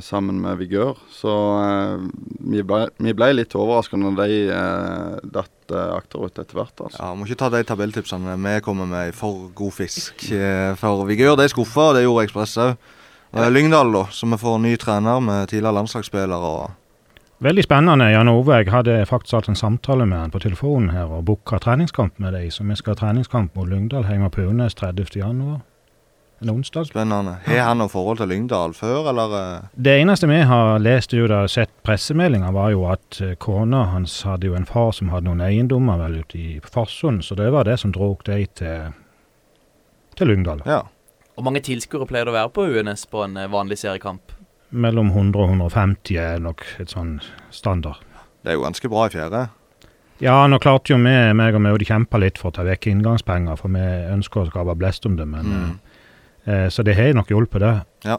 sammen 0.02 0.40
med 0.42 0.58
Vigør. 0.58 0.96
Så 1.14 1.30
eh, 1.62 2.08
vi, 2.50 2.62
ble, 2.66 2.88
vi 2.98 3.12
ble 3.14 3.28
litt 3.36 3.54
overraska 3.54 3.96
når 4.00 4.16
de 4.18 4.38
uh, 4.50 5.20
datt 5.22 5.70
uh, 5.70 5.94
akterut 5.94 6.36
etter 6.42 6.58
hvert. 6.58 6.74
altså. 6.82 6.98
Ja, 6.98 7.12
Må 7.14 7.24
ikke 7.28 7.38
ta 7.44 7.50
de 7.54 7.62
tabelltipsene 7.68 8.34
vi 8.34 8.56
kommer 8.66 8.86
med 8.90 9.12
i 9.12 9.14
for 9.14 9.46
god 9.54 9.72
fisk. 9.78 10.26
eh, 10.32 10.74
For 10.80 11.04
Vigør 11.06 11.36
de 11.38 11.46
skuffa, 11.52 11.92
og 11.92 11.94
det 12.00 12.02
gjorde 12.02 12.26
Ekspress 12.26 12.56
òg. 12.58 12.76
Lyngdal, 13.32 13.92
da, 13.94 14.02
som 14.12 14.34
vi 14.34 14.36
får 14.42 14.58
ny 14.60 14.74
trener 14.76 15.20
med 15.22 15.48
tidligere 15.48 15.78
landslagsspillere. 15.78 16.36
og 16.36 16.72
Veldig 17.42 17.64
spennende. 17.64 18.06
Jan 18.12 18.28
Ove, 18.30 18.54
jeg 18.60 18.70
hadde 18.70 19.00
faktisk 19.10 19.34
hatt 19.34 19.48
en 19.50 19.56
samtale 19.58 20.04
med 20.06 20.14
han 20.20 20.30
på 20.30 20.38
telefonen 20.44 20.92
her 20.94 21.10
og 21.10 21.24
booka 21.26 21.58
treningskamp 21.58 22.20
med 22.22 22.36
deg, 22.36 22.52
så 22.54 22.62
vi 22.62 22.76
skal 22.78 22.94
ha 22.94 23.00
treningskamp 23.00 23.56
mot 23.58 23.66
Lyngdal 23.66 24.04
hjemme 24.06 24.28
på 24.30 24.44
Unes 24.46 24.76
30. 24.78 25.08
januar. 25.18 25.56
En 26.42 26.50
onsdag. 26.52 26.86
Spennende. 26.86 27.32
Har 27.46 27.64
han 27.66 27.80
noe 27.82 27.90
forhold 27.90 28.20
til 28.20 28.30
Lyngdal 28.30 28.76
før, 28.78 29.08
eller? 29.10 29.34
eh? 29.38 29.64
Det 29.74 29.94
eneste 30.04 30.28
vi 30.30 30.38
har 30.46 30.78
lest 30.82 31.14
ut 31.14 31.30
og 31.34 31.50
sett 31.50 31.72
pressemeldinger, 31.86 32.54
var 32.54 32.70
jo 32.74 32.84
at 32.90 33.18
eh, 33.22 33.34
kona 33.42 33.84
hans 33.90 34.20
hadde 34.26 34.46
jo 34.46 34.54
en 34.58 34.66
far 34.66 34.92
som 34.94 35.10
hadde 35.10 35.26
noen 35.26 35.42
eiendommer 35.42 35.98
vel 35.98 36.20
ute 36.22 36.38
i 36.38 36.60
Farsund, 36.62 37.24
så 37.26 37.34
det 37.38 37.50
var 37.54 37.66
det 37.66 37.80
som 37.82 37.94
drog 37.94 38.22
de 38.26 38.38
til, 38.58 38.94
til 40.14 40.30
Lyngdal. 40.30 40.62
Ja. 40.66 40.84
Hvor 41.34 41.46
mange 41.46 41.62
tilskuere 41.66 42.06
pleier 42.06 42.30
det 42.30 42.34
å 42.34 42.38
være 42.38 42.54
på 42.54 42.68
UNS 42.70 43.06
på 43.10 43.26
en 43.26 43.34
eh, 43.38 43.50
vanlig 43.50 43.80
seriekamp? 43.82 44.38
Mellom 44.72 45.10
100 45.12 45.36
og 45.42 45.50
150 45.52 46.16
er 46.16 46.38
nok 46.40 46.62
et 46.80 46.88
sånn 46.92 47.18
standard. 47.52 48.00
Det 48.42 48.50
er 48.52 48.56
jo 48.56 48.64
ganske 48.64 48.88
bra 48.90 49.06
i 49.06 49.12
fjerde. 49.12 49.42
Ja, 50.22 50.46
nå 50.48 50.58
klarte 50.62 50.92
jo 50.94 50.96
vi, 51.02 51.12
meg 51.34 51.54
og 51.54 51.60
Maude 51.64 51.84
kjempa 51.84 52.18
litt 52.22 52.38
for 52.38 52.50
å 52.50 52.54
ta 52.54 52.62
vekk 52.64 52.86
inngangspenger, 52.92 53.56
for 53.58 53.68
vi 53.74 53.82
ønsker 54.14 54.42
å 54.44 54.50
skape 54.50 54.76
blest 54.78 55.06
om 55.06 55.16
det, 55.18 55.26
men 55.28 55.44
Mm. 55.44 55.78
eh, 56.46 56.68
Så 56.68 56.82
det 56.84 56.96
har 56.96 57.12
nok 57.14 57.28
hjulpet, 57.28 57.60
det. 57.60 57.84
Ja. 58.04 58.18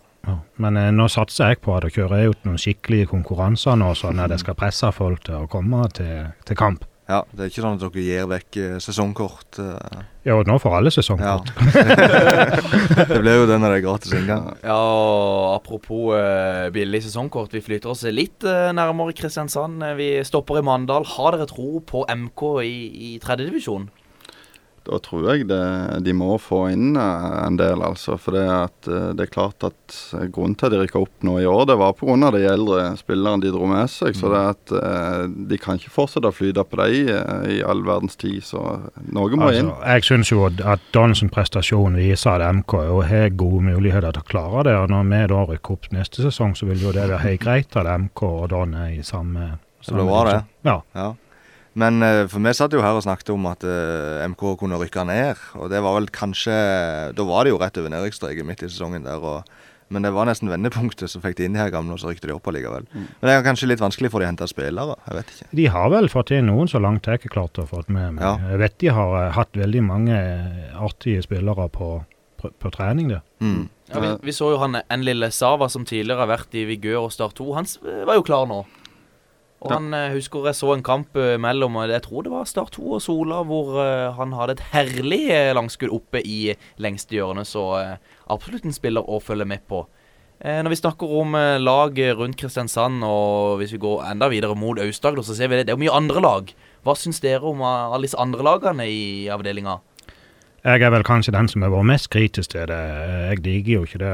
Men 0.57 0.77
eh, 0.77 0.91
nå 0.91 1.07
satser 1.09 1.49
jeg 1.49 1.61
på 1.61 1.75
at 1.75 1.83
å 1.83 1.89
kjøre 1.91 2.29
ut 2.29 2.45
noen 2.45 2.57
skikkelige 2.57 3.07
konkurranser 3.07 3.75
nå, 3.75 3.93
sånn 3.95 4.19
at 4.19 4.29
jeg 4.31 4.39
skal 4.39 4.55
presse 4.55 4.91
folk 4.91 5.23
til 5.23 5.35
å 5.35 5.47
komme 5.49 5.89
til, 5.91 6.27
til 6.45 6.55
kamp. 6.55 6.85
Ja, 7.03 7.23
Det 7.31 7.41
er 7.43 7.49
ikke 7.51 7.63
sånn 7.63 7.75
at 7.75 7.81
dere 7.83 8.03
gir 8.05 8.27
vekk 8.31 8.57
eh, 8.61 8.75
sesongkort. 8.83 9.59
Uh... 9.59 10.03
Ja, 10.23 10.37
og 10.37 10.47
nå 10.47 10.55
får 10.61 10.75
alle 10.77 10.91
sesongkort. 10.93 11.49
Ja. 11.51 11.83
det 13.09 13.17
blir 13.19 13.41
jo 13.41 13.47
det 13.49 13.57
når 13.59 13.73
det 13.73 13.79
er 13.81 13.83
gratis 13.83 14.13
inngang. 14.15 14.47
Ja, 14.63 14.77
og 14.77 15.57
apropos 15.57 16.13
uh, 16.15 16.69
billig 16.75 17.03
sesongkort. 17.03 17.51
Vi 17.51 17.63
flytter 17.65 17.91
oss 17.91 18.05
litt 18.07 18.47
uh, 18.47 18.71
nærmere 18.75 19.15
Kristiansand. 19.17 19.83
Eh, 19.83 19.97
Vi 19.99 20.09
stopper 20.27 20.61
i 20.61 20.63
Mandal. 20.63 21.03
Har 21.17 21.35
dere 21.35 21.49
tro 21.51 21.83
på 21.83 22.05
MK 22.07 22.45
i, 22.63 22.77
i 23.09 23.11
tredjedivisjon? 23.23 23.89
Da 24.83 24.97
tror 24.99 25.29
jeg 25.31 25.45
det, 25.47 25.59
de 26.03 26.13
må 26.15 26.35
få 26.41 26.65
inn 26.73 26.97
eh, 26.99 27.27
en 27.45 27.55
del, 27.59 27.79
altså. 27.85 28.17
For 28.19 28.35
det, 28.35 28.43
at, 28.51 28.89
eh, 28.91 29.11
det 29.15 29.27
er 29.27 29.31
klart 29.31 29.63
at 29.63 29.95
grunnen 30.35 30.57
til 30.59 30.67
at 30.67 30.75
de 30.75 30.81
rykka 30.81 30.99
opp 30.99 31.23
nå 31.23 31.37
i 31.39 31.47
år, 31.47 31.63
det 31.69 31.77
var 31.79 31.95
pga. 31.95 32.31
de 32.35 32.41
eldre 32.51 32.89
spillerne 32.99 33.45
de 33.45 33.53
dro 33.53 33.69
med 33.69 33.87
seg. 33.91 34.17
Så 34.19 34.31
det 34.33 34.43
at 34.51 34.75
eh, 34.81 35.23
de 35.51 35.59
kan 35.61 35.79
ikke 35.79 35.93
fortsette 35.93 36.27
å 36.27 36.35
flyte 36.35 36.67
på 36.67 36.81
dem 36.81 37.13
i 37.47 37.61
all 37.63 37.85
verdens 37.87 38.19
tid. 38.19 38.41
Så 38.43 38.59
noe 38.59 39.39
må 39.39 39.53
inn. 39.55 39.71
Altså, 39.71 39.79
jeg 39.95 40.07
syns 40.09 40.33
jo 40.33 40.43
at 40.51 40.91
Dons 40.93 41.23
prestasjon 41.31 41.95
viser 41.95 42.43
at 42.43 42.59
MK 42.59 42.77
jo 42.89 43.01
har 43.07 43.31
gode 43.39 43.63
muligheter 43.71 44.11
til 44.11 44.25
å 44.25 44.31
klare 44.33 44.67
det. 44.67 44.77
og 44.83 44.91
Når 44.91 45.11
vi 45.13 45.25
da 45.31 45.43
rykker 45.53 45.77
opp 45.77 45.91
neste 45.95 46.27
sesong, 46.27 46.57
så 46.59 46.67
vil 46.67 46.83
jo 46.83 46.91
det 46.95 47.07
være 47.07 47.23
helt 47.23 47.45
greit 47.45 47.79
at 47.79 47.87
MK 47.87 48.27
og 48.27 48.47
Don 48.51 48.75
er 48.75 48.97
i 48.97 49.03
samme 49.05 49.53
Det 49.83 49.95
blir 49.95 50.07
bra, 50.11 50.23
det. 50.27 50.39
Ja. 50.67 50.81
Ja. 50.95 51.13
Men 51.79 52.03
eh, 52.05 52.23
for 52.29 52.43
vi 52.43 52.53
satt 52.53 52.73
jo 52.75 52.83
her 52.83 52.97
og 52.97 53.05
snakket 53.05 53.33
om 53.33 53.47
at 53.49 53.65
eh, 53.65 54.23
MK 54.29 54.45
kunne 54.61 54.79
rykke 54.81 55.05
ned. 55.09 55.41
Og 55.59 55.71
det 55.73 55.81
var 55.83 55.97
vel 55.97 56.09
kanskje 56.13 56.55
Da 57.17 57.27
var 57.27 57.45
det 57.45 57.53
jo 57.53 57.61
rett 57.61 57.77
over 57.81 57.93
nedrykksstreken 57.93 58.47
midt 58.47 58.65
i 58.65 58.69
sesongen 58.69 59.07
der. 59.07 59.23
Og, 59.23 59.49
men 59.93 60.05
det 60.05 60.13
var 60.15 60.29
nesten 60.29 60.49
vendepunktet 60.49 61.11
som 61.11 61.23
fikk 61.23 61.37
de 61.39 61.47
inn 61.47 61.57
de 61.57 61.61
her 61.61 61.73
gamle, 61.73 61.95
og 61.95 62.01
så 62.01 62.11
rykte 62.11 62.29
de 62.29 62.35
opp 62.35 62.47
allikevel. 62.49 62.85
Men 62.93 63.25
det 63.25 63.33
er 63.33 63.45
kanskje 63.45 63.69
litt 63.69 63.83
vanskelig 63.83 64.13
for 64.13 64.21
de 64.21 64.29
å 64.29 64.31
hente 64.31 64.47
spillere. 64.49 64.95
Jeg 65.09 65.19
vet 65.19 65.33
ikke. 65.33 65.49
De 65.59 65.67
har 65.75 65.91
vel 65.93 66.09
fått 66.13 66.33
inn 66.37 66.49
noen 66.49 66.71
så 66.71 66.81
langt 66.81 67.09
jeg 67.09 67.21
ikke 67.21 67.33
klarte 67.35 67.65
å 67.65 67.69
få 67.69 67.83
med 67.87 68.19
meg. 68.19 68.23
Ja. 68.23 68.53
Jeg 68.53 68.63
vet 68.63 68.79
de 68.85 68.93
har 68.99 69.19
eh, 69.19 69.31
hatt 69.37 69.61
veldig 69.65 69.85
mange 69.89 70.19
artige 70.77 71.25
spillere 71.25 71.67
på, 71.73 71.95
på, 72.41 72.53
på 72.53 72.73
trening 72.73 73.09
det. 73.15 73.23
Mm. 73.41 73.63
Ja, 73.93 73.99
vi, 74.01 74.13
vi 74.29 74.33
så 74.33 74.53
jo 74.53 74.61
han 74.61 74.79
en 74.81 75.03
lille 75.05 75.29
Sava 75.33 75.67
som 75.69 75.83
tidligere 75.85 76.23
har 76.23 76.31
vært 76.31 76.55
i 76.57 76.63
Vigør 76.69 77.09
og 77.09 77.13
Start 77.13 77.35
2. 77.37 77.49
Han 77.57 77.69
var 78.07 78.17
jo 78.17 78.25
klar 78.25 78.47
nå. 78.49 78.63
Og 79.63 79.71
han 79.71 79.93
eh, 79.95 80.11
husker 80.17 80.49
jeg 80.49 80.57
så 80.59 80.73
en 80.73 80.83
kamp 80.83 81.15
eh, 81.19 81.37
mellom 81.41 81.77
eh, 81.79 81.91
Jeg 81.93 82.03
tror 82.05 82.25
det 82.25 82.33
var 82.33 82.47
Start 82.49 82.75
2 82.75 82.97
og 82.97 83.01
Sola, 83.03 83.41
hvor 83.47 83.77
han 84.17 84.35
hadde 84.35 84.57
et 84.57 84.65
herlig 84.73 85.23
langskudd 85.55 85.93
oppe 85.95 86.19
i 86.19 86.55
lengste 86.83 87.15
hjørne. 87.17 87.45
Så 87.47 87.63
absolutt 88.31 88.67
en 88.67 88.75
spiller 88.75 89.07
å 89.07 89.21
følge 89.23 89.47
med 89.47 89.63
på. 89.69 89.85
Når 90.43 90.73
vi 90.73 90.75
snakker 90.75 91.11
om 91.21 91.37
lag 91.61 91.99
rundt 92.17 92.35
Kristiansand, 92.35 93.05
og 93.07 93.61
hvis 93.61 93.71
vi 93.77 93.79
går 93.79 94.01
enda 94.09 94.27
videre 94.27 94.57
mot 94.59 94.79
Aust-Agder, 94.81 95.23
så 95.23 95.37
ser 95.37 95.47
vi 95.47 95.59
det. 95.59 95.69
Det 95.69 95.71
er 95.71 95.77
jo 95.77 95.83
mye 95.85 95.95
andre 95.95 96.23
lag. 96.23 96.51
Hva 96.83 96.97
syns 96.99 97.21
dere 97.23 97.47
om 97.47 97.63
alle 97.63 98.01
disse 98.03 98.19
andre 98.19 98.43
lagene 98.43 98.89
i 98.91 99.29
avdelinga? 99.31 99.77
Jeg 100.63 100.79
er 100.79 100.93
vel 100.93 101.03
kanskje 101.03 101.33
den 101.35 101.49
som 101.51 101.63
har 101.65 101.73
vært 101.73 101.89
mest 101.89 102.07
kritisk 102.13 102.53
til 102.53 102.69
det. 102.71 102.79
Jeg 103.27 103.41
digger 103.43 103.73
jo 103.73 103.83
ikke 103.83 103.99
det. 103.99 104.13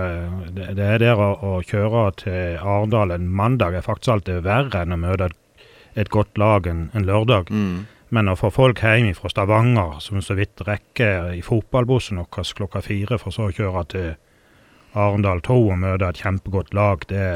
Det, 0.57 0.85
er 0.85 1.01
der 1.03 1.21
å, 1.21 1.29
å 1.45 1.51
kjøre 1.61 2.07
til 2.23 2.57
Arendal 2.57 3.13
en 3.13 3.27
mandag 3.29 3.77
er 3.77 3.85
faktisk 3.85 4.15
alltid 4.15 4.41
verre 4.47 4.81
enn 4.81 4.95
å 4.95 4.97
møte 4.97 5.29
et, 5.29 5.67
et 5.93 6.09
godt 6.09 6.41
lag 6.41 6.65
en, 6.71 6.87
en 6.97 7.05
lørdag. 7.05 7.53
Mm. 7.53 7.85
Men 8.09 8.31
å 8.31 8.37
få 8.39 8.49
folk 8.49 8.81
hjem 8.81 9.11
fra 9.13 9.29
Stavanger 9.29 9.99
som 10.01 10.23
så 10.25 10.33
vidt 10.39 10.65
rekker 10.65 11.35
i 11.37 11.43
fotballbussen 11.45 12.17
vår 12.17 12.53
klokka 12.57 12.81
fire, 12.81 13.21
for 13.21 13.35
så 13.35 13.51
å 13.51 13.53
kjøre 13.53 13.85
til 13.93 14.09
Arendal 14.97 15.43
2 15.45 15.59
og 15.69 15.77
møte 15.83 16.09
et 16.09 16.23
kjempegodt 16.23 16.73
lag, 16.73 17.05
det, 17.13 17.27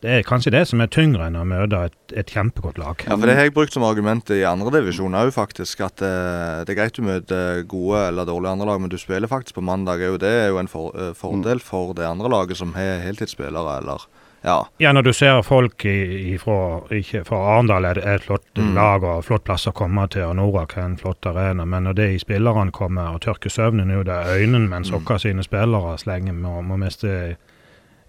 det 0.00 0.10
er 0.10 0.22
kanskje 0.24 0.52
det 0.54 0.62
som 0.70 0.80
er 0.80 0.88
tyngre 0.88 1.26
enn 1.28 1.36
å 1.36 1.44
møte 1.44 1.76
et, 1.90 1.96
et 2.16 2.30
kjempegodt 2.32 2.78
lag. 2.80 3.02
Ja, 3.06 3.16
for 3.16 3.26
det 3.28 3.34
har 3.36 3.44
jeg 3.48 3.54
brukt 3.56 3.74
som 3.76 3.84
argument 3.84 4.30
i 4.32 4.40
andredivisjon 4.48 5.12
òg, 5.18 5.32
faktisk. 5.36 5.82
At 5.84 6.00
eh, 6.00 6.62
det 6.64 6.72
er 6.72 6.78
greit 6.78 6.96
du 6.96 7.02
møter 7.04 7.62
gode 7.68 8.06
eller 8.08 8.24
dårlige 8.28 8.54
andre 8.56 8.66
lag, 8.70 8.80
men 8.80 8.88
du 8.92 8.96
spiller 8.98 9.28
faktisk 9.28 9.58
på 9.58 9.64
mandag. 9.66 10.00
Og 10.08 10.18
det 10.22 10.30
er 10.46 10.48
jo 10.54 10.58
en 10.62 10.70
for, 10.72 10.94
eh, 10.96 11.12
fordel 11.18 11.60
for 11.60 11.92
det 11.94 12.06
andre 12.08 12.32
laget 12.32 12.56
som 12.56 12.72
har 12.78 13.02
heltidsspillere, 13.04 13.76
eller 13.82 14.08
ja. 14.40 14.54
Ja, 14.80 14.88
når 14.96 15.02
du 15.04 15.12
ser 15.12 15.42
folk 15.44 15.84
i, 15.84 16.32
ifra, 16.32 16.80
ikke, 16.96 17.26
fra 17.28 17.36
Arendal 17.58 17.84
er 17.84 17.98
det 18.00 18.06
et 18.08 18.22
flott 18.24 18.46
Mm. 18.56 18.72
lag 18.74 19.04
og 19.04 19.24
flott 19.24 19.44
plass 19.44 19.66
å 19.68 19.72
komme 19.76 20.06
til, 20.08 20.22
og 20.24 20.36
Norak 20.36 20.78
er 20.78 20.86
en 20.86 20.96
flott 20.96 21.26
arena, 21.28 21.66
men 21.68 21.84
når 21.84 21.94
de 21.98 22.06
spillerne 22.18 22.72
kommer 22.72 23.12
og 23.14 23.20
tørker 23.20 23.52
søvnen 23.52 23.92
ut 23.92 24.08
av 24.08 24.32
øynene 24.32 24.68
mens 24.68 24.90
Mm. 24.90 25.04
sine 25.20 25.44
spillere 25.44 25.98
slenger 26.00 26.32
med 26.32 26.50
å 26.72 26.78
miste 26.80 27.36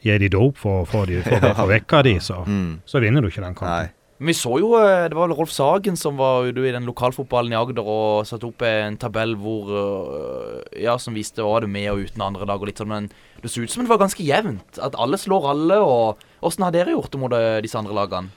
gi 0.04 0.18
de 0.18 0.30
dop 0.30 0.58
for 0.58 0.82
å 0.84 0.88
få 0.90 1.06
de 1.08 1.22
for, 1.24 1.40
å 1.40 1.56
få 1.56 1.68
vekka 1.70 2.04
de, 2.04 2.16
så, 2.20 2.44
Mm. 2.48 2.80
så 2.86 3.00
vinner 3.02 3.22
du 3.22 3.28
ikke 3.30 3.42
den 3.46 3.54
kampen. 3.56 3.68
Nei. 3.88 3.90
Vi 4.22 4.34
så 4.38 4.60
jo, 4.62 4.76
eh, 4.78 5.08
Det 5.10 5.16
var 5.18 5.28
vel 5.28 5.36
Rolf 5.38 5.50
Sagen 5.50 5.96
som 5.98 6.16
var 6.18 6.44
ute 6.46 6.62
i 6.62 6.72
den 6.72 6.86
lokalfotballen 6.86 7.54
i 7.54 7.58
Agder 7.58 7.82
og 7.90 8.26
satte 8.30 8.46
opp 8.46 8.62
en 8.62 8.96
tabell 9.02 9.34
hvor 9.36 9.72
eh, 9.74 10.84
Ja, 10.84 10.98
som 11.02 11.16
viste 11.18 11.42
hva 11.42 11.60
det 11.62 11.70
med 11.74 11.90
og 11.90 12.04
uten 12.06 12.22
andre 12.22 12.46
dag. 12.46 12.60
og 12.62 12.68
litt 12.70 12.78
sånn, 12.78 12.88
men 12.94 13.10
det 13.42 13.50
så 13.50 13.64
ut 13.64 13.72
som 13.74 13.82
det 13.84 13.90
var 13.90 13.98
ganske 13.98 14.22
jevnt. 14.24 14.78
At 14.78 14.94
alle 14.96 15.18
slår 15.18 15.50
alle. 15.50 15.80
og 15.82 16.17
Åssen 16.44 16.63
har 16.63 16.71
dere 16.71 16.94
gjort 16.94 17.10
det 17.12 17.19
mot 17.19 17.34
eh, 17.34 17.62
disse 17.62 17.75
andre 17.82 17.94
lagene? 17.98 18.30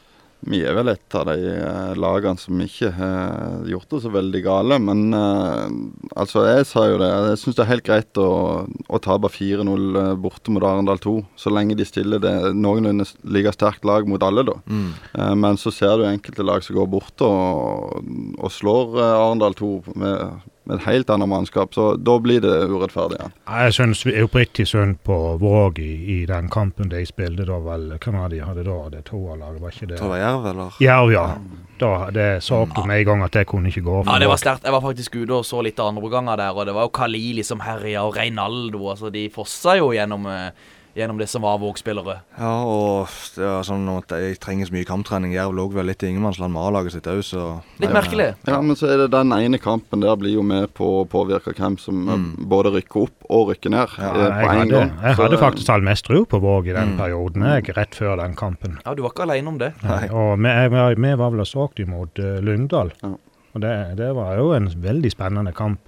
Vi 0.51 0.61
er 0.67 0.75
vel 0.77 0.91
et 0.93 1.17
av 1.17 1.25
de 1.31 1.53
eh, 1.55 1.93
lagene 1.97 2.41
som 2.41 2.61
ikke 2.61 2.91
har 2.99 3.65
gjort 3.69 3.95
det 3.95 4.01
så 4.05 4.11
veldig 4.13 4.43
gale. 4.45 4.79
Men 4.83 5.17
eh, 5.17 5.77
altså, 6.21 6.45
jeg 6.51 6.67
sa 6.69 6.85
jo 6.91 6.99
det. 7.01 7.09
Jeg 7.31 7.41
syns 7.41 7.59
det 7.59 7.65
er 7.65 7.71
helt 7.71 7.87
greit 7.87 8.21
å, 8.21 8.29
å 8.69 9.01
tape 9.05 9.31
4-0 9.33 10.01
eh, 10.03 10.11
borte 10.21 10.53
mot 10.53 10.67
Arendal 10.69 11.01
2. 11.01 11.17
Så 11.41 11.53
lenge 11.55 11.79
de 11.79 11.89
stiller 11.89 12.21
det 12.23 12.35
noenlunde 12.59 13.09
like 13.25 13.55
sterkt 13.57 13.89
lag 13.89 14.09
mot 14.11 14.25
alle, 14.25 14.45
da. 14.47 14.59
Mm. 14.69 14.91
Men 15.41 15.61
så 15.61 15.73
ser 15.73 15.97
du 15.99 16.09
enkelte 16.09 16.45
lag 16.45 16.65
som 16.65 16.77
går 16.77 16.91
borte 16.93 17.27
og, 17.27 18.05
og 18.37 18.53
slår 18.53 18.99
Arendal 19.01 19.57
2 19.57 19.73
med, 19.95 20.45
med 20.65 20.77
et 20.77 20.87
helt 20.89 21.11
annet 21.11 21.29
mannskap. 21.29 21.75
Så 21.75 21.97
da 21.97 22.19
blir 22.21 22.41
det 22.41 22.53
urettferdig 22.71 23.19
Ja. 23.21 23.29
Jeg 23.65 23.75
syns 23.77 24.05
oppriktig 24.07 24.67
synd 24.69 24.97
på 25.05 25.17
Våg 25.41 25.79
i, 25.79 26.21
i 26.21 26.27
den 26.27 26.49
kampen 26.51 26.89
de 26.89 27.05
spilte 27.07 27.45
da 27.45 27.59
vel 27.63 27.91
Hvem 27.99 28.19
var 28.19 28.33
de 28.33 28.41
hadde 28.45 28.65
da? 28.65 28.79
Det 28.93 29.05
toerlaget, 29.11 29.61
var 29.63 29.75
ikke 29.77 29.91
det? 29.93 29.99
Tror 29.99 30.15
det 30.15 30.15
var 30.17 30.23
Jerv, 30.25 30.47
eller? 30.53 30.81
Jerv, 30.81 31.13
ja. 31.13 31.27
Da, 31.79 32.11
det 32.15 32.29
sa 32.47 32.63
du 32.65 32.81
med 32.87 33.01
en 33.01 33.07
gang 33.09 33.23
at 33.27 33.33
det 33.35 33.47
kunne 33.51 33.69
ikke 33.69 33.83
gå. 33.85 34.03
for 34.05 34.13
Ja, 34.13 34.19
det 34.23 34.29
var 34.31 34.41
sterkt. 34.41 34.65
Jeg 34.65 34.73
var 34.73 34.85
faktisk 34.85 35.17
ute 35.17 35.35
og 35.41 35.45
så 35.47 35.63
litt 35.67 35.81
av 35.83 35.91
andreomganger 35.93 36.39
der, 36.41 36.55
og 36.55 36.67
det 36.69 36.75
var 36.77 36.87
jo 36.87 36.95
Khalili 36.95 37.43
som 37.45 37.61
herja, 37.65 38.05
og 38.07 38.17
Reinaldo. 38.17 38.85
Altså, 38.93 39.11
de 39.13 39.27
fossa 39.35 39.77
jo 39.81 39.91
gjennom, 39.93 40.27
eh, 40.31 40.51
gjennom 40.95 41.19
det 41.19 41.27
som 41.29 41.43
var 41.43 41.59
Våg-spillere. 41.59 42.21
Ja, 42.39 42.53
og 42.65 43.09
det 43.35 43.45
var 43.45 43.65
sånn 43.67 43.87
at 43.97 44.13
jeg 44.15 44.39
trenger 44.43 44.69
så 44.69 44.75
mye 44.77 44.87
kamptrening. 44.89 45.33
Jerv 45.35 45.55
lå 45.57 45.67
vel 45.75 45.89
litt 45.91 46.03
i 46.07 46.11
ingenmannsland 46.13 46.55
med 46.55 46.63
A-laget 46.63 46.95
sitt 46.95 47.09
òg, 47.11 47.23
så 47.27 47.47
Litt 47.83 47.93
merkelig. 47.95 48.29
Ja, 48.47 48.61
men 48.63 48.79
så 48.79 48.89
er 48.93 49.03
det 49.03 49.11
den 49.15 49.33
ene 49.35 49.59
kampen 49.63 50.05
der 50.05 50.15
blir 50.21 50.37
jo 50.37 50.45
med 50.47 50.71
på 50.79 50.91
å 51.01 51.05
påvirke 51.11 51.55
hvem 51.57 51.77
som 51.83 52.05
mm. 52.07 52.27
både 52.51 52.75
rykker 52.79 53.07
opp 53.09 53.27
og 53.29 53.51
rykker 53.53 53.75
ned 53.75 53.97
Ja, 53.99 54.13
eh, 54.13 54.23
jeg 54.23 54.33
på 54.35 54.51
en 54.53 54.61
hadde, 54.61 54.71
gang. 54.79 54.93
jeg 55.03 55.17
Så, 55.17 55.23
hadde 55.25 55.39
eh, 55.39 55.45
faktisk 55.45 55.73
all 55.75 55.87
mest 55.91 56.07
tro 56.07 56.25
på 56.31 56.41
Våg 56.45 56.71
i 56.71 56.77
den 56.77 56.95
Mm. 56.95 56.99
perioden, 57.01 57.43
jeg, 57.49 57.77
rett 57.77 57.95
før 57.97 58.19
den 58.21 58.35
kampen. 58.39 58.79
Ja, 58.85 58.95
du 58.95 59.03
var 59.03 59.11
ikke 59.15 59.25
alene 59.27 59.49
om 59.49 59.59
det. 59.59 59.73
Nei. 59.83 60.05
Og 60.13 60.39
vi, 60.39 60.51
jeg 60.53 60.71
vi 61.01 61.15
var 61.17 61.31
vel 61.33 61.41
og 61.41 61.49
så 61.49 61.69
dem 61.75 61.91
mot 61.91 62.19
uh, 62.21 62.39
Lyngdal. 62.45 62.93
Ja. 63.03 63.15
Og 63.55 63.61
det, 63.63 63.73
det 63.99 64.11
var 64.15 64.37
jo 64.37 64.53
en 64.53 64.69
veldig 64.69 65.11
spennende 65.15 65.53
kamp. 65.57 65.81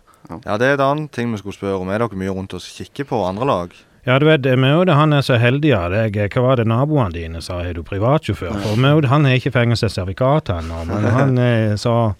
Ja, 0.44 0.57
det 0.59 0.66
er 0.66 0.74
en 0.74 0.84
annen 0.86 1.09
ting 1.12 1.30
vi 1.30 1.38
skulle 1.38 1.54
spørre 1.54 1.78
om. 1.82 1.90
Er 1.90 2.02
dere 2.02 2.18
mye 2.18 2.32
rundt 2.34 2.54
og 2.57 2.62
kikker 2.64 3.07
på 3.07 3.20
andre 3.26 3.46
lag? 3.46 3.76
Ja, 4.07 4.18
du 4.22 4.28
vet, 4.28 4.46
Maud 4.59 4.86
han 4.94 5.11
er 5.16 5.24
så 5.26 5.34
heldig 5.42 5.72
av 5.74 5.90
deg. 5.90 6.14
Hva 6.30 6.42
var 6.44 6.61
det 6.61 6.68
naboene 6.70 7.11
dine 7.11 7.40
sa, 7.42 7.57
er 7.66 7.74
du 7.74 7.82
privatsjåfør? 7.82 8.54
For 8.62 8.78
Maud 8.78 9.09
han 9.11 9.26
har 9.26 9.34
ikke 9.40 9.50
fengt 9.57 9.80
seg 9.80 9.90
sertifikat 9.90 10.52
ennå, 10.54 10.84
men 10.86 11.09
han 11.11 11.40
eh, 11.42 11.72
sa 11.74 12.14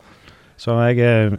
Så 0.59 0.75
jeg 0.89 0.99
eh, 1.07 1.37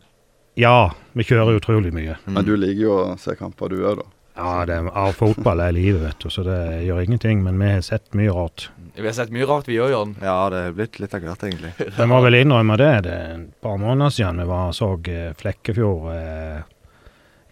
Ja, 0.55 0.93
vi 1.19 1.25
kjører 1.27 1.59
utrolig 1.59 1.91
mye. 1.91 2.15
Men 2.31 2.47
du 2.47 2.53
liker 2.55 2.79
jo 2.79 2.93
å 3.01 3.17
se 3.19 3.35
kamper, 3.35 3.75
du 3.75 3.83
òg, 3.83 3.99
da. 3.99 4.07
Ja, 4.37 4.53
det, 4.69 4.77
er, 4.87 5.11
fotball 5.17 5.65
er 5.65 5.75
livet, 5.75 5.99
vet 6.05 6.23
du, 6.23 6.29
så 6.31 6.45
det 6.47 6.61
gjør 6.85 7.03
ingenting. 7.03 7.43
Men 7.43 7.59
vi 7.59 7.73
har 7.73 7.83
sett 7.83 8.07
mye 8.15 8.31
rart. 8.31 8.69
Vi 8.95 9.03
har 9.03 9.19
sett 9.19 9.35
mye 9.35 9.49
rart, 9.49 9.67
vi 9.67 9.81
òg, 9.81 9.91
Jørn. 9.91 10.15
Ja, 10.23 10.37
det 10.53 10.63
er 10.63 10.79
blitt 10.79 11.01
litt 11.03 11.17
av 11.17 11.27
hvert, 11.27 11.43
egentlig. 11.43 11.73
Jeg 11.89 12.07
må 12.07 12.23
vel 12.23 12.39
innrømme 12.39 12.79
det. 12.79 12.91
Det 13.09 13.19
er 13.19 13.35
et 13.35 13.53
par 13.67 13.75
måneder 13.83 14.15
siden 14.15 14.39
vi 14.45 14.47
var, 14.47 14.71
så 14.77 14.93
eh, 15.11 15.31
Flekkefjord 15.43 16.07
eh, 16.15 16.65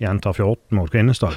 jenter 0.02 0.34
14 0.36 0.76
mot 0.76 0.92
Kvinesdal. 0.92 1.34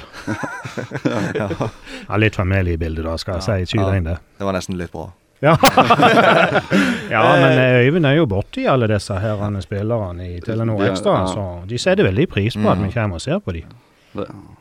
ja, 1.39 2.17
litt 2.19 2.35
familie 2.35 2.75
i 2.75 2.81
bildet, 2.81 3.05
da, 3.05 3.15
skal 3.21 3.39
jeg 3.39 3.47
si. 3.67 3.73
Skyte 3.77 3.95
inn 3.97 4.07
det. 4.09 4.17
Det 4.39 4.47
var 4.47 4.55
nesten 4.57 4.77
litt 4.79 4.91
bra. 4.93 5.07
Ja. 5.39 5.53
ja, 7.13 7.21
men 7.39 7.53
eh, 7.55 7.85
Øyvind 7.87 8.05
er 8.09 8.17
jo 8.17 8.25
borti 8.27 8.65
alle 8.67 8.89
disse 8.91 9.15
herrene 9.23 9.61
spillerne 9.63 10.25
i 10.35 10.41
Telenor 10.43 10.81
Ekstra 10.89 10.91
Extra, 10.91 11.13
ja. 11.21 11.61
så 11.63 11.69
de 11.69 11.79
setter 11.79 12.09
veldig 12.09 12.25
pris 12.31 12.57
på 12.59 12.67
at 12.67 12.77
Mm. 12.81 12.87
vi 12.89 12.91
kommer 12.97 13.15
og 13.15 13.23
ser 13.23 13.39
på 13.39 13.55
dem. 13.55 13.69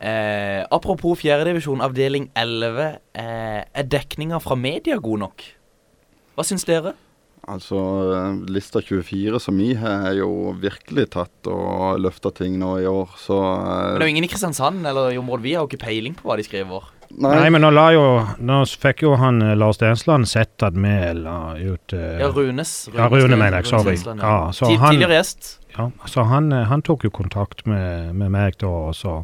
Eh, 0.04 0.62
apropos 0.70 1.18
fjerdedivisjon, 1.18 1.80
avdeling 1.82 2.28
11. 2.36 2.88
Eh, 3.14 3.62
er 3.74 3.82
dekninga 3.90 4.38
fra 4.44 4.54
media 4.54 4.96
god 5.02 5.18
nok? 5.24 5.42
Hva 6.36 6.44
syns 6.46 6.64
dere? 6.68 6.92
Altså, 7.54 7.80
eh, 8.16 8.36
lista 8.52 8.82
24 8.84 9.40
som 9.42 9.56
vi 9.58 9.72
har, 9.78 10.10
er 10.10 10.20
jo 10.20 10.52
virkelig 10.60 11.08
tatt 11.16 11.50
og 11.50 11.98
løfta 12.04 12.32
ting 12.34 12.58
nå 12.60 12.74
i 12.82 12.86
år, 12.90 13.16
så 13.20 13.38
Men 13.40 13.96
det 13.96 14.02
er 14.02 14.04
eh, 14.04 14.06
jo 14.08 14.14
ingen 14.16 14.28
i 14.28 14.30
Kristiansand 14.32 14.86
eller 14.86 15.10
i 15.14 15.18
området 15.20 15.46
vi 15.48 15.56
har 15.56 15.64
jo 15.66 15.70
ikke 15.72 15.84
peiling 15.86 16.16
på 16.18 16.28
hva 16.28 16.38
de 16.40 16.46
skriver. 16.46 16.94
Nei, 17.08 17.48
men 17.48 17.62
nå, 17.64 17.70
la 17.72 17.86
jo, 17.94 18.02
nå 18.44 18.58
fikk 18.68 19.06
jo 19.06 19.14
han 19.16 19.40
eh, 19.40 19.54
Lars 19.56 19.78
Stensland 19.80 20.28
sett 20.28 20.60
at 20.66 20.76
vi 20.76 20.92
la 21.16 21.38
ut 21.56 21.94
uh, 21.96 22.18
Ja, 22.20 22.28
Runes. 22.34 22.72
Ja, 22.92 23.08
Rune, 23.08 23.38
mener 23.38 23.62
jeg. 23.62 23.70
Sorry. 23.70 23.96
Stensland, 23.96 24.20
Ja, 24.20 24.52
så 24.52 24.68
Tid- 24.68 24.82
han- 24.82 24.92
Tidligere 24.98 25.16
gjest. 25.22 25.54
Ja, 25.78 25.90
så 26.06 26.22
han, 26.28 26.52
eh, 26.52 26.66
han 26.68 26.82
tok 26.82 27.04
jo 27.08 27.10
kontakt 27.10 27.64
med, 27.66 28.14
med 28.14 28.30
meg 28.34 28.58
da, 28.60 28.68
og 28.90 28.94
så 28.98 29.22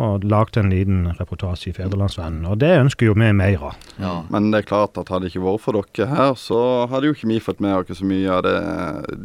og 0.00 0.24
lagd 0.24 0.56
en 0.56 0.72
liten 0.72 1.02
reportasje 1.18 1.70
i 1.70 1.74
Fedrelandsvennen, 1.76 2.46
og 2.48 2.58
det 2.62 2.72
ønsker 2.78 3.10
jo 3.10 3.16
vi 3.18 3.30
mer 3.36 3.66
av. 3.70 3.88
Ja. 4.00 4.14
Men 4.32 4.50
det 4.50 4.62
er 4.62 4.68
klart 4.70 4.98
at 5.00 5.12
hadde 5.12 5.28
det 5.28 5.34
ikke 5.34 5.44
vært 5.44 5.64
for 5.64 5.76
dere 5.76 6.08
her, 6.08 6.34
så 6.40 6.60
hadde 6.90 7.10
jo 7.10 7.16
ikke 7.16 7.30
vi 7.30 7.40
fått 7.44 7.60
med 7.60 7.76
oss 7.76 8.00
så 8.00 8.08
mye 8.08 8.38
av 8.38 8.44
det 8.46 8.56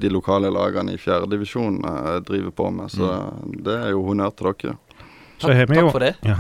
de 0.03 0.11
lokale 0.11 0.51
lagene 0.53 0.95
i 0.95 1.01
fjerdedivisjon 1.01 1.80
uh, 1.86 2.17
driver 2.26 2.51
på 2.59 2.71
med. 2.76 2.91
Så 2.91 3.13
det 3.65 3.80
er 3.88 3.95
jo 3.95 4.03
honnør 4.09 4.36
til 4.36 4.51
dere. 4.51 4.78
Så 5.38 5.51
har 5.51 5.67
vi 5.67 5.76
Takk 5.76 5.91
for 5.91 6.03
det. 6.03 6.13
Ja. 6.23 6.38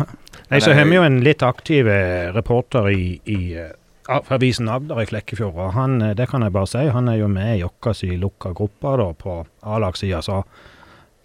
Nei, 0.49 0.61
så 0.61 0.75
har 0.77 0.85
vi 0.85 0.95
jo 0.95 1.03
en 1.03 1.19
litt 1.25 1.43
aktiv 1.43 1.87
eh, 1.89 2.29
reporter 2.35 2.87
i, 2.93 3.17
i 3.25 3.39
eh, 3.59 3.73
avisen 4.07 4.69
Agder 4.69 5.01
i 5.01 5.07
Flekkefjord. 5.09 5.55
og 5.55 5.73
han, 5.73 6.01
eh, 6.01 6.15
Det 6.15 6.29
kan 6.29 6.45
jeg 6.45 6.53
bare 6.53 6.69
si, 6.69 6.85
han 6.87 7.09
er 7.09 7.19
jo 7.19 7.27
med 7.27 7.57
i 7.57 7.63
vår 7.63 8.17
lukka 8.21 8.53
gruppe 8.53 8.95
da, 8.97 9.11
på 9.13 9.45
A-lagssida. 9.63 10.21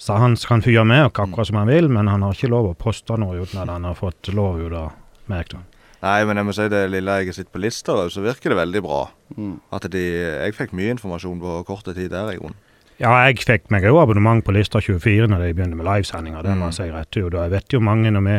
Så, 0.01 0.17
han 0.17 0.37
kan 0.49 0.63
fyre 0.65 0.85
med 0.89 1.11
oss 1.11 1.19
akkurat 1.21 1.51
som 1.51 1.59
han 1.61 1.69
vil, 1.69 1.91
men 1.93 2.09
han 2.09 2.23
har 2.25 2.37
ikke 2.37 2.49
lov 2.49 2.71
å 2.71 2.79
poste 2.79 3.19
noe 3.21 3.43
uten 3.43 3.61
at 3.61 3.69
han 3.69 3.85
har 3.85 3.99
fått 3.99 4.33
lov 4.33 4.63
ut 4.63 4.73
av 4.73 4.95
meg. 5.29 5.53
da. 5.53 5.61
Nei, 6.01 6.25
men 6.25 6.41
jeg 6.41 6.49
må 6.49 6.55
si 6.57 6.69
det 6.73 6.87
lille 6.89 7.19
jeg 7.21 7.37
sitter 7.37 7.53
på 7.53 7.61
lista, 7.61 7.97
så 8.09 8.25
virker 8.25 8.55
det 8.55 8.63
veldig 8.63 8.83
bra. 8.87 9.03
Mm. 9.37 9.59
At 9.77 9.91
de, 9.93 10.05
Jeg 10.47 10.57
fikk 10.57 10.73
mye 10.73 10.95
informasjon 10.97 11.43
på 11.43 11.59
korte 11.69 11.93
tid 11.95 12.15
der, 12.15 12.33
i 12.33 12.41
grunnen. 12.41 12.57
Ja, 13.01 13.13
jeg 13.29 13.45
fikk 13.45 13.69
meg 13.73 13.85
òg 13.89 14.01
abonnement 14.03 14.45
på 14.45 14.53
Lista 14.53 14.81
24 14.81 15.29
når 15.29 15.45
de 15.45 15.53
begynner 15.57 15.77
med 15.77 15.87
livesendinger. 15.89 16.45
Det 16.45 16.57
må 16.57 16.69
jeg 16.69 16.77
si 16.77 16.89
rett 16.93 17.17
ut. 17.17 17.33
Og 17.33 17.39
jeg 17.41 17.53
vet 17.55 17.73
jo 17.73 17.81
mange 17.81 18.13
når 18.13 18.25
vi 18.27 18.39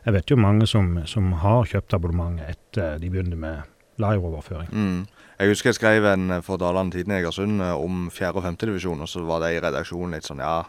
jeg 0.00 0.14
vet 0.16 0.30
jo 0.32 0.36
mange 0.40 0.66
som, 0.70 0.94
som 1.10 1.32
har 1.42 1.66
kjøpt 1.68 1.94
abonnement 1.94 2.40
etter 2.46 3.00
de 3.02 3.10
begynte 3.12 3.36
med 3.36 3.66
liveoverføring. 4.00 4.70
Mm. 4.72 5.00
Jeg 5.40 5.52
husker 5.52 5.70
jeg 5.70 5.78
skrev 5.78 6.06
en 6.08 6.36
eh, 6.36 6.42
for 6.44 6.60
Dalane 6.60 6.92
Tidende 6.92 7.18
i 7.18 7.20
Egersund 7.20 7.60
eh, 7.64 7.74
om 7.76 8.08
4. 8.12 8.32
og 8.32 8.46
5. 8.46 8.56
divisjon, 8.64 9.02
og 9.04 9.08
så 9.08 9.24
var 9.28 9.44
de 9.44 9.52
i 9.56 9.60
redaksjonen 9.60 10.16
litt 10.16 10.28
sånn 10.28 10.40
Ja, 10.40 10.62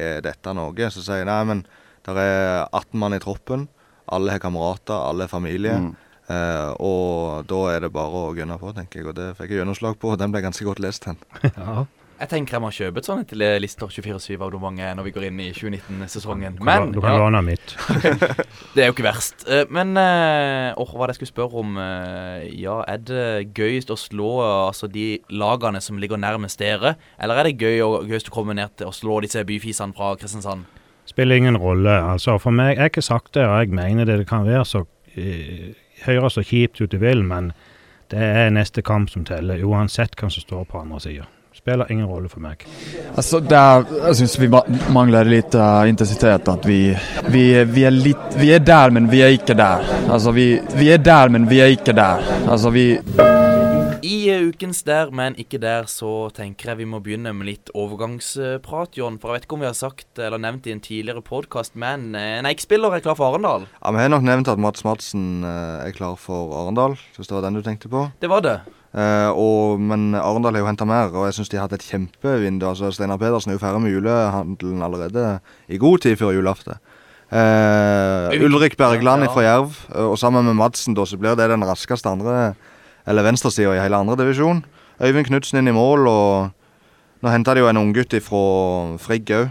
er 0.00 0.24
dette 0.24 0.54
noe? 0.56 0.90
Så 0.92 1.04
sier 1.04 1.22
jeg 1.22 1.28
nei, 1.30 1.42
men 1.48 1.62
det 2.06 2.16
er 2.22 2.66
18 2.70 3.00
mann 3.02 3.16
i 3.16 3.22
troppen. 3.22 3.66
Alle 4.06 4.36
har 4.36 4.42
kamerater, 4.42 4.94
alle 4.94 5.26
er 5.26 5.32
familie. 5.32 5.76
Mm. 5.82 5.94
Eh, 6.26 6.70
og 6.82 7.46
da 7.50 7.60
er 7.72 7.84
det 7.84 7.92
bare 7.94 8.24
å 8.28 8.34
gunne 8.34 8.58
på, 8.60 8.72
tenker 8.76 9.02
jeg. 9.02 9.10
Og 9.10 9.16
det 9.18 9.32
fikk 9.38 9.54
jeg 9.54 9.62
gjennomslag 9.62 9.98
på, 10.02 10.14
og 10.14 10.20
den 10.20 10.34
ble 10.34 10.42
ganske 10.44 10.66
godt 10.66 10.82
lest, 10.82 11.08
hen. 11.10 11.20
Ja. 11.56 11.86
Jeg 12.16 12.30
tenker 12.30 12.56
jeg 12.56 12.62
må 12.64 12.70
kjøpe 12.72 13.02
et 13.02 13.08
sånt 13.08 13.26
til 13.28 13.42
Lister 13.60 13.90
24-7-abonnement 13.92 14.96
når 14.96 15.04
vi 15.04 15.12
går 15.12 15.26
inn 15.28 15.40
i 15.44 15.50
2019-sesongen. 15.52 16.54
Du 16.56 16.62
kan, 16.62 16.68
Men 16.68 16.94
du 16.94 17.00
kan 17.04 17.12
ja, 17.12 17.18
låne 17.20 17.42
mitt. 17.44 17.74
det 18.74 18.84
er 18.84 18.88
jo 18.88 18.94
ikke 18.94 19.04
verst. 19.04 19.44
Eh, 19.44 19.66
Men 19.68 19.92
eh, 20.00 20.70
åh, 20.80 20.94
hva 20.96 21.06
det 21.10 21.16
jeg 21.16 21.20
skulle 21.20 21.32
spørre 21.34 21.60
om? 21.60 21.76
eh, 21.76 22.46
Ja, 22.56 22.78
er 22.88 23.02
det 23.04 23.26
gøyest 23.58 23.92
å 23.92 23.98
slå 24.00 24.30
altså, 24.40 24.88
de 24.88 25.18
lagene 25.28 25.82
som 25.84 26.00
ligger 26.00 26.16
nærmest 26.16 26.62
dere? 26.62 26.94
Eller 27.20 27.42
er 27.42 27.50
det 27.50 27.60
gøy 27.60 27.84
og, 27.84 28.08
gøyest 28.08 28.32
å 28.32 28.36
komme 28.38 28.56
ned 28.56 28.72
til 28.80 28.88
å 28.88 28.96
slå 28.96 29.20
disse 29.26 29.44
byfisene 29.44 29.92
fra 29.96 30.14
Kristiansand? 30.16 30.64
Spiller 31.06 31.36
ingen 31.36 31.60
rolle. 31.60 32.00
Altså 32.16 32.38
For 32.40 32.50
meg, 32.50 32.78
jeg 32.78 32.86
har 32.86 32.94
ikke 32.94 33.04
sagt 33.04 33.34
det, 33.36 33.44
og 33.44 33.60
jeg 33.60 33.76
mener 33.76 34.08
det. 34.08 34.22
Det 34.24 34.28
kan 34.32 34.48
være 34.48 34.64
så 34.64 34.86
høres 36.06 36.36
så 36.36 36.42
kjipt 36.44 36.80
ut 36.80 36.90
det 36.92 37.00
vil, 37.00 37.22
men 37.24 37.52
det 38.12 38.20
er 38.24 38.52
neste 38.54 38.82
kamp 38.84 39.10
som 39.12 39.24
teller, 39.26 39.62
uansett 39.64 40.16
hvem 40.16 40.30
som 40.32 40.44
står 40.44 40.66
på 40.70 40.80
andre 40.80 41.00
sida. 41.02 41.24
Spiller 41.66 41.88
ingen 41.90 42.06
rolle 42.06 42.28
for 42.30 42.38
meg. 42.38 42.60
Altså, 43.18 43.40
det 43.42 43.56
er, 43.58 43.88
jeg 44.04 44.18
syns 44.20 44.36
vi 44.38 44.46
mangler 44.94 45.26
litt 45.26 45.54
uh, 45.58 45.82
intensitet. 45.90 46.46
At 46.46 46.62
vi, 46.62 46.92
vi, 47.26 47.42
vi, 47.66 47.82
er 47.82 47.90
litt, 47.90 48.36
vi 48.38 48.52
er 48.54 48.62
der, 48.62 48.94
men 48.94 49.08
vi 49.10 49.24
er 49.26 49.34
ikke 49.34 49.56
der. 49.58 49.82
Altså, 50.06 50.30
vi, 50.30 50.60
vi 50.78 50.92
er 50.94 51.02
der, 51.02 51.32
men 51.34 51.48
vi 51.50 51.58
er 51.64 51.74
ikke 51.74 51.96
der. 51.98 52.22
Altså, 52.46 52.70
vi 52.70 52.84
I 54.06 54.14
eh, 54.30 54.44
ukens 54.46 54.84
Der, 54.86 55.10
men 55.10 55.34
ikke 55.42 55.58
der, 55.58 55.90
så 55.90 56.30
tenker 56.36 56.70
jeg 56.70 56.84
vi 56.84 56.86
må 56.86 57.02
begynne 57.02 57.34
med 57.34 57.50
litt 57.50 57.74
overgangsprat, 57.74 58.94
John. 58.94 59.18
For 59.18 59.34
jeg 59.34 59.40
vet 59.40 59.50
ikke 59.50 59.58
om 59.58 59.66
vi 59.66 59.70
har 59.72 59.74
sagt 59.74 60.22
eller 60.22 60.38
nevnt 60.38 60.70
i 60.70 60.76
en 60.76 60.84
tidligere 60.86 61.26
podkast, 61.26 61.74
men 61.74 62.12
eh, 62.14 62.36
en 62.38 62.46
Eik-spiller 62.46 62.94
er 62.94 63.02
klar 63.02 63.18
for 63.18 63.32
Arendal. 63.32 63.66
Ja, 63.82 63.90
Vi 63.90 64.04
har 64.04 64.14
nok 64.14 64.30
nevnt 64.30 64.54
at 64.54 64.62
Mats 64.62 64.86
Madsen 64.86 65.42
eh, 65.42 65.90
er 65.90 65.98
klar 65.98 66.14
for 66.14 66.54
Arendal, 66.62 66.94
hvis 67.18 67.26
det 67.26 67.40
var 67.40 67.48
den 67.50 67.58
du 67.58 67.66
tenkte 67.66 67.90
på. 67.90 68.06
Det 68.22 68.30
var 68.30 68.46
det. 68.46 68.60
Eh, 68.96 69.28
og, 69.36 69.80
men 69.80 70.14
Arendal 70.16 70.54
har 70.56 70.62
jo 70.64 70.68
henta 70.70 70.86
mer, 70.88 71.10
og 71.12 71.26
jeg 71.28 71.34
syns 71.36 71.50
de 71.52 71.58
har 71.58 71.66
hatt 71.68 71.74
et 71.76 71.84
kjempevindu. 71.84 72.64
Altså, 72.70 72.88
Steinar 72.96 73.18
Pedersen 73.20 73.52
er 73.52 73.58
jo 73.58 73.62
ferdig 73.64 73.82
med 73.84 73.92
julehandelen 73.92 74.80
allerede 74.86 75.24
i 75.68 75.76
god 75.82 75.98
tid 76.06 76.16
før 76.16 76.32
julaften. 76.32 76.78
Eh, 77.28 78.40
Ulrik 78.46 78.76
Bergland 78.78 79.26
Ja. 79.26 79.32
fra 79.34 79.42
Jerv, 79.42 79.76
eh, 79.94 80.00
og 80.06 80.16
sammen 80.18 80.44
med 80.44 80.54
Madsen 80.56 80.94
da, 80.94 81.02
så 81.04 81.18
blir 81.18 81.36
det 81.36 81.50
den 81.50 81.60
raskeste 81.64 82.08
andre 82.08 82.54
eller 83.06 83.22
venstresida 83.22 83.74
i 83.76 83.82
hele 83.82 83.96
andre 83.96 84.16
divisjon. 84.16 84.64
Øyvind 85.00 85.26
Knutsen 85.26 85.58
inn 85.58 85.68
i 85.68 85.76
mål, 85.76 86.08
og 86.08 86.50
nå 87.22 87.30
henta 87.30 87.54
de 87.54 87.60
jo 87.60 87.68
en 87.68 87.76
unggutt 87.76 88.16
fra 88.22 88.96
Frigg 88.98 89.26
òg. 89.26 89.50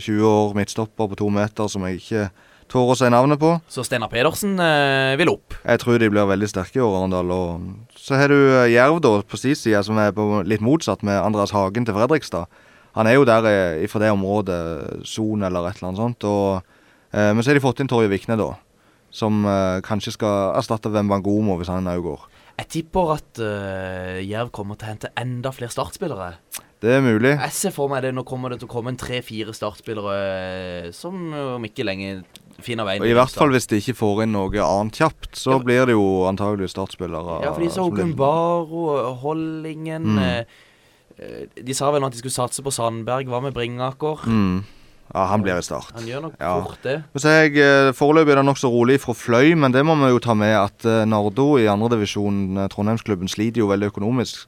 20 0.00 0.22
år, 0.24 0.54
midtstopper 0.56 1.08
på 1.10 1.16
to 1.16 1.28
meter, 1.28 1.68
som 1.68 1.82
jeg 1.84 1.98
ikke 2.00 2.30
tør 2.72 2.94
å 2.94 2.96
si 2.96 3.08
navnet 3.12 3.40
på. 3.40 3.52
Så 3.70 3.84
Steinar 3.86 4.10
Pedersen 4.12 4.56
eh, 4.62 5.12
vil 5.20 5.34
opp. 5.34 5.56
Jeg 5.60 5.82
tror 5.82 6.00
de 6.00 6.10
blir 6.12 6.28
veldig 6.30 6.48
sterke 6.50 6.80
i 6.80 6.84
år, 6.84 6.98
Arendal. 7.02 7.32
Og 7.36 7.96
så 8.00 8.16
har 8.18 8.32
du 8.32 8.38
eh, 8.40 8.72
Jerv 8.72 9.02
da 9.04 9.18
på 9.22 9.40
sin 9.40 9.58
side, 9.58 9.84
som 9.86 10.00
er 10.00 10.14
på 10.16 10.42
litt 10.48 10.64
motsatt, 10.64 11.04
med 11.06 11.20
Andreas 11.20 11.54
Hagen 11.54 11.86
til 11.88 11.96
Fredrikstad. 11.98 12.48
Han 12.96 13.08
er 13.08 13.16
jo 13.16 13.28
der 13.28 13.48
eh, 13.48 13.88
fra 13.88 14.02
det 14.02 14.12
området, 14.12 14.60
Son 15.08 15.42
eller 15.42 15.68
et 15.68 15.80
eller 15.80 15.92
annet 15.92 16.02
sånt. 16.02 16.28
Og, 16.28 16.74
eh, 17.12 17.32
men 17.32 17.42
så 17.42 17.52
har 17.52 17.60
de 17.60 17.64
fått 17.64 17.80
inn 17.80 17.90
Torje 17.90 18.10
Vikne, 18.12 18.36
da. 18.40 18.52
Som 19.12 19.44
eh, 19.48 19.80
kanskje 19.84 20.16
skal 20.16 20.56
erstatte 20.58 20.92
Wembangomo 20.92 21.58
hvis 21.60 21.72
han 21.72 21.90
òg 21.92 22.04
går. 22.08 22.28
Jeg 22.52 22.68
tipper 22.68 23.14
at 23.14 23.38
uh, 23.40 24.18
Jerv 24.20 24.50
kommer 24.52 24.76
til 24.76 24.84
å 24.84 24.90
hente 24.90 25.08
enda 25.18 25.50
flere 25.56 25.72
startspillere. 25.72 26.34
Det 26.84 26.90
er 26.98 27.00
mulig. 27.02 27.32
Jeg 27.32 27.54
ser 27.56 27.72
for 27.72 27.88
meg 27.88 28.02
det, 28.04 28.10
nå 28.12 28.26
kommer 28.28 28.52
det 28.52 28.58
til 28.60 28.68
å 28.68 28.72
komme 28.74 28.92
en 28.92 28.98
tre-fire 29.00 29.54
startspillere 29.56 30.90
som 30.94 31.32
om 31.32 31.64
ikke 31.64 31.86
lenge 31.88 32.20
finner 32.60 32.84
veien. 32.84 33.00
Og 33.02 33.08
I 33.08 33.14
hvert 33.14 33.30
fall 33.34 33.50
hvis 33.50 33.66
de 33.66 33.76
ikke 33.80 33.94
får 33.96 34.22
inn 34.24 34.32
noe 34.32 34.50
annet 34.50 34.92
kjapt, 35.00 35.32
så 35.34 35.52
Ja. 35.52 35.58
blir 35.58 35.86
det 35.86 35.92
jo 35.96 36.24
antagelig 36.28 36.70
startspillere. 36.70 37.42
Ja, 37.42 37.52
for 37.52 37.60
de 37.60 37.68
sa 37.70 37.74
som 37.82 37.90
blir- 37.90 39.16
Hollingen 39.22 40.02
Mm. 40.04 40.18
eh, 40.18 40.44
eh, 41.18 41.46
De 41.64 41.74
sa 41.74 41.90
vel 41.92 42.04
at 42.04 42.12
de 42.12 42.18
skulle 42.18 42.32
satse 42.32 42.62
på 42.62 42.72
Sandberg. 42.72 43.26
Hva 43.26 43.40
med 43.42 43.54
Bringaker? 43.54 44.18
Mm. 44.26 44.64
Ja, 45.14 45.26
han 45.26 45.42
blir 45.42 45.58
i 45.58 45.60
start. 45.62 45.92
Han 45.94 46.04
gjør 46.04 46.22
nok 46.22 46.34
Ja. 46.40 46.62
fort 46.62 46.82
det. 46.82 47.04
Hvis 47.14 47.22
jeg, 47.24 47.56
eh, 47.56 47.92
Foreløpig 47.92 48.30
er 48.32 48.36
det 48.36 48.46
nokså 48.46 48.70
rolig 48.70 48.98
fra 49.00 49.12
Fløy, 49.12 49.54
men 49.56 49.70
det 49.72 49.84
må 49.84 49.94
vi 49.96 50.08
jo 50.10 50.18
ta 50.18 50.34
med 50.34 50.56
at 50.56 50.84
eh, 50.86 51.04
Nardo 51.04 51.56
i 51.58 51.66
andredivisjon, 51.66 52.68
Trondheimsklubben, 52.70 53.28
sliter 53.28 53.58
jo 53.58 53.68
veldig 53.68 53.90
økonomisk. 53.92 54.46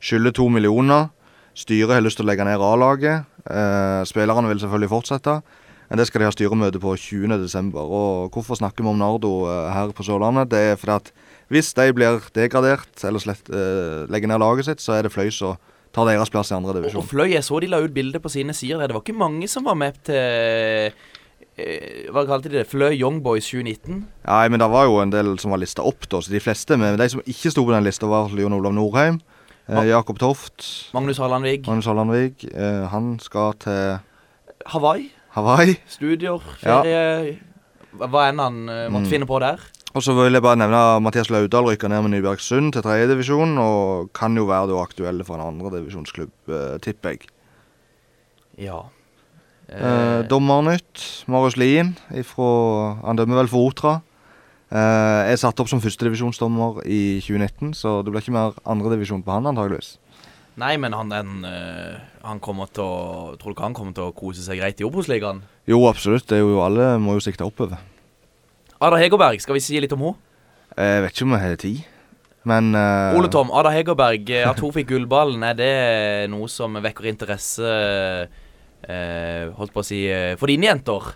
Skylder 0.00 0.32
to 0.34 0.48
millioner. 0.48 1.10
Styret 1.56 1.88
har 1.94 2.02
lyst 2.02 2.16
til 2.18 2.26
å 2.26 2.28
legge 2.28 2.44
ned 2.44 2.60
A-laget. 2.60 3.24
Eh, 3.48 4.04
spillerne 4.04 4.48
vil 4.48 4.58
selvfølgelig 4.58 4.90
fortsette. 4.90 5.42
Det 5.90 6.06
skal 6.08 6.22
de 6.22 6.28
ha 6.28 6.32
styremøte 6.32 6.80
på 6.80 6.94
20.12. 6.96 7.74
Og 7.76 8.32
hvorfor 8.32 8.58
snakker 8.58 8.84
vi 8.84 8.90
om 8.90 8.98
Nardo 8.98 9.44
eh, 9.50 9.70
her 9.74 9.92
på 9.94 10.06
Sørlandet? 10.06 10.50
Det 10.50 10.62
er 10.72 10.80
fordi 10.80 10.96
at 10.96 11.12
hvis 11.52 11.74
de 11.76 11.92
blir 11.92 12.24
degradert 12.34 13.04
eller 13.04 13.20
slett 13.20 13.50
uh, 13.52 14.08
legger 14.10 14.30
ned 14.30 14.40
laget 14.40 14.64
sitt, 14.68 14.80
så 14.80 14.96
er 14.96 15.04
det 15.04 15.12
Fløy 15.12 15.28
som 15.34 15.58
tar 15.94 16.08
deres 16.08 16.32
plass 16.32 16.50
i 16.50 16.56
Og, 16.56 16.66
og. 16.66 17.04
Fløy, 17.06 17.34
jeg 17.34 17.44
så 17.44 17.60
de 17.60 17.68
la 17.70 17.82
ut 17.84 17.94
bilde 17.94 18.18
på 18.20 18.32
sine 18.32 18.54
sider. 18.54 18.78
der. 18.78 18.88
Det 18.88 18.94
var 18.94 19.04
ikke 19.04 19.18
mange 19.18 19.48
som 19.48 19.64
var 19.64 19.76
med 19.78 19.92
til 20.04 20.16
eh, 20.16 22.08
Hva 22.10 22.24
kalte 22.26 22.48
de 22.48 22.58
det? 22.58 22.66
Fløy 22.66 22.96
Young 22.96 23.22
Boys 23.22 23.46
2019? 23.46 24.06
Nei, 24.26 24.48
men 24.48 24.60
det 24.60 24.70
var 24.72 24.88
jo 24.88 24.98
en 25.02 25.12
del 25.12 25.38
som 25.38 25.54
var 25.54 25.62
lista 25.62 25.84
opp, 25.84 26.08
da. 26.10 26.20
Så 26.20 26.32
de 26.32 26.40
fleste, 26.42 26.76
men 26.80 26.98
de 26.98 27.08
som 27.12 27.22
ikke 27.22 27.52
sto 27.52 27.64
på 27.64 27.74
den 27.76 27.86
lista, 27.86 28.10
var 28.10 28.32
Jon 28.34 28.56
Olav 28.56 28.74
Norheim. 28.74 29.20
Eh, 29.68 29.86
Jakob 29.88 30.18
Toft. 30.18 30.90
Magnus 30.96 31.20
Hallandvig. 31.22 31.62
Magnus 31.68 31.86
Hallandvig. 31.86 32.48
Eh, 32.50 32.88
han 32.90 33.18
skal 33.22 33.54
til 33.62 33.98
Hawaii. 34.66 35.12
Hawaii. 35.34 35.76
Studier, 35.90 36.38
ferie 36.62 37.38
Hva 37.94 38.08
hva 38.10 38.24
enn 38.30 38.40
han 38.42 38.56
uh, 38.68 38.88
måtte 38.90 39.06
Mm. 39.06 39.10
finne 39.12 39.26
på 39.30 39.38
der. 39.42 39.60
Og 39.94 40.02
så 40.02 40.14
vil 40.18 40.34
jeg 40.34 40.42
bare 40.42 40.58
nevne 40.58 40.80
Mathias 41.02 41.30
Laudal 41.30 41.68
rykker 41.68 41.88
ned 41.88 42.02
med 42.02 42.10
Nybergsund 42.16 42.72
til 42.74 42.82
tredjedivisjon, 42.82 43.52
og 43.62 44.10
kan 44.12 44.34
jo 44.34 44.48
være 44.48 44.66
da 44.72 44.80
aktuelle 44.82 45.22
for 45.24 45.38
en 45.38 45.46
andredivisjonsklubb, 45.52 46.32
uh, 46.48 46.78
tipper 46.82 47.14
jeg. 47.14 47.28
Ja. 48.58 48.80
Eh, 49.68 50.22
Dommernytt. 50.28 51.24
Marius 51.26 51.56
Lien 51.56 51.94
ifra 52.12 52.98
Han 53.06 53.16
dømmer 53.16 53.40
vel 53.40 53.48
for 53.48 53.70
Otra. 53.70 53.94
Eh, 54.70 55.30
er 55.32 55.36
satt 55.40 55.58
opp 55.60 55.68
som 55.70 55.80
førstedivisjonsdommer 55.80 56.82
i 56.84 57.20
2019, 57.24 57.72
så 57.74 58.02
det 58.04 58.12
blir 58.12 58.20
ikke 58.22 58.34
mer 58.34 58.52
andredivisjon 58.66 59.22
på 59.24 59.32
han 59.32 59.46
antageligvis. 59.46 59.96
Nei, 60.60 60.76
men 60.78 60.94
han, 60.94 61.10
den, 61.10 61.42
eh, 61.48 61.96
han 62.22 62.40
kommer 62.42 62.70
til 62.70 62.84
å 62.86 63.34
Tror 63.40 63.50
du 63.50 63.56
ikke 63.56 63.66
han 63.66 63.74
kommer 63.74 63.96
til 63.96 64.06
å 64.06 64.14
kose 64.14 64.44
seg 64.44 64.60
greit 64.60 64.78
i 64.78 64.86
Obos-ligaen? 64.86 65.42
Jo, 65.66 65.80
absolutt. 65.88 66.28
Det 66.30 66.38
er 66.38 66.44
jo 66.44 66.60
alle 66.62 66.94
må 67.02 67.16
jo 67.16 67.24
sikte 67.24 67.46
oppover. 67.46 67.80
Ada 68.84 69.00
Hegerberg, 69.00 69.42
skal 69.42 69.56
vi 69.56 69.64
si 69.64 69.80
litt 69.82 69.92
om 69.96 70.04
henne? 70.04 70.30
Jeg 70.74 71.02
vet 71.04 71.14
ikke 71.14 71.26
om 71.26 71.34
jeg 71.34 71.42
har 71.44 71.58
tid, 71.62 71.82
men 72.50 72.70
uh... 72.74 73.14
Ole 73.14 73.28
Tom, 73.30 73.52
Ada 73.54 73.70
Hegerberg, 73.70 74.30
eh, 74.34 74.46
at 74.48 74.58
hun 74.60 74.72
fikk 74.74 74.88
gullballen, 74.90 75.44
er 75.46 75.58
det 75.58 75.74
noe 76.32 76.48
som 76.50 76.74
vekker 76.82 77.06
interesse 77.12 77.74
uh, 78.24 79.44
Holdt 79.54 79.72
på 79.72 79.80
å 79.80 79.86
si 79.86 80.00
for 80.36 80.50
dine 80.50 80.66
jenter? 80.68 81.14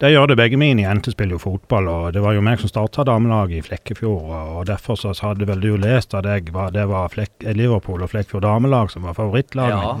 Det 0.00 0.10
gjør 0.12 0.30
det. 0.30 0.36
Begge 0.40 0.56
mine 0.56 0.82
jenter 0.82 1.12
spiller 1.12 1.36
jo 1.36 1.42
fotball, 1.42 1.88
og 1.88 2.12
det 2.14 2.22
var 2.24 2.34
jo 2.34 2.44
meg 2.44 2.60
som 2.60 2.70
starta 2.72 3.04
damelaget 3.04 3.58
i 3.58 3.66
Flekkefjord. 3.68 4.30
og 4.30 4.66
Derfor 4.66 4.96
så 4.96 5.12
hadde 5.22 5.46
vel 5.46 5.60
du 5.60 5.76
lest 5.76 6.14
at 6.14 6.24
jeg 6.24 6.52
var, 6.54 6.70
det 6.74 6.88
var 6.88 7.08
Flek, 7.12 7.30
Liverpool 7.44 8.02
og 8.02 8.10
Flekkefjord 8.10 8.42
damelag 8.42 8.90
som 8.90 9.02
var 9.02 9.18
favorittlaget 9.18 9.76
Ja. 9.76 9.98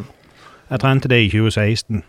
Jeg 0.70 0.80
trente 0.80 1.08
det 1.08 1.18
i 1.24 1.28
2016. 1.30 2.02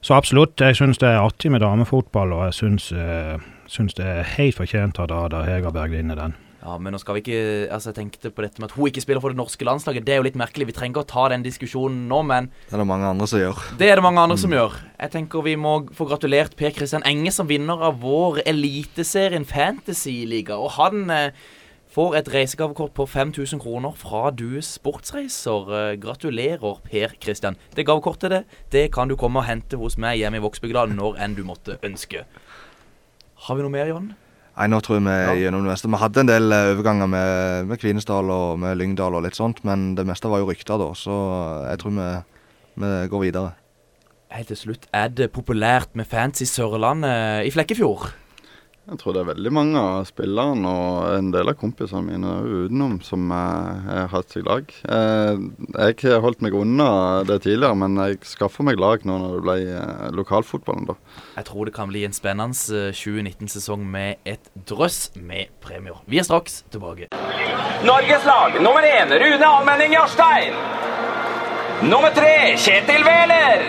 Så 0.00 0.14
absolutt, 0.14 0.60
jeg 0.60 0.76
syns 0.76 0.98
det 0.98 1.08
er 1.08 1.20
artig 1.20 1.50
med 1.52 1.60
damefotball, 1.60 2.32
og 2.32 2.44
jeg 2.44 2.54
syns, 2.54 2.92
eh, 2.92 3.38
syns 3.68 3.94
det 3.94 4.06
er 4.06 4.22
helt 4.36 4.56
fortjent 4.56 5.00
at 5.00 5.10
Ada 5.12 5.42
Hegerberg 5.44 5.90
vinner 5.90 6.14
den. 6.14 6.34
Ja, 6.60 6.74
men 6.76 6.92
nå 6.92 6.98
skal 7.00 7.16
vi 7.16 7.22
ikke 7.24 7.36
Altså, 7.72 7.90
jeg 7.90 7.96
tenkte 7.96 8.30
på 8.34 8.44
dette 8.44 8.60
med 8.60 8.68
at 8.68 8.74
hun 8.76 8.90
ikke 8.90 9.00
spiller 9.00 9.22
for 9.24 9.32
det 9.32 9.40
norske 9.40 9.64
landslaget. 9.64 10.04
Det 10.04 10.12
er 10.12 10.20
jo 10.20 10.26
litt 10.26 10.36
merkelig. 10.36 10.68
Vi 10.68 10.74
trenger 10.76 10.92
ikke 10.92 11.06
å 11.06 11.12
ta 11.12 11.28
den 11.32 11.44
diskusjonen 11.46 12.02
nå, 12.10 12.20
men 12.28 12.50
det 12.66 12.76
er 12.76 12.82
det 12.82 12.90
mange 12.90 13.08
andre 13.08 13.28
som 13.30 13.40
gjør. 13.40 13.62
det 13.80 13.88
er 13.88 13.96
det 14.00 14.04
mange 14.04 14.20
andre 14.26 14.36
som 14.40 14.52
gjør. 14.52 14.76
Jeg 15.00 15.14
tenker 15.14 15.46
vi 15.46 15.56
må 15.56 15.72
få 15.96 16.08
gratulert 16.10 16.58
Per 16.60 16.76
Kristian 16.76 17.06
Enge 17.08 17.32
som 17.32 17.48
vinner 17.48 17.80
av 17.88 18.02
vår 18.04 18.42
Eliteserien 18.44 19.48
Fantasy-liga. 19.48 20.60
Og 20.60 20.76
han 20.76 21.08
eh, 21.14 21.32
får 21.90 22.20
et 22.20 22.32
reisegavekort 22.34 22.92
på 22.94 23.08
5000 23.08 23.62
kroner 23.64 23.96
fra 23.96 24.28
Dues 24.36 24.74
Sportsreiser. 24.76 25.74
Eh, 25.80 25.96
gratulerer, 26.02 26.82
Per 26.84 27.16
Kristian. 27.24 27.56
Det 27.72 27.88
gavekortet, 27.88 28.36
det, 28.36 28.64
det 28.74 28.88
kan 28.92 29.08
du 29.08 29.16
komme 29.16 29.40
og 29.40 29.48
hente 29.48 29.80
hos 29.80 29.96
meg 29.96 30.20
hjemme 30.20 30.42
i 30.42 30.44
Vågsbygda 30.44 30.90
når 30.92 31.22
enn 31.24 31.40
du 31.40 31.46
måtte 31.48 31.80
ønske. 31.86 32.26
Har 33.46 33.56
vi 33.56 33.64
noe 33.64 33.72
mer, 33.72 33.88
Jon? 33.88 34.12
Nei, 34.60 34.66
nå 34.68 34.76
tror 34.84 34.98
jeg 34.98 35.06
vi 35.06 35.12
er 35.16 35.38
gjennom 35.40 35.64
det 35.64 35.72
meste. 35.72 35.88
Vi 35.88 35.98
hadde 36.02 36.20
en 36.20 36.28
del 36.28 36.52
eh, 36.52 36.70
overganger 36.74 37.08
med, 37.08 37.68
med 37.70 37.80
Kvinesdal 37.80 38.28
og 38.28 38.58
med 38.60 38.76
Lyngdal 38.76 39.14
og 39.16 39.24
litt 39.24 39.38
sånt, 39.38 39.62
men 39.64 39.94
det 39.96 40.04
meste 40.04 40.28
var 40.28 40.42
jo 40.42 40.50
rykter 40.50 40.76
da, 40.82 40.90
så 40.92 41.14
jeg 41.70 41.80
tror 41.80 41.94
vi, 41.96 42.08
vi 42.84 42.90
går 43.08 43.22
videre. 43.24 43.54
Helt 44.36 44.52
til 44.52 44.60
slutt, 44.60 44.84
er 44.92 45.08
det 45.08 45.30
populært 45.32 45.96
med 45.96 46.04
fans 46.10 46.44
i 46.44 46.48
Sørlandet 46.50 47.48
i 47.48 47.54
Flekkefjord? 47.54 48.10
Jeg 48.90 48.98
tror 48.98 49.14
det 49.14 49.20
er 49.22 49.28
veldig 49.28 49.50
mange 49.54 49.78
av 49.78 50.06
spillerne 50.08 50.66
og 50.66 51.04
en 51.14 51.28
del 51.30 51.52
av 51.52 51.54
kompisene 51.60 52.02
mine 52.08 52.30
utenom 52.42 52.96
som 53.06 53.28
eh, 53.30 53.84
har 53.86 54.08
hatt 54.10 54.34
seg 54.34 54.48
lag. 54.48 54.66
Eh, 54.66 55.42
jeg 55.76 55.98
har 56.10 56.24
holdt 56.24 56.42
meg 56.42 56.56
unna 56.58 56.88
det 57.28 57.36
tidligere, 57.44 57.76
men 57.78 57.94
jeg 58.02 58.18
skaffa 58.26 58.66
meg 58.66 58.80
lag 58.82 59.06
nå 59.06 59.20
når 59.22 59.36
det 59.36 59.44
ble 59.46 59.54
eh, 59.76 60.08
lokalfotballen, 60.18 60.88
da. 60.90 60.96
Jeg 61.36 61.46
tror 61.52 61.70
det 61.70 61.76
kan 61.76 61.92
bli 61.92 62.02
en 62.08 62.16
spennende 62.16 62.80
eh, 62.80 62.90
2019-sesong 62.98 63.86
med 63.94 64.18
et 64.26 64.50
drøss 64.66 65.12
med 65.14 65.54
premier. 65.62 66.02
Vi 66.10 66.18
er 66.18 66.26
straks 66.26 66.64
tilbake. 66.74 67.12
Norges 67.86 68.26
lag 68.26 68.58
nummer 68.58 68.90
én 68.90 69.14
Rune 69.22 69.52
Almenning 69.54 69.94
Jarstein. 69.94 70.58
Nummer 71.86 72.10
tre 72.18 72.34
Kjetil 72.58 73.06
Wæler. 73.06 73.62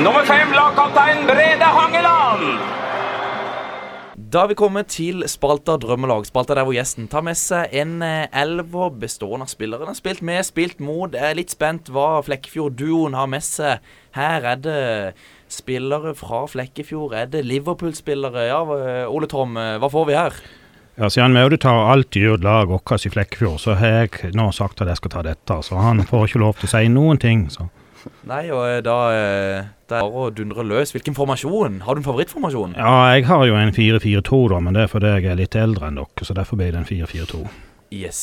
Nummer 0.00 0.24
fem 0.24 0.56
lagkaptein 0.56 1.26
Brede 1.28 1.68
Hangeland. 1.76 2.77
Da 4.28 4.42
er 4.44 4.50
vi 4.50 4.56
kommet 4.60 4.90
til 4.92 5.22
spalta 5.30 5.78
Drømmelag. 5.80 6.26
Spalta 6.28 6.52
der 6.58 6.66
hvor 6.68 6.74
gjesten 6.76 7.06
tar 7.08 7.22
med 7.24 7.38
seg 7.38 7.72
en 7.80 8.02
eh, 8.04 8.26
elver 8.36 8.90
bestående 9.00 9.46
av 9.46 9.52
spillere. 9.54 9.86
han 9.86 9.94
har 9.94 9.96
spilt 9.96 10.20
med, 10.20 10.44
spilt 10.44 10.82
mot. 10.84 11.14
Er 11.16 11.38
litt 11.38 11.54
spent 11.54 11.88
hva 11.88 12.18
Flekkefjord-duoen 12.26 13.16
har 13.16 13.30
med 13.32 13.46
seg. 13.46 13.80
Her 14.18 14.44
er 14.50 14.60
det 14.60 14.82
spillere 15.48 16.12
fra 16.18 16.42
Flekkefjord. 16.44 17.14
Er 17.16 17.32
det 17.32 17.46
Liverpool-spillere? 17.46 18.44
Ja, 18.50 18.60
Ole 19.08 19.30
Tom, 19.32 19.56
eh, 19.56 19.78
hva 19.80 19.88
får 19.88 20.08
vi 20.10 20.18
her? 20.18 20.36
Ja, 20.98 21.08
Siden 21.08 21.32
Maude 21.32 21.56
tar 21.56 21.88
alltid 21.88 22.34
ut 22.34 22.44
lag 22.44 22.68
vårt 22.68 23.06
i 23.06 23.14
Flekkefjord, 23.14 23.62
så 23.64 23.80
har 23.80 24.02
jeg 24.02 24.34
nå 24.36 24.50
sagt 24.52 24.82
at 24.82 24.92
jeg 24.92 25.00
skal 25.00 25.16
ta 25.16 25.24
dette. 25.24 25.62
Så 25.64 25.80
han 25.80 26.04
får 26.04 26.28
ikke 26.28 26.44
lov 26.44 26.58
til 26.60 26.68
å 26.68 26.74
si 26.76 26.88
noen 26.92 27.22
ting. 27.22 27.48
så... 27.48 27.70
Nei, 28.28 28.44
og 28.52 28.64
eh, 28.66 28.80
da 28.84 28.96
eh, 29.14 29.68
Det 29.88 29.96
er 29.96 30.04
bare 30.04 30.24
å 30.26 30.32
dundre 30.34 30.64
løs. 30.66 30.92
Hvilken 30.94 31.16
formasjon? 31.16 31.80
Har 31.86 31.96
du 31.96 32.02
en 32.02 32.06
favorittformasjon? 32.06 32.76
Ja, 32.78 33.14
jeg 33.14 33.26
har 33.28 33.46
jo 33.48 33.56
en 33.58 33.72
4-4-2, 33.74 34.42
da, 34.52 34.60
men 34.64 34.76
det 34.76 34.84
er 34.84 34.92
fordi 34.92 35.14
jeg 35.14 35.30
er 35.32 35.40
litt 35.40 35.56
eldre 35.58 35.88
enn 35.88 36.00
dere, 36.00 36.26
så 36.28 36.36
derfor 36.36 36.60
blir 36.60 36.74
det 36.74 36.82
en 36.82 36.88
4-4-2. 36.88 37.40
Yes. 37.94 38.20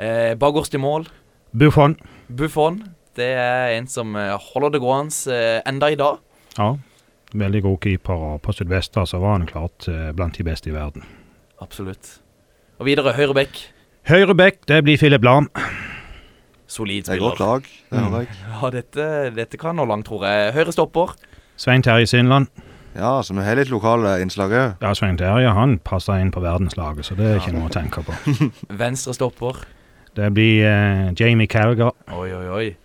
Eh, 0.00 0.32
Bakerst 0.40 0.74
i 0.74 0.80
mål, 0.80 1.08
Buffon. 1.54 1.98
Buffon. 2.28 2.80
Det 3.14 3.28
er 3.38 3.76
en 3.76 3.86
som 3.90 4.16
eh, 4.18 4.32
holder 4.50 4.74
det 4.74 4.82
gående 4.82 5.38
enda 5.68 5.92
i 5.92 5.98
dag. 6.00 6.18
Ja, 6.58 6.72
veldig 7.34 7.62
god 7.66 7.78
keeper, 7.84 8.26
og 8.30 8.42
på 8.42 8.54
sitt 8.56 8.70
beste 8.70 9.04
så 9.06 9.20
var 9.22 9.38
han 9.38 9.46
klart 9.50 9.86
blant 10.14 10.38
de 10.38 10.46
beste 10.46 10.70
i 10.70 10.74
verden. 10.74 11.06
Absolutt. 11.62 12.18
Og 12.80 12.88
videre, 12.88 13.14
høyre 13.14 13.36
bekk. 13.36 13.60
Høyre 14.10 14.34
back, 14.36 14.64
det 14.68 14.82
blir 14.84 14.98
Philip 15.00 15.24
Lahm. 15.24 15.48
Solid 16.66 17.04
Det 17.04 17.08
er 17.12 17.16
spiller. 17.16 17.30
godt 17.30 17.40
lag, 17.40 17.62
det 17.90 18.00
Mm. 18.00 18.12
lag. 18.12 18.26
Ja, 18.62 18.70
dette, 18.70 19.34
dette 19.36 19.56
kan 19.58 19.76
nå 19.76 19.84
langt, 19.86 20.06
tror 20.06 20.24
jeg. 20.24 20.54
Høyre 20.54 20.72
stopper. 20.72 21.14
Svein 21.56 21.82
Terje 21.82 22.06
Sindland. 22.06 22.46
Ja, 22.96 23.20
så 23.22 23.34
vi 23.34 23.42
har 23.42 23.56
litt 23.56 23.68
lokale 23.70 24.20
innslag 24.22 24.50
òg. 24.50 24.76
Ja, 24.80 24.92
Svein 24.94 25.16
Terje 25.18 25.52
han 25.52 25.78
passer 25.78 26.20
inn 26.20 26.30
på 26.30 26.40
verdenslaget, 26.40 27.04
så 27.04 27.16
det 27.16 27.26
er 27.26 27.40
ikke 27.40 27.52
noe 27.52 27.68
å 27.68 27.72
tenke 27.72 28.02
på. 28.04 28.14
Venstre 28.70 29.14
stopper. 29.14 29.64
Det 30.14 30.32
blir 30.32 30.64
eh, 30.64 31.12
Jamie 31.18 31.46
Carragher. 31.46 31.90
Oi, 32.12 32.30
oi, 32.32 32.48
oi. 32.48 32.76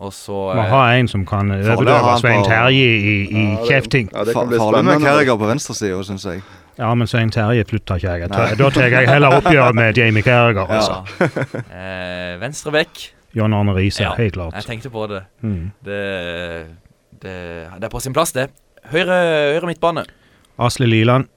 Og 0.00 0.10
så 0.12 0.32
Må 0.56 0.62
eh, 0.64 0.70
ha 0.72 0.86
en 0.96 1.06
som 1.06 1.24
kan 1.24 1.50
ha 1.50 2.16
Svein 2.18 2.42
Terje 2.44 2.72
i, 2.72 3.28
i 3.28 3.44
Ja, 3.52 3.60
det- 3.60 3.68
kjefting. 3.68 4.08
Ja, 4.12 4.24
det 4.24 4.34
kan 4.34 4.48
bli 4.48 4.58
farlig 4.58 4.84
med. 4.84 5.00
Carriger 5.04 5.36
på 5.36 5.46
venstresida, 5.46 6.00
syns 6.02 6.24
jeg. 6.24 6.42
Ja, 6.82 6.90
men 6.98 7.06
Svein 7.10 7.30
Terje 7.30 7.62
flytter 7.68 8.00
ikke 8.00 8.14
jeg. 8.18 8.30
tar- 8.32 8.54
Da 8.58 8.68
tar 8.74 8.88
jeg 8.90 9.08
heller 9.08 9.36
oppgjør 9.38 9.72
med 9.78 9.96
Jamie 9.98 10.22
Carriger. 10.26 10.66
Ja. 10.66 10.80
Altså. 10.80 11.62
eh, 11.78 12.32
Venstre 12.42 12.72
bekk. 12.74 13.04
John 13.38 13.54
Arne 13.56 13.72
Riise, 13.76 14.02
Ja, 14.02 14.10
helt 14.18 14.34
klart. 14.34 14.56
Jeg 14.58 14.66
tenkte 14.68 14.90
på 14.92 15.06
det. 15.08 15.22
Mm. 15.46 15.70
Det, 15.86 16.00
det. 17.22 17.36
det 17.78 17.86
er 17.86 17.92
på 17.92 18.00
sin 18.02 18.12
plass, 18.16 18.34
det. 18.36 18.48
Høyre, 18.92 19.16
høyre 19.54 19.70
midtbane. 19.70 20.02
Asle 20.60 20.86
Liland. 20.90 21.30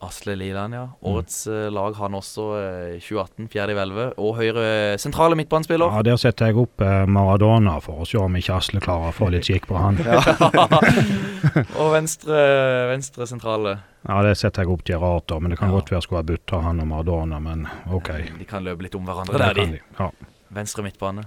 Asle 0.00 0.32
Liland, 0.36 0.74
ja. 0.74 0.82
Mm. 0.86 0.92
Årets 1.12 1.46
mm. 1.46 1.72
lag 1.76 1.94
han 2.00 2.14
også 2.16 2.44
eh, 2.56 2.94
2018, 3.04 3.48
fjerde 3.52 3.74
i 3.74 3.76
hvelvet. 3.76 4.14
Og 4.18 4.38
høyre 4.38 4.64
sentrale 4.98 5.36
midtbanespiller. 5.36 5.92
Ja, 5.92 6.02
Der 6.06 6.16
setter 6.16 6.48
jeg 6.48 6.56
opp 6.62 6.80
eh, 6.80 7.04
Maradona 7.06 7.74
for 7.84 8.00
å 8.00 8.06
se 8.08 8.16
om 8.20 8.36
ikke 8.40 8.56
Asle 8.56 8.80
klarer 8.80 9.12
å 9.12 9.16
få 9.16 9.28
litt 9.34 9.44
kikk 9.50 9.68
på 9.68 9.76
han. 9.76 10.00
og 11.80 11.92
venstre, 11.92 12.40
venstre 12.90 13.26
sentrale. 13.28 13.76
Ja, 14.08 14.20
det 14.24 14.36
setter 14.40 14.64
jeg 14.64 14.72
opp 14.72 14.84
Gerard, 14.88 15.26
da, 15.28 15.38
men 15.38 15.52
det 15.52 15.58
kan 15.60 15.68
Ja. 15.68 15.76
godt 15.76 15.90
være 15.92 15.98
jeg 16.00 16.06
skulle 16.08 16.22
ha 16.22 16.28
bytta 16.30 16.60
han 16.64 16.80
og 16.80 16.88
Maradona, 16.88 17.40
men 17.40 17.66
OK. 17.92 18.08
De 18.38 18.46
kan 18.48 18.64
løpe 18.64 18.82
litt 18.86 18.94
om 18.96 19.04
hverandre 19.04 19.36
Det 19.36 19.42
der, 19.44 19.54
de. 19.54 19.66
de. 19.76 19.80
Ja. 19.98 20.10
Venstre 20.50 20.82
midtbane. 20.86 21.26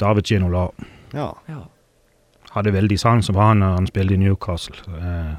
David 0.00 0.24
Ginola 0.32 0.70
Ja. 1.12 1.34
Ja. 1.48 1.60
hadde 2.54 2.72
veldig 2.72 2.98
sans 2.98 3.26
for 3.28 3.40
han 3.42 3.60
han 3.62 3.86
spilte 3.86 4.14
i 4.14 4.16
Newcastle. 4.16 4.76
Eh, 4.96 5.34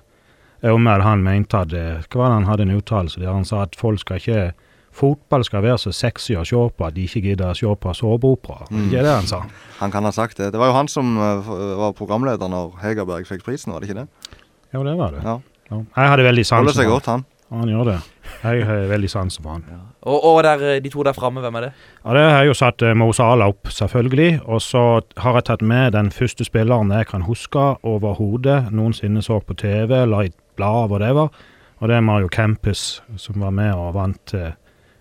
jeg 0.62 1.02
han 1.06 1.24
mente 1.24 1.58
at 1.58 1.74
eh, 1.74 2.02
Hva 2.10 2.24
var 2.24 2.30
det 2.30 2.40
han 2.40 2.50
hadde 2.50 2.66
en 2.68 2.76
uttalelse 2.78 3.20
der 3.20 3.32
han 3.32 3.46
sa 3.46 3.64
at 3.64 3.78
folk 3.80 4.00
skal 4.00 4.20
ikke 4.20 4.52
Fotball 5.00 5.46
skal 5.46 5.62
være 5.64 5.78
så 5.80 5.92
sexy 5.94 6.34
å 6.36 6.44
se 6.44 6.60
på 6.76 6.86
at 6.88 6.96
de 6.96 7.06
ikke 7.06 7.22
gidder 7.22 7.54
å 7.54 7.56
se 7.56 7.70
på 7.70 7.94
såpeopera. 7.96 8.66
Mm. 8.74 8.88
Det 8.92 9.00
er 9.00 9.06
det 9.06 9.14
han 9.14 9.30
sa. 9.30 9.44
Han 9.80 9.94
kan 9.94 10.04
ha 10.04 10.12
sagt 10.12 10.42
det. 10.42 10.50
Det 10.52 10.60
var 10.60 10.72
jo 10.72 10.76
han 10.76 10.90
som 10.92 11.14
eh, 11.16 11.52
var 11.80 11.94
programleder 11.96 12.52
når 12.52 12.74
Hegerberg 12.82 13.30
fikk 13.30 13.46
prisen, 13.46 13.72
var 13.72 13.80
det 13.80 13.92
ikke 13.92 14.02
det? 14.02 14.40
Jo, 14.74 14.84
det 14.84 14.98
var 15.00 15.16
det. 15.16 15.22
Ja. 15.24 15.38
Ja. 15.70 15.84
Jeg 15.96 16.14
hadde 16.16 16.26
veldig 16.26 16.46
sansen 16.46 16.66
Holder 16.66 16.82
seg 16.82 16.90
godt, 16.90 17.12
han. 17.14 17.24
han. 17.50 17.62
Han 17.62 17.72
gjør 17.72 17.88
det. 17.92 18.00
Jeg 18.44 18.66
har 18.66 18.84
veldig 18.90 19.10
sansen 19.10 19.46
for 19.46 19.56
han. 19.56 19.64
Og, 20.02 20.18
og 20.26 20.42
der, 20.46 20.66
eh, 20.66 20.82
de 20.84 20.90
to 20.90 21.04
der 21.06 21.16
framme, 21.18 21.42
hvem 21.44 21.56
er 21.60 21.68
det? 21.68 21.72
Ja, 22.04 22.14
Det 22.14 22.26
har 22.26 22.38
jeg 22.40 22.48
jo 22.48 22.58
satt 22.58 22.82
uh, 22.82 22.94
Mo 22.98 23.12
Salah 23.14 23.54
opp, 23.54 23.72
selvfølgelig. 23.74 24.42
Og 24.46 24.62
så 24.62 24.84
har 25.18 25.40
jeg 25.40 25.48
tatt 25.50 25.62
med 25.62 25.94
den 25.94 26.12
første 26.12 26.46
spilleren 26.48 26.92
jeg 26.92 27.08
kan 27.08 27.26
huske 27.28 27.66
overhodet 27.84 28.72
noensinne 28.72 29.22
så 29.22 29.40
på 29.40 29.54
TV 29.54 30.02
eller 30.02 30.30
i 30.30 30.32
blad, 30.60 30.92
whatever. 30.92 31.32
Og 31.80 31.88
det 31.88 31.96
er 31.96 32.04
Mario 32.04 32.28
Campus, 32.28 33.00
som 33.18 33.40
var 33.40 33.54
med 33.56 33.72
og 33.74 33.94
vant 33.96 34.34
eh, 34.36 34.52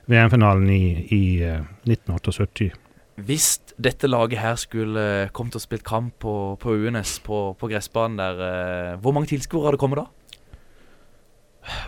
VM-finalen 0.09 0.68
i, 0.70 0.82
i 1.12 1.22
eh, 1.42 1.64
1978. 1.88 2.70
Hvis 3.26 3.48
dette 3.82 4.06
laget 4.06 4.38
her 4.38 4.54
skulle 4.62 5.02
eh, 5.24 5.32
kommet 5.34 5.59
og 5.59 5.64
spilt 5.64 5.82
kamp 5.86 6.14
på, 6.22 6.34
på 6.62 6.76
UNS, 6.78 7.16
på, 7.26 7.40
på 7.59 7.70
gressbanen 7.72 8.14
der, 8.20 8.44
eh, 8.46 8.92
hvor 9.02 9.16
mange 9.16 9.32
tilskuere 9.34 9.72
hadde 9.72 9.80
kommet 9.82 10.04
da? 10.04 10.06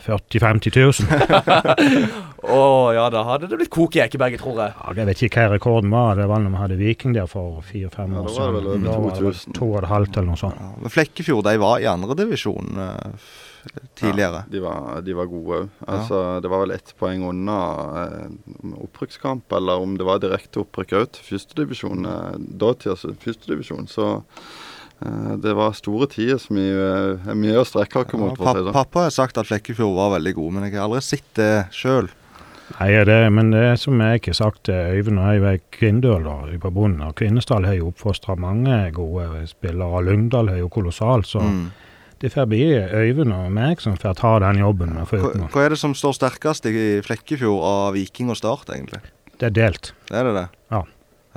40 0.04 0.40
000-50 0.42 0.74
000. 0.76 2.10
Å 2.50 2.64
ja, 2.92 3.04
da 3.14 3.22
hadde 3.24 3.48
det 3.48 3.56
blitt 3.62 3.70
kok 3.72 3.94
i 3.96 4.02
Ekeberget, 4.04 4.42
tror 4.42 4.58
jeg. 4.60 4.74
Ja, 4.76 4.92
jeg 4.98 5.08
vet 5.08 5.22
ikke 5.24 5.44
hva 5.46 5.54
rekorden 5.54 5.94
var. 5.94 6.18
Det 6.18 6.26
var 6.28 6.42
når 6.42 6.52
vi 6.52 6.60
hadde 6.64 6.78
Viking 6.82 7.14
der 7.16 7.30
for 7.30 7.62
fire-fem 7.64 8.12
Ja, 8.18 8.24
år 8.24 8.28
da 8.28 8.34
var 8.34 8.50
det 8.50 8.58
vel 8.58 8.68
over 8.74 8.82
Da 8.84 8.98
var 8.98 9.14
det 9.16 9.24
vel 9.24 9.38
2000. 9.38 9.56
to 9.56 9.70
og 9.70 9.78
et 9.80 9.88
halvt 9.94 10.18
eller 10.18 10.28
noe 10.34 10.40
sånt. 10.42 10.60
Ja. 10.60 10.92
Flekkefjord 10.98 11.46
de 11.48 11.54
var 11.62 11.80
i 11.80 11.88
andredivisjon 11.94 12.76
tidligere. 13.98 14.42
Ja, 14.44 14.50
de, 14.52 14.60
var, 14.64 15.00
de 15.06 15.14
var 15.18 15.28
gode 15.30 15.58
òg. 15.62 15.68
Ja. 15.80 15.86
Altså, 15.98 16.20
det 16.44 16.50
var 16.52 16.62
vel 16.64 16.74
ett 16.76 16.94
poeng 17.00 17.24
unna 17.28 17.58
eh, 18.04 18.74
opprykkskamp, 18.84 19.52
eller 19.56 19.82
om 19.84 19.96
det 20.00 20.06
var 20.08 20.22
direkte 20.22 20.62
opprykk 20.64 20.96
òg 21.00 21.08
til 21.16 21.28
førstedivisjon. 21.32 22.06
Eh, 22.06 22.38
Datidas 22.62 23.04
førstedivisjon. 23.24 23.88
Så 23.90 24.06
eh, 25.02 25.34
det 25.42 25.56
var 25.58 25.76
store 25.78 26.08
tider 26.12 26.40
som 26.42 26.56
vi 26.60 26.68
eh, 26.70 27.28
er 27.30 27.38
mye 27.38 27.60
å 27.60 27.66
strekke 27.68 28.04
oss 28.04 28.14
mot. 28.16 28.32
Ja, 28.32 28.38
å 28.38 28.44
papp, 28.46 28.56
si 28.60 28.64
det. 28.70 28.76
pappa 28.78 29.04
har 29.08 29.14
sagt 29.18 29.38
at 29.42 29.50
Flekkefjord 29.50 29.96
var 29.98 30.16
veldig 30.18 30.34
god, 30.40 30.56
men 30.56 30.68
jeg 30.68 30.78
har 30.78 30.88
aldri 30.88 31.04
sett 31.12 31.30
det 31.38 31.52
sjøl. 31.74 32.10
Nei, 32.78 32.92
det, 33.02 33.16
men 33.34 33.48
det 33.50 33.64
er 33.72 33.78
som 33.82 33.98
jeg 33.98 34.20
ikke 34.20 34.30
har 34.30 34.36
sagt 34.44 34.60
til 34.68 34.76
Øyvind, 34.94 35.18
og 35.18 35.32
jeg 35.34 35.42
er 35.56 35.62
Kvindøl 35.74 36.22
da, 36.22 36.36
på 36.62 36.70
bunnen. 36.70 37.00
Og 37.08 37.16
Kvinesdal 37.18 37.64
har 37.66 37.74
jo 37.74 37.88
oppfostra 37.90 38.36
mange 38.38 38.76
gode 38.94 39.40
spillere. 39.50 40.04
Lyngdal 40.06 40.52
har 40.52 40.60
jo 40.60 40.68
kolossalt, 40.70 41.26
så 41.26 41.42
Mm. 41.42 41.64
Det 42.20 42.32
får 42.34 42.48
bli 42.50 42.64
Øyvind 42.76 43.32
og 43.32 43.48
meg 43.56 43.80
som 43.80 43.96
får 43.96 44.18
ta 44.20 44.34
den 44.44 44.60
jobben 44.60 44.92
med 44.96 45.08
Hva, 45.08 45.32
hva 45.48 45.60
er 45.64 45.70
det 45.72 45.80
som 45.80 45.94
står 45.96 46.12
sterkest 46.18 46.62
i 46.68 46.72
Flekkefjord 47.06 47.62
av 47.64 47.94
Viking 47.96 48.28
og 48.32 48.36
Start, 48.36 48.68
egentlig? 48.74 49.00
Det 49.40 49.46
er 49.48 49.54
delt. 49.56 49.84
Er 50.12 50.22
det 50.28 50.34
det? 50.36 50.48
Ja. 50.74 50.82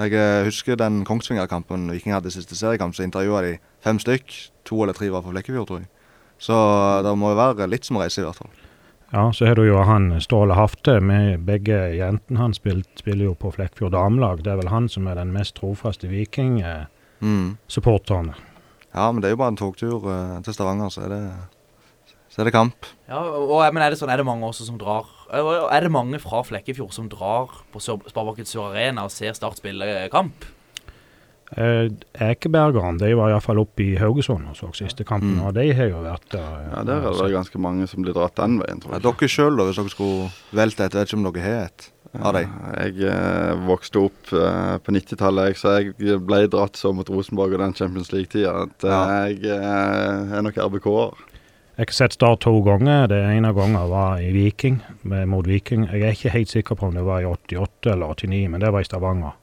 Jeg 0.03 0.11
eh, 0.17 0.45
husker 0.47 0.75
den 0.75 1.05
Kongsvinger-kampen 1.07 1.85
Viking 1.93 2.13
hadde 2.15 2.27
i 2.27 2.35
siste 2.35 2.55
seriekamp, 2.59 2.93
så 2.97 3.05
intervjua 3.05 3.39
de 3.45 3.53
fem 3.85 3.97
stykk. 4.01 4.27
To 4.67 4.75
eller 4.83 4.95
tre 4.97 5.07
var 5.13 5.21
fra 5.23 5.31
Flekkefjord, 5.31 5.67
tror 5.69 5.79
jeg. 5.83 5.89
Så 6.41 6.55
det 7.05 7.13
må 7.15 7.25
jo 7.31 7.39
være 7.39 7.71
litt 7.71 7.85
som 7.87 7.97
reise, 8.01 8.19
i 8.19 8.27
hvert 8.27 8.41
fall. 8.41 8.53
Ja, 9.13 9.31
så 9.31 9.45
har 9.45 9.55
du 9.55 9.67
jo 9.67 9.77
han 9.85 10.21
Ståle 10.25 10.53
Hafte 10.57 10.99
med 10.99 11.39
begge 11.45 11.95
jentene. 11.95 12.39
Han 12.41 12.53
spilt, 12.57 12.89
spiller 12.99 13.25
jo 13.29 13.33
på 13.37 13.51
Flekkefjord 13.53 13.93
damelag. 13.93 14.41
Det 14.43 14.51
er 14.51 14.57
vel 14.59 14.73
han 14.73 14.89
som 14.89 15.07
er 15.07 15.15
den 15.21 15.31
mest 15.35 15.55
trofaste 15.61 16.07
Viking-supporteren. 16.11 18.27
Mm. 18.33 18.52
Ja, 18.93 19.11
men 19.11 19.21
det 19.21 19.29
er 19.29 19.33
jo 19.35 19.41
bare 19.41 19.53
en 19.55 19.57
togtur 19.59 20.05
eh, 20.09 20.39
til 20.45 20.53
Stavanger, 20.53 20.89
så 20.93 21.03
er 21.07 21.09
det, 21.13 21.21
så 22.29 22.41
er 22.41 22.49
det 22.49 22.53
kamp. 22.53 22.85
Ja, 23.09 23.19
og, 23.21 23.59
men 23.73 23.81
er 23.83 23.89
det 23.93 23.97
sånn, 23.99 24.11
er 24.13 24.21
det 24.21 24.25
mange 24.27 24.45
også 24.47 24.65
som 24.67 24.77
drar 24.81 25.05
Er 25.33 25.81
det 25.81 25.89
mange 25.93 26.19
fra 26.21 26.43
Flekkefjord 26.45 26.93
som 26.93 27.07
drar 27.09 27.49
på 27.73 27.81
Sparebanken 27.81 28.45
Sør 28.45 28.69
Arena 28.71 29.05
og 29.07 29.11
ser 29.13 29.33
Start 29.33 29.57
spille 29.57 30.07
kamp? 30.13 30.45
Eh, 31.57 31.89
Ekebergeren 32.17 32.97
de 32.97 33.11
var 33.17 33.29
iallfall 33.29 33.59
oppe 33.61 33.83
i 33.85 33.95
Haugesund 34.01 34.47
og 34.49 34.55
så 34.57 34.71
siste 34.73 35.05
kampen, 35.05 35.35
Mm. 35.37 35.43
og 35.45 35.53
de 35.53 35.67
har 35.77 35.89
jo 35.91 35.99
vært 36.01 36.29
der. 36.33 36.53
Ja, 36.71 36.83
Der 36.83 37.01
er 37.05 37.11
det 37.23 37.31
ganske 37.33 37.59
mange 37.61 37.85
som 37.87 38.01
blir 38.03 38.13
dratt 38.13 38.35
den 38.35 38.59
veien, 38.61 38.79
tror 38.81 38.93
jeg. 38.95 39.03
Ja, 39.03 39.11
dere 39.11 39.29
sjøl, 39.29 39.57
hvis 39.67 39.75
dere 39.77 39.89
skulle 39.93 40.31
velte 40.51 40.85
et, 40.85 40.93
vet 40.97 41.07
ikke 41.11 41.17
om 41.19 41.27
dere 41.31 41.43
har 41.43 41.65
et 41.67 41.91
av 42.21 42.33
deg? 42.35 42.49
Jeg 42.77 43.07
eh, 43.09 43.53
vokste 43.67 44.03
opp 44.05 44.33
eh, 44.37 44.77
på 44.85 44.93
90-tallet, 44.93 45.57
så 45.57 45.77
jeg 45.81 46.19
ble 46.27 46.43
dratt 46.51 46.77
så 46.77 46.91
mot 46.93 47.09
Rosenborg 47.09 47.55
og 47.55 47.63
den 47.63 47.73
Champions 47.73 48.11
League-tida 48.13 48.53
at 48.67 48.85
eh, 48.85 48.91
Ja. 48.91 49.03
jeg 49.27 49.45
eh, 49.57 50.35
er 50.37 50.45
nok 50.45 50.57
RBK-er. 50.67 51.23
Jeg 51.73 51.87
har 51.89 51.93
sett 51.97 52.13
Start 52.13 52.43
to 52.45 52.51
ganger. 52.61 53.07
Det 53.09 53.17
ene 53.33 53.49
gangen 53.57 53.89
var 53.89 54.19
i 54.21 54.27
Viking, 54.35 54.75
mot 55.03 55.47
Viking. 55.49 55.87
Jeg 55.89 56.03
er 56.05 56.13
ikke 56.13 56.29
helt 56.35 56.51
sikker 56.53 56.75
på 56.77 56.85
om 56.91 56.93
det 56.93 57.01
var 57.07 57.23
i 57.23 57.25
88 57.25 57.95
eller 57.95 58.13
89, 58.13 58.43
men 58.53 58.61
det 58.61 58.69
var 58.75 58.85
i 58.85 58.85
Stavanger. 58.85 59.33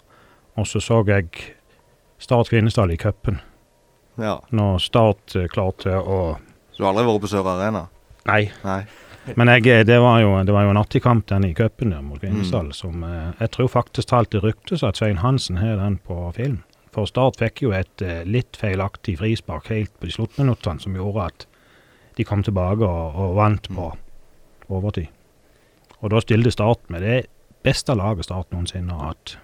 Og 0.56 0.66
så 0.70 0.78
så 0.80 1.00
jeg 1.08 1.26
Start 2.20 2.50
Kvinesdal 2.52 2.92
i 2.92 2.96
cupen, 3.00 3.40
Ja. 4.20 4.38
når 4.52 4.78
Start 4.84 5.34
eh, 5.36 5.48
klarte 5.50 5.96
å 5.98 6.36
Så 6.70 6.78
du 6.78 6.84
har 6.84 6.92
aldri 6.94 7.06
vært 7.08 7.22
på 7.24 7.30
Sør 7.32 7.48
Arena? 7.50 7.86
Nei, 8.28 8.50
Nei. 8.62 8.82
Men 9.36 9.50
jeg, 9.52 9.86
det 9.86 9.98
var 10.02 10.20
jo 10.22 10.32
det 10.46 10.54
var 10.54 10.66
jo 10.66 10.72
en 10.72 10.80
artig 10.80 11.02
kamp 11.04 11.26
den 11.30 11.46
i 11.48 11.54
cupen 11.54 11.94
mot 12.06 12.20
Kvinesdal. 12.22 12.72
Som 12.76 13.04
eh, 13.06 13.30
jeg 13.40 13.52
tror 13.56 13.70
faktisk 13.72 14.10
talt 14.10 14.32
det 14.34 14.42
ryktes 14.44 14.84
at 14.86 15.00
Svein 15.00 15.22
Hansen 15.24 15.60
har 15.60 15.78
den 15.80 15.98
på 16.06 16.18
film. 16.36 16.60
For 16.94 17.06
Start 17.06 17.38
fikk 17.38 17.62
jo 17.64 17.74
et 17.76 18.02
eh, 18.02 18.24
litt 18.26 18.58
feilaktig 18.58 19.18
frispark 19.20 19.70
helt 19.70 19.92
på 19.98 20.08
de 20.08 20.16
sluttminuttene 20.16 20.82
som 20.82 20.96
gjorde 20.98 21.28
at 21.30 21.46
de 22.18 22.26
kom 22.26 22.42
tilbake 22.44 22.86
og, 22.86 23.18
og 23.20 23.36
vant 23.38 23.70
på 23.70 23.92
overtid. 24.70 25.10
Og 26.00 26.14
da 26.14 26.22
stilte 26.24 26.52
Start 26.54 26.86
med 26.90 27.06
det 27.06 27.20
beste 27.66 27.94
laget 27.96 28.26
Start 28.26 28.50
noensinne 28.54 28.96
har 28.96 29.12
hatt. 29.12 29.36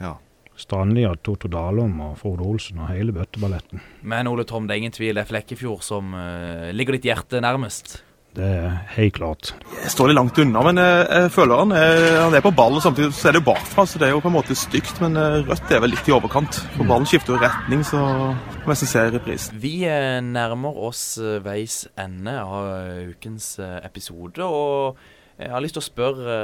Ja. 0.00 0.16
Strandli 0.60 1.06
og 1.08 1.22
Toto 1.24 1.48
Dalum 1.48 1.96
og 2.04 2.18
Frode 2.20 2.44
Olsen 2.44 2.82
og 2.82 2.90
hele 2.92 3.14
bøtteballetten. 3.16 3.80
Men 4.04 4.28
Ole 4.28 4.44
Tom, 4.44 4.66
det 4.68 4.76
er 4.76 4.82
ingen 4.82 4.94
tvil, 4.94 5.14
det 5.16 5.24
er 5.24 5.30
Flekkefjord 5.30 5.80
som 5.86 6.12
uh, 6.12 6.68
ligger 6.76 6.98
ditt 6.98 7.08
hjerte 7.08 7.40
nærmest. 7.40 8.02
Det 8.30 8.46
er 8.46 8.74
helt 8.94 9.16
klart. 9.16 9.50
Jeg 9.82 9.90
står 9.90 10.10
litt 10.10 10.16
langt 10.16 10.38
unna, 10.38 10.62
men 10.62 10.78
jeg, 10.78 11.30
føler 11.34 11.62
han 11.64 11.72
er, 11.74 12.00
han 12.22 12.34
er 12.38 12.44
på 12.44 12.52
ball. 12.54 12.76
og 12.78 12.84
Samtidig 12.84 13.10
så 13.16 13.28
er 13.28 13.34
det 13.34 13.40
jo 13.40 13.48
bakfra, 13.48 13.84
så 13.90 13.98
det 13.98 14.06
er 14.06 14.12
jo 14.14 14.20
på 14.22 14.30
en 14.30 14.36
måte 14.36 14.54
stygt. 14.58 15.00
Men 15.02 15.18
eh, 15.18 15.40
rødt 15.48 15.72
er 15.74 15.82
vel 15.82 15.90
litt 15.96 16.06
i 16.06 16.14
overkant. 16.14 16.60
For 16.76 16.86
ballen 16.86 17.08
skifter 17.10 17.34
jo 17.34 17.40
retning, 17.42 17.82
så 17.86 18.00
må 18.00 18.68
jeg 18.68 18.70
nesten 18.70 18.90
se 18.92 19.06
reprisen. 19.16 19.58
Vi 19.62 19.72
eh, 19.88 20.20
nærmer 20.22 20.78
oss 20.90 21.02
eh, 21.18 21.40
veis 21.42 21.82
ende 21.98 22.36
av 22.38 23.10
ukens 23.10 23.56
episode, 23.82 24.46
og 24.46 25.00
jeg 25.40 25.50
har 25.50 25.64
lyst 25.64 25.74
til 25.78 25.82
å 25.82 25.88
spørre 25.88 26.38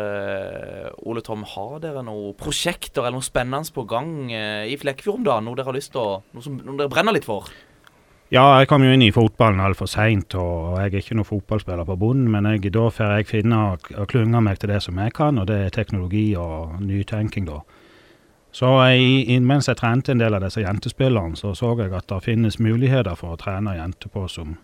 Ole 1.06 1.22
Tom, 1.22 1.44
har 1.46 1.78
dere 1.84 2.02
noen 2.02 2.34
prosjekter 2.40 3.04
eller 3.04 3.18
noe 3.18 3.26
spennende 3.26 3.74
på 3.76 3.84
gang 3.86 4.32
i 4.32 4.78
Flekkefjord 4.80 5.20
om 5.20 5.26
dagen? 5.26 5.46
Noe 5.46 5.58
dere 5.58 5.68
har 5.68 5.76
lyst 5.76 5.92
til 5.92 6.00
å 6.00 6.22
Noe 6.32 6.42
som 6.42 6.56
noe 6.56 6.80
dere 6.80 6.90
brenner 6.90 7.14
litt 7.14 7.28
for? 7.28 7.52
Ja, 8.34 8.42
jeg 8.58 8.66
kom 8.66 8.82
jo 8.82 8.90
inn 8.90 9.04
i 9.06 9.12
fotballen 9.14 9.60
altfor 9.62 9.86
seint, 9.86 10.34
og 10.34 10.80
jeg 10.80 10.90
er 10.90 10.98
ikke 10.98 11.14
noen 11.14 11.28
fotballspiller 11.28 11.86
på 11.86 11.94
bunnen, 12.00 12.26
men 12.32 12.48
jeg, 12.50 12.72
da 12.74 12.88
får 12.90 13.12
jeg 13.20 13.28
finne 13.28 13.58
og 13.70 14.08
klynge 14.10 14.40
meg 14.42 14.58
til 14.58 14.72
det 14.72 14.80
som 14.82 14.98
jeg 14.98 15.14
kan, 15.14 15.38
og 15.38 15.46
det 15.46 15.60
er 15.62 15.74
teknologi 15.76 16.32
og 16.34 16.80
nytenking, 16.82 17.46
da. 17.46 17.60
Så 18.56 18.72
jeg, 18.88 19.38
mens 19.46 19.68
jeg 19.70 19.78
trente 19.78 20.10
en 20.10 20.18
del 20.18 20.34
av 20.34 20.42
disse 20.42 20.64
jentespillerne, 20.64 21.38
så 21.38 21.54
så 21.54 21.76
jeg 21.78 21.94
at 21.94 22.08
det 22.10 22.22
finnes 22.24 22.58
muligheter 22.58 23.14
for 23.14 23.36
å 23.36 23.38
trene 23.38 23.76
jenter 23.76 24.10
på 24.10 24.26
som, 24.32 24.56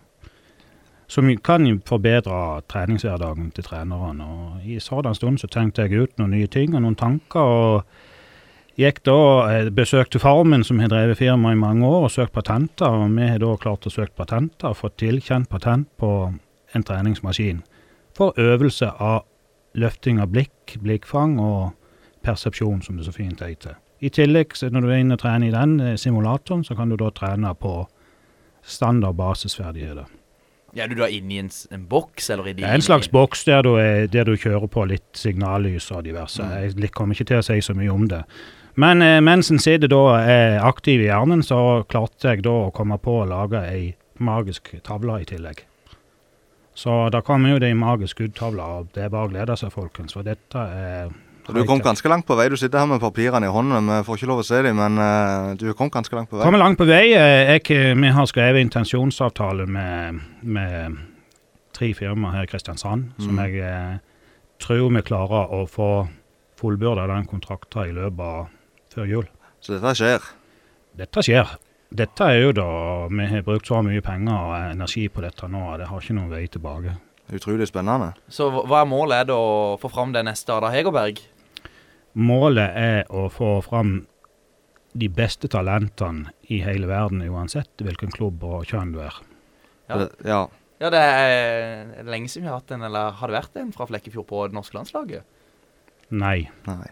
som 1.07 1.29
kan 1.39 1.79
forbedre 1.87 2.63
treningshverdagen 2.67 3.51
til 3.55 3.63
trenerne. 3.63 4.25
Og 4.25 4.65
i 4.65 4.79
sådan 4.79 5.15
stund 5.15 5.39
så 5.39 5.47
tenkte 5.47 5.85
jeg 5.85 6.01
ut 6.01 6.17
noen 6.17 6.35
nye 6.35 6.51
ting 6.51 6.75
og 6.75 6.81
noen 6.83 6.99
tanker, 6.99 7.39
og 7.39 7.83
Gikk 8.79 9.03
da, 9.05 9.17
eh, 9.51 9.69
Besøkte 9.69 10.19
faren 10.19 10.49
min, 10.49 10.63
som 10.63 10.79
har 10.79 10.89
drevet 10.89 11.17
firma 11.17 11.51
i 11.51 11.59
mange 11.59 11.85
år, 11.85 12.07
og 12.07 12.11
søkt 12.11 12.33
patenter. 12.33 12.87
og 12.87 13.15
Vi 13.15 13.27
har 13.27 13.37
da 13.37 13.55
klart 13.55 13.85
å 13.85 13.91
søke 13.91 14.15
patenter 14.17 14.69
og 14.69 14.77
fått 14.77 14.97
tilkjent 14.97 15.49
patent 15.49 15.87
på 15.97 16.33
en 16.73 16.83
treningsmaskin 16.83 17.61
for 18.15 18.33
øvelse 18.37 18.89
av 18.99 19.25
løfting 19.75 20.19
av 20.21 20.31
blikk, 20.31 20.77
blikkfang 20.81 21.39
og 21.39 21.73
persepsjon, 22.23 22.81
som 22.83 22.97
det 22.97 23.05
så 23.05 23.13
fint 23.13 23.39
heter. 23.39 23.75
I 24.01 24.09
tillegg, 24.09 24.53
når 24.71 24.81
du 24.81 24.89
er 24.89 24.99
inne 25.01 25.13
og 25.13 25.19
trener 25.19 25.47
i 25.47 25.51
den 25.51 25.79
eh, 25.79 25.95
simulatoren, 25.95 26.63
så 26.63 26.75
kan 26.75 26.89
du 26.89 26.97
da 26.97 27.09
trene 27.09 27.53
på 27.55 27.87
standard 28.63 29.15
basisferdigheter. 29.15 30.05
Ja, 30.73 30.87
du 30.87 30.95
da 30.95 31.05
inne 31.05 31.35
i 31.35 31.37
en, 31.37 31.51
en 31.71 31.85
boks, 31.85 32.31
eller 32.33 32.49
i 32.49 32.55
er 32.57 32.73
en 32.73 32.81
slags 32.81 33.07
boks 33.07 33.43
der 33.45 33.61
du, 33.61 33.75
er, 33.77 34.07
der 34.07 34.25
du 34.25 34.33
kjører 34.33 34.65
på 34.67 34.87
litt 34.89 35.05
signallys 35.13 35.91
og 35.93 36.03
diverse. 36.07 36.41
Mm. 36.41 36.81
Jeg 36.81 36.91
kommer 36.91 37.13
ikke 37.13 37.29
til 37.29 37.43
å 37.43 37.45
si 37.45 37.59
så 37.61 37.75
mye 37.77 37.93
om 37.93 38.07
det. 38.09 38.23
Men 38.75 39.01
eh, 39.05 39.19
mens 39.21 39.51
en 39.53 39.59
sitter 39.61 39.87
da 39.91 40.01
er 40.21 40.55
aktiv 40.65 41.01
i 41.03 41.09
hjernen, 41.09 41.43
så 41.45 41.83
klarte 41.89 42.31
jeg 42.33 42.43
da 42.45 42.53
å 42.67 42.71
komme 42.73 42.97
på 42.97 43.19
å 43.21 43.27
lage 43.29 43.61
ei 43.69 43.91
magisk 44.23 44.71
tavle 44.85 45.19
i 45.21 45.25
tillegg. 45.29 45.61
Så 46.73 47.09
da 47.13 47.19
kommer 47.21 47.53
jo 47.53 47.59
det 47.61 47.69
ei 47.69 47.77
magisk 47.77 48.17
gudtavle, 48.23 48.63
og 48.79 48.87
det 48.95 49.03
er 49.05 49.11
bare 49.13 49.27
å 49.27 49.31
glede 49.33 49.57
seg, 49.59 49.69
folkens. 49.75 50.15
For 50.17 50.25
dette 50.25 50.57
er 50.57 51.11
Så 51.45 51.53
du 51.53 51.61
kom 51.67 51.81
ganske 51.83 52.07
langt 52.09 52.25
på 52.25 52.37
vei. 52.39 52.47
Du 52.49 52.55
sitter 52.57 52.79
her 52.79 52.87
med 52.87 53.01
papirene 53.03 53.45
i 53.45 53.51
hånden. 53.53 53.89
Vi 53.91 54.03
får 54.07 54.17
ikke 54.17 54.29
lov 54.31 54.39
å 54.41 54.45
se 54.47 54.61
dem, 54.65 54.77
men 54.79 54.97
eh, 54.97 55.53
du 55.59 55.67
kom 55.77 55.91
ganske 55.93 56.15
langt 56.15 56.31
på 56.31 56.39
vei. 56.39 56.45
Kommer 56.47 56.63
langt 56.63 56.79
på 56.79 56.87
vei. 56.87 57.11
Eh, 57.13 57.51
Jeg, 57.59 57.93
vi 57.99 58.13
har 58.15 58.25
skrevet 58.31 58.63
intensjonsavtale 58.63 59.67
med, 59.69 60.21
med 60.41 60.97
tre 61.77 61.91
firmaer 61.93 62.39
her 62.39 62.47
i 62.47 62.51
Kristiansand, 62.53 63.11
som 63.19 63.35
Mm. 63.37 63.43
jeg 63.45 63.59
eh, 63.59 63.97
tror 64.63 64.89
vi 64.95 65.01
klarer 65.05 65.51
å 65.53 65.65
få 65.69 66.07
fullbyrda 66.61 67.05
den 67.11 67.25
kontrakten 67.27 67.89
i 67.89 67.93
løpet 67.93 68.19
av 68.23 68.47
før 68.93 69.09
jul. 69.09 69.27
Så 69.63 69.75
dette 69.77 69.93
skjer? 69.99 70.27
Dette 70.99 71.23
skjer. 71.25 71.55
Dette 71.93 72.25
er 72.25 72.39
jo 72.41 72.51
da 72.57 72.67
Vi 73.11 73.25
har 73.29 73.43
brukt 73.45 73.67
så 73.69 73.81
mye 73.85 74.01
penger 74.01 74.33
og 74.33 74.53
energi 74.71 75.07
på 75.13 75.21
dette 75.21 75.47
nå, 75.49 75.61
og 75.73 75.79
det 75.81 75.87
har 75.89 76.01
ikke 76.01 76.15
noen 76.17 76.31
vei 76.33 76.45
tilbake. 76.47 76.95
Utrolig 77.33 77.67
spennende. 77.69 78.13
Så 78.29 78.49
hva- 78.51 78.81
er 78.81 78.85
målet? 78.89 79.21
Er 79.21 79.25
det 79.29 79.35
å 79.37 79.77
få 79.79 79.89
fram 79.93 80.11
det 80.13 80.25
neste 80.25 80.49
Ada 80.53 80.69
Hegerberg? 80.73 81.21
Målet 82.15 82.75
er 82.77 83.05
å 83.09 83.27
få 83.33 83.55
fram 83.65 84.05
de 84.93 85.07
beste 85.09 85.47
talentene 85.49 86.29
i 86.53 86.59
hele 86.61 86.85
verden, 86.89 87.23
uansett 87.25 87.81
hvilken 87.81 88.11
klubb 88.13 88.43
og 88.45 88.65
kjønn 88.69 88.91
du 88.93 88.99
er. 89.01 89.15
Ja. 89.89 89.97
Det- 89.97 90.25
ja. 90.25 90.47
Ja, 90.81 90.89
det 90.89 90.99
er 90.99 92.03
lenge 92.03 92.27
siden 92.27 92.43
vi 92.43 92.49
har 92.49 92.59
hatt 92.59 92.71
en, 92.71 92.81
eller 92.83 93.11
har 93.11 93.27
det 93.27 93.37
vært 93.41 93.55
en 93.61 93.71
fra 93.71 93.85
Flekkefjord 93.87 94.27
på 94.27 94.43
det 94.49 94.53
norske 94.53 94.73
landslaget? 94.75 95.23
Nei. 96.11 96.49
Nei. 96.67 96.89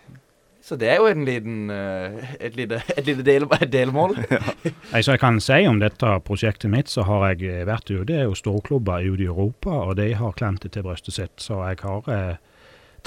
Så 0.62 0.78
det 0.78 0.92
er 0.94 1.00
jo 1.02 1.10
en 1.10 1.26
liten, 1.26 1.70
eh, 1.74 2.34
et 2.40 2.56
lite, 2.56 2.82
et 2.94 3.06
lite 3.06 3.26
del, 3.26 3.48
delmål. 3.72 4.14
ja. 4.30 5.02
så 5.02 5.16
jeg 5.16 5.22
kan 5.24 5.40
si 5.42 5.64
om 5.68 5.80
dette 5.82 6.14
prosjektet 6.28 6.70
mitt, 6.70 6.90
så 6.92 7.06
har 7.08 7.32
jeg 7.32 7.48
eh, 7.50 7.64
vært 7.66 7.90
ute. 7.90 8.06
Det 8.12 8.20
er 8.20 8.28
jo 8.30 8.38
storklubber 8.38 9.02
ute 9.02 9.26
i 9.26 9.30
Europa, 9.30 9.74
og 9.90 9.96
de 9.98 10.12
har 10.14 10.36
klemt 10.38 10.62
det 10.62 10.76
til 10.76 10.86
brystet 10.86 11.18
sitt. 11.18 11.34
Så 11.42 11.64
jeg 11.66 11.82
har 11.82 12.12
eh, 12.14 12.36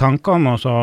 tanker 0.01 0.41
om 0.41 0.55
å 0.55 0.57
så 0.61 0.79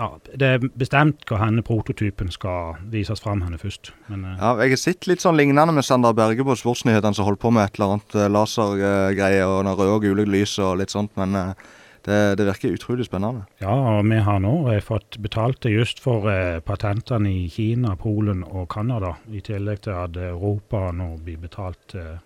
Ja, 0.00 0.06
det 0.40 0.46
er 0.48 0.62
bestemt 0.80 1.26
hva 1.28 1.36
henne 1.42 1.60
prototypen 1.62 2.30
skal 2.32 2.78
vises 2.90 3.20
fram 3.20 3.42
henne 3.44 3.58
først. 3.60 3.92
Men 4.08 4.24
eh, 4.24 4.38
Ja, 4.40 4.56
jeg 4.64 4.74
har 4.74 4.80
sett 4.80 5.06
litt 5.06 5.22
sånn 5.22 5.38
lignende 5.38 5.76
med 5.76 5.86
Sander 5.86 6.16
Berge 6.16 6.42
på 6.48 6.56
Sportsnyhetene 6.58 7.14
som 7.14 7.28
holdt 7.28 7.42
på 7.44 7.52
med 7.54 7.68
et 7.68 7.78
eller 7.78 7.98
annet 7.98 8.18
lasergreier 8.32 9.12
lasergreie 9.12 9.46
og 9.46 9.62
noen 9.62 9.78
røde 9.78 9.94
og 9.94 10.08
gule 10.08 10.26
lys 10.26 10.56
og 10.64 10.80
litt 10.80 10.90
sånt, 10.90 11.12
men 11.20 11.38
eh, 11.38 11.70
det, 12.06 12.20
det 12.38 12.46
virker 12.48 12.74
utrolig 12.74 13.06
spennende. 13.06 13.44
ja, 13.62 13.72
og 13.72 14.06
vi 14.10 14.18
har 14.26 14.40
nå 14.42 14.54
eh, 14.72 14.82
fått 14.82 15.18
betalt 15.22 15.62
det 15.62 15.74
just 15.74 16.02
for 16.02 16.26
eh, 16.30 16.58
patentene 16.64 17.30
i 17.30 17.48
Kina, 17.52 17.94
Polen 17.96 18.42
og 18.44 18.68
Canada, 18.74 19.16
i 19.30 19.42
tillegg 19.44 19.84
til 19.86 19.94
at 19.94 20.18
Europa 20.18 20.88
nå 20.96 21.12
blir 21.22 21.38
betalt 21.42 21.94
eh, 21.94 22.16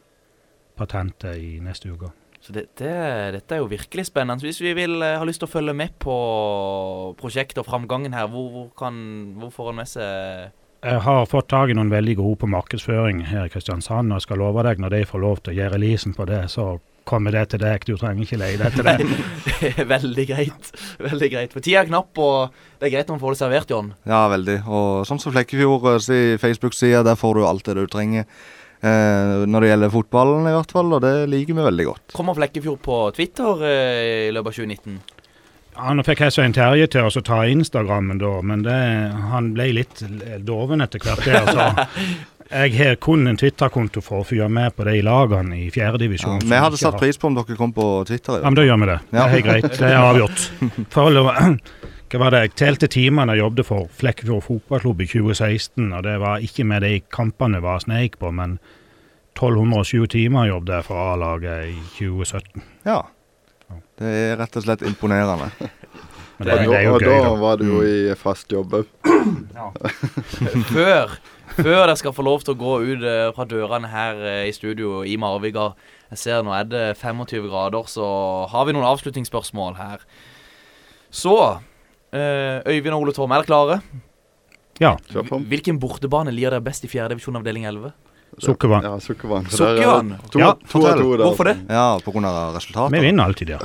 patentet 0.76 1.36
i 1.36 1.58
neste 1.60 1.92
uke. 1.92 2.12
Så 2.46 2.52
det, 2.54 2.68
det, 2.78 2.92
dette 3.34 3.56
er 3.56 3.58
jo 3.58 3.70
virkelig 3.70 4.06
spennende. 4.06 4.40
Så 4.40 4.46
Hvis 4.46 4.62
vi 4.62 4.72
vil, 4.76 5.00
eh, 5.02 5.18
har 5.18 5.26
lyst 5.26 5.42
til 5.42 5.48
å 5.48 5.50
følge 5.50 5.74
med 5.74 5.96
på 5.98 6.16
prosjektet 7.18 7.58
og 7.58 7.66
framgangen 7.66 8.14
her, 8.14 8.28
hvor, 8.30 8.48
hvor, 8.54 8.68
kan, 8.78 8.94
hvor 9.40 9.50
får 9.50 9.72
en 9.72 9.80
med 9.80 9.90
seg 9.90 10.52
Jeg 10.86 11.00
har 11.02 11.24
fått 11.26 11.48
tak 11.50 11.72
i 11.72 11.74
noen 11.74 11.90
veldig 11.90 12.14
gode 12.20 12.38
på 12.44 12.50
markedsføring 12.52 13.24
her 13.32 13.48
i 13.48 13.50
Kristiansand, 13.50 14.12
og 14.12 14.20
jeg 14.20 14.28
skal 14.28 14.38
love 14.44 14.62
deg, 14.62 14.78
når 14.78 14.94
de 14.94 15.06
får 15.10 15.24
lov 15.24 15.40
til 15.42 15.56
å 15.56 15.58
gjøre 15.58 15.80
leasen 15.82 16.14
på 16.14 16.28
det, 16.28 16.44
så 16.52 16.76
kommer 17.06 17.34
det 17.34 17.46
til 17.52 17.62
deg. 17.62 17.86
Du 17.86 17.94
trenger 18.00 18.26
ikke 18.26 18.40
leie 18.40 18.58
det 18.60 18.72
til 18.74 18.86
deg. 18.86 19.06
Veldig 19.94 20.26
greit. 20.28 20.70
Veldig 21.02 21.30
greit. 21.32 21.54
For 21.54 21.64
tida 21.64 21.84
er 21.84 21.90
knapp, 21.90 22.12
og 22.18 22.54
det 22.80 22.88
er 22.88 22.94
greit 22.96 23.10
om 23.10 23.16
man 23.16 23.22
får 23.22 23.36
det 23.36 23.40
servert, 23.40 23.72
John. 23.72 23.92
Ja, 24.08 24.26
veldig. 24.32 24.60
Og 24.66 25.06
sånn 25.08 25.22
som 25.22 25.34
Flekkefjord 25.34 25.88
eh, 26.12 26.36
Facebook-side, 26.42 27.04
der 27.06 27.18
får 27.18 27.38
du 27.38 27.46
alt 27.48 27.66
det 27.68 27.76
du 27.78 27.84
trenger. 27.90 28.26
Eh, 28.84 29.46
når 29.48 29.64
det 29.64 29.70
gjelder 29.72 29.92
fotballen, 29.94 30.48
i 30.50 30.54
hvert 30.56 30.74
fall, 30.74 30.92
og 30.92 31.04
det 31.04 31.14
liker 31.32 31.56
vi 31.56 31.68
veldig 31.70 31.90
godt. 31.90 32.16
Kommer 32.18 32.36
Flekkefjord 32.36 32.82
på 32.84 33.02
Twitter 33.16 33.66
eh, 33.70 34.00
i 34.28 34.32
løpet 34.34 34.52
av 34.52 34.58
2019? 34.60 34.98
Ja, 35.76 35.92
nå 35.92 36.04
fikk 36.06 36.22
jeg 36.24 36.32
Svein 36.32 36.54
Terje 36.56 36.88
til 36.88 37.04
å 37.04 37.24
ta 37.24 37.42
Instagrammen 37.52 38.20
da, 38.20 38.38
men 38.48 38.62
det, 38.64 38.76
han 39.32 39.52
ble 39.56 39.74
litt 39.76 40.00
doven 40.44 40.80
etter 40.84 41.02
hvert 41.04 41.26
der, 41.28 41.50
så 41.52 41.66
jeg 42.50 42.76
har 42.78 42.94
kun 43.02 43.26
en 43.26 43.38
Twitter-konto 43.38 44.02
for 44.04 44.22
å 44.22 44.26
følge 44.26 44.46
med 44.52 44.76
på 44.76 44.86
de 44.86 45.00
lagene 45.04 45.58
i 45.64 45.66
fjerdedivisjon. 45.74 46.38
Ja, 46.44 46.48
vi 46.52 46.62
hadde 46.66 46.80
satt 46.80 46.98
pris 47.00 47.18
på 47.18 47.30
om 47.30 47.36
dere 47.38 47.58
kom 47.58 47.74
på 47.74 47.86
Twitter. 48.08 48.38
Ja, 48.40 48.46
men 48.46 48.58
da 48.58 48.64
gjør 48.66 48.80
vi 48.82 48.88
det. 48.92 48.98
Det 49.10 49.24
er 49.24 49.44
greit. 49.48 49.68
Det 49.74 49.90
er 49.90 49.98
avgjort. 49.98 50.46
For, 50.94 51.10
hva 52.12 52.20
var 52.22 52.36
det? 52.36 52.42
Jeg 52.46 52.54
telte 52.60 52.90
timene 52.92 53.34
jeg 53.34 53.42
jobbet 53.42 53.66
for 53.66 53.90
Flekkefjord 53.98 54.44
fotballklubb 54.46 55.02
i 55.02 55.08
2016, 55.10 55.90
og 55.90 56.06
det 56.06 56.16
var 56.22 56.44
ikke 56.46 56.66
med 56.70 56.86
de 56.86 56.92
kampene 57.12 57.62
var 57.64 57.82
sneik 57.82 58.20
på, 58.22 58.30
men 58.30 58.60
1207 59.36 60.06
timer 60.14 60.48
jobbet 60.52 60.78
jeg 60.78 60.86
for 60.86 61.02
A-laget 61.12 61.74
i 61.74 61.76
2017. 61.98 62.62
Ja. 62.86 63.02
Det 63.96 64.12
er 64.12 64.36
rett 64.38 64.56
og 64.56 64.64
slett 64.64 64.84
imponerende. 64.86 65.50
Men 66.38 66.48
det, 66.48 66.56
det 66.68 66.76
er 66.76 66.84
jo 66.84 66.94
og 66.94 67.02
gøy, 67.02 67.08
da 67.08 67.20
da. 67.24 67.34
var 67.40 67.60
du 67.60 67.64
jo 67.68 67.80
i 67.84 68.14
fast 68.20 68.52
jobb 68.52 68.74
òg. 68.76 68.88
før, 70.74 71.16
før 71.54 71.84
dere 71.84 71.96
skal 71.98 72.14
få 72.16 72.24
lov 72.26 72.42
til 72.44 72.54
å 72.54 72.60
gå 72.60 72.72
ut 72.82 73.04
eh, 73.06 73.28
fra 73.36 73.46
dørene 73.48 73.90
her 73.90 74.22
eh, 74.22 74.42
i 74.50 74.54
studio 74.54 75.02
i 75.06 75.16
Marviga. 75.20 75.70
Jeg 76.12 76.22
ser 76.22 76.42
nå 76.46 76.54
er 76.56 76.66
det 76.70 76.84
25 77.00 77.46
grader, 77.50 77.86
så 77.90 78.08
har 78.50 78.66
vi 78.66 78.74
noen 78.76 78.88
avslutningsspørsmål 78.88 79.78
her. 79.78 80.04
Så 81.14 81.36
eh, 82.14 82.62
Øyvind 82.66 82.96
og 82.96 83.06
Ole 83.06 83.16
Torm, 83.16 83.34
er 83.34 83.42
dere 83.42 83.50
klare? 83.50 83.80
Ja. 84.82 84.96
Hvilken 85.08 85.80
bortebane 85.80 86.34
lir 86.34 86.50
dere 86.50 86.64
best 86.64 86.84
i 86.84 86.90
4. 86.92 87.08
divisjon 87.14 87.38
avdeling 87.40 87.64
11? 87.68 87.94
Sukkervann. 88.38 88.84
Ja, 88.84 89.00
sukkervann. 89.00 89.46
Sukkervann? 89.48 90.10
er 90.12 90.28
To, 90.28 90.38
Ja, 90.38 90.50
to 90.68 90.80
av 90.86 90.98
to 90.98 91.16
der. 91.16 91.24
Hvorfor 91.24 91.44
det? 91.48 91.54
Ja, 91.72 91.98
pga. 92.04 92.52
resultatet. 92.52 92.92
Vi 92.92 93.00
vinner 93.00 93.24
alltid, 93.24 93.48
ja. 93.48 93.58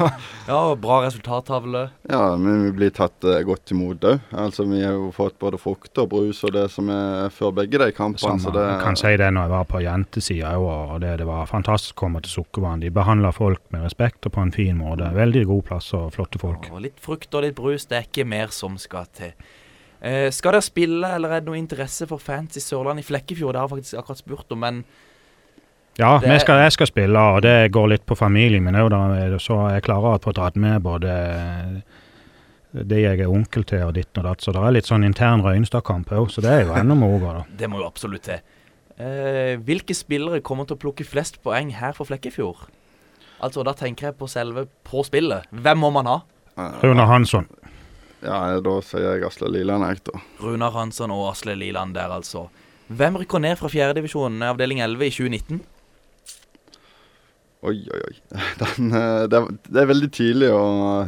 Ja, 0.48 0.58
og 0.70 0.78
bra 0.80 1.02
resultattavle. 1.04 1.90
Ja, 2.08 2.36
men 2.36 2.64
vi 2.64 2.70
blir 2.72 2.90
tatt 2.90 3.24
eh, 3.24 3.42
godt 3.44 3.70
imot 3.74 4.00
òg. 4.00 4.20
Altså, 4.32 4.64
vi 4.68 4.80
har 4.84 4.92
jo 4.96 5.10
fått 5.12 5.36
både 5.38 5.58
frukt 5.60 5.98
og 6.00 6.08
brus 6.08 6.40
og 6.44 6.54
det 6.56 6.70
som 6.72 6.88
er 6.92 7.28
før 7.36 7.52
begge 7.58 7.80
de 7.80 7.90
kampene. 7.92 8.20
Samme. 8.24 8.40
Så 8.40 8.52
det, 8.54 8.64
Jeg 8.64 8.80
kan 8.84 8.96
si 8.96 9.12
det 9.20 9.28
når 9.32 9.48
jeg 9.48 9.54
var 9.54 9.68
på 9.74 9.82
jentesida 9.84 10.54
òg, 10.56 10.94
og 10.94 11.00
det, 11.04 11.18
det 11.20 11.26
var 11.28 11.50
fantastisk 11.50 11.96
å 11.98 12.06
komme 12.06 12.22
til 12.24 12.32
Sukkervann. 12.38 12.80
De 12.80 12.92
behandler 12.94 13.36
folk 13.36 13.60
med 13.76 13.84
respekt 13.84 14.24
og 14.24 14.36
på 14.38 14.44
en 14.44 14.54
fin 14.56 14.76
måte. 14.80 15.10
Veldig 15.12 15.44
god 15.52 15.62
plass 15.68 15.92
og 15.96 16.08
flotte 16.16 16.40
folk. 16.40 16.70
Og 16.72 16.80
litt 16.86 16.96
frukt 17.00 17.34
og 17.34 17.44
litt 17.44 17.56
brus, 17.60 17.84
det 17.90 18.00
er 18.00 18.08
ikke 18.08 18.24
mer 18.28 18.48
som 18.56 18.80
skal 18.80 19.04
til. 19.12 19.36
Eh, 20.04 20.28
skal 20.36 20.52
dere 20.52 20.66
spille, 20.66 21.08
eller 21.16 21.32
er 21.32 21.40
det 21.40 21.48
noe 21.48 21.56
interesse 21.56 22.04
for 22.10 22.20
fans 22.20 22.58
i 22.60 22.60
Sørland 22.60 23.00
i 23.00 23.06
Flekkefjord? 23.06 23.54
Det 23.56 23.60
har 23.62 23.68
jeg 23.70 23.76
faktisk 23.78 24.00
akkurat 24.02 24.20
spurt 24.20 24.52
om, 24.52 24.60
men 24.60 24.84
Ja, 25.96 26.18
Det- 26.18 26.28
vi 26.28 26.38
skal, 26.40 26.58
jeg 26.58 26.72
skal 26.72 26.86
spille, 26.86 27.16
og 27.18 27.42
det 27.42 27.70
går 27.72 27.88
litt 27.88 28.04
på 28.04 28.16
familien 28.18 28.64
min 28.64 28.74
òg, 28.74 28.90
så 29.40 29.70
jeg 29.72 29.82
klarer 29.84 30.18
å 30.18 30.20
få 30.20 30.32
dratt 30.34 30.56
med 30.56 30.82
både 30.82 31.82
det 32.74 32.98
jeg 33.04 33.20
er 33.20 33.30
onkel 33.30 33.64
til 33.64 33.84
og 33.86 33.94
ditt 33.94 34.18
og 34.18 34.24
datt. 34.24 34.40
Så 34.42 34.52
det 34.52 34.60
er 34.60 34.72
litt 34.72 34.84
sånn 34.88 35.04
intern 35.06 35.40
Røynstad-kamp 35.42 36.10
òg, 36.10 36.30
så 36.30 36.42
det 36.42 36.50
er 36.50 36.64
jo 36.66 36.74
enda 36.74 36.96
moro. 36.96 37.44
det 37.56 37.70
må 37.70 37.78
jo 37.78 37.86
absolutt 37.86 38.22
til. 38.22 38.40
Eh, 38.98 39.56
hvilke 39.56 39.94
spillere 39.94 40.40
kommer 40.42 40.66
til 40.66 40.76
å 40.76 40.80
plukke 40.80 41.06
flest 41.06 41.40
poeng 41.42 41.70
her 41.70 41.92
for 41.92 42.04
Flekkefjord? 42.06 42.66
Altså, 43.40 43.64
da 43.64 43.72
tenker 43.72 44.08
jeg 44.10 44.18
på 44.18 44.28
selve 44.28 44.66
på 44.84 45.04
spillet. 45.04 45.44
Hvem 45.52 45.78
må 45.78 45.92
man 45.92 46.06
ha? 46.06 46.20
Rune 46.82 47.06
Hansson. 47.06 47.46
Ja, 48.24 48.60
da 48.64 48.74
sier 48.80 49.04
jeg 49.18 49.24
Asle 49.28 49.50
Liland, 49.52 49.84
jeg, 49.84 50.00
da. 50.08 50.20
Runar 50.40 50.72
Hansson 50.72 51.12
og 51.12 51.26
Asle 51.32 51.54
Liland 51.60 51.94
der, 51.96 52.08
altså. 52.14 52.46
Hvem 52.88 53.16
rykker 53.20 53.40
ned 53.40 53.56
fra 53.60 53.68
fjerdedivisjon, 53.72 54.40
avdeling 54.44 54.80
11, 54.84 55.06
i 55.06 55.10
2019? 55.12 55.60
Oi, 57.64 57.78
oi, 57.94 58.00
oi. 58.04 58.14
Den, 58.60 58.90
eh, 58.92 59.22
det, 59.32 59.38
er, 59.40 59.46
det 59.72 59.82
er 59.82 59.88
veldig 59.88 60.10
tidlig 60.12 60.50
å, 60.52 60.64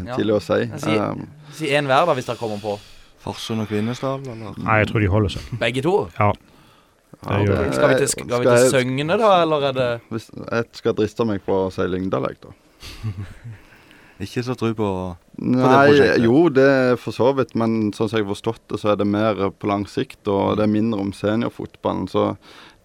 Ja. 0.07 0.17
tidlig 0.17 0.37
å 0.39 0.43
si. 0.45 0.61
Si 0.81 0.95
én 0.97 1.03
Um, 1.21 1.27
Si 1.57 1.69
hver, 1.73 2.07
da, 2.09 2.15
hvis 2.17 2.27
dere 2.29 2.37
kommer 2.41 2.61
på. 2.61 2.77
Farsund 3.25 3.61
og 3.65 3.69
Kvinesdal, 3.71 4.21
eller? 4.29 4.57
Nei, 4.61 4.79
jeg 4.83 4.89
tror 4.91 5.01
de 5.05 5.11
holder 5.13 5.33
seg. 5.37 5.51
Begge 5.61 5.83
to? 5.85 5.95
Ja. 6.19 6.31
ja, 6.33 7.39
det- 7.45 7.75
Skal 7.75 7.89
vi 7.89 7.95
til, 8.01 8.09
skal 8.13 8.27
vi 8.27 8.41
til 8.45 8.53
jeg- 8.53 8.73
Søgne, 8.73 9.17
da, 9.19 9.31
eller 9.43 9.69
er 9.69 9.73
det 9.73 9.89
Hvis, 10.11 10.31
jeg 10.53 10.65
skal 10.73 10.93
driste 10.95 11.27
meg 11.27 11.45
på 11.47 11.53
å 11.67 11.73
si 11.73 11.83
Lyngdal, 11.89 12.29
jeg, 12.29 12.41
da. 12.45 12.49
ikke 14.21 14.43
så 14.47 14.55
tro 14.57 14.71
på, 14.73 14.91
på 15.37 15.45
det 15.45 15.81
prosjektet. 15.91 16.23
jo, 16.25 16.39
det 16.49 16.65
er 16.65 16.95
for 16.97 17.13
så 17.13 17.33
vidt, 17.37 17.51
men 17.55 17.91
sånn 17.93 18.09
som 18.09 18.17
jeg 18.19 18.25
har 18.25 18.33
forstått 18.35 18.63
det, 18.73 18.79
så 18.81 18.93
er 18.95 18.97
det 19.03 19.07
mer 19.07 19.51
på 19.53 19.69
lang 19.69 19.85
sikt, 19.91 20.23
og 20.33 20.57
det 20.57 20.65
er 20.65 20.73
mindre 20.73 21.01
om 21.05 21.11
seniorfotballen. 21.13 22.07
Så 22.09 22.31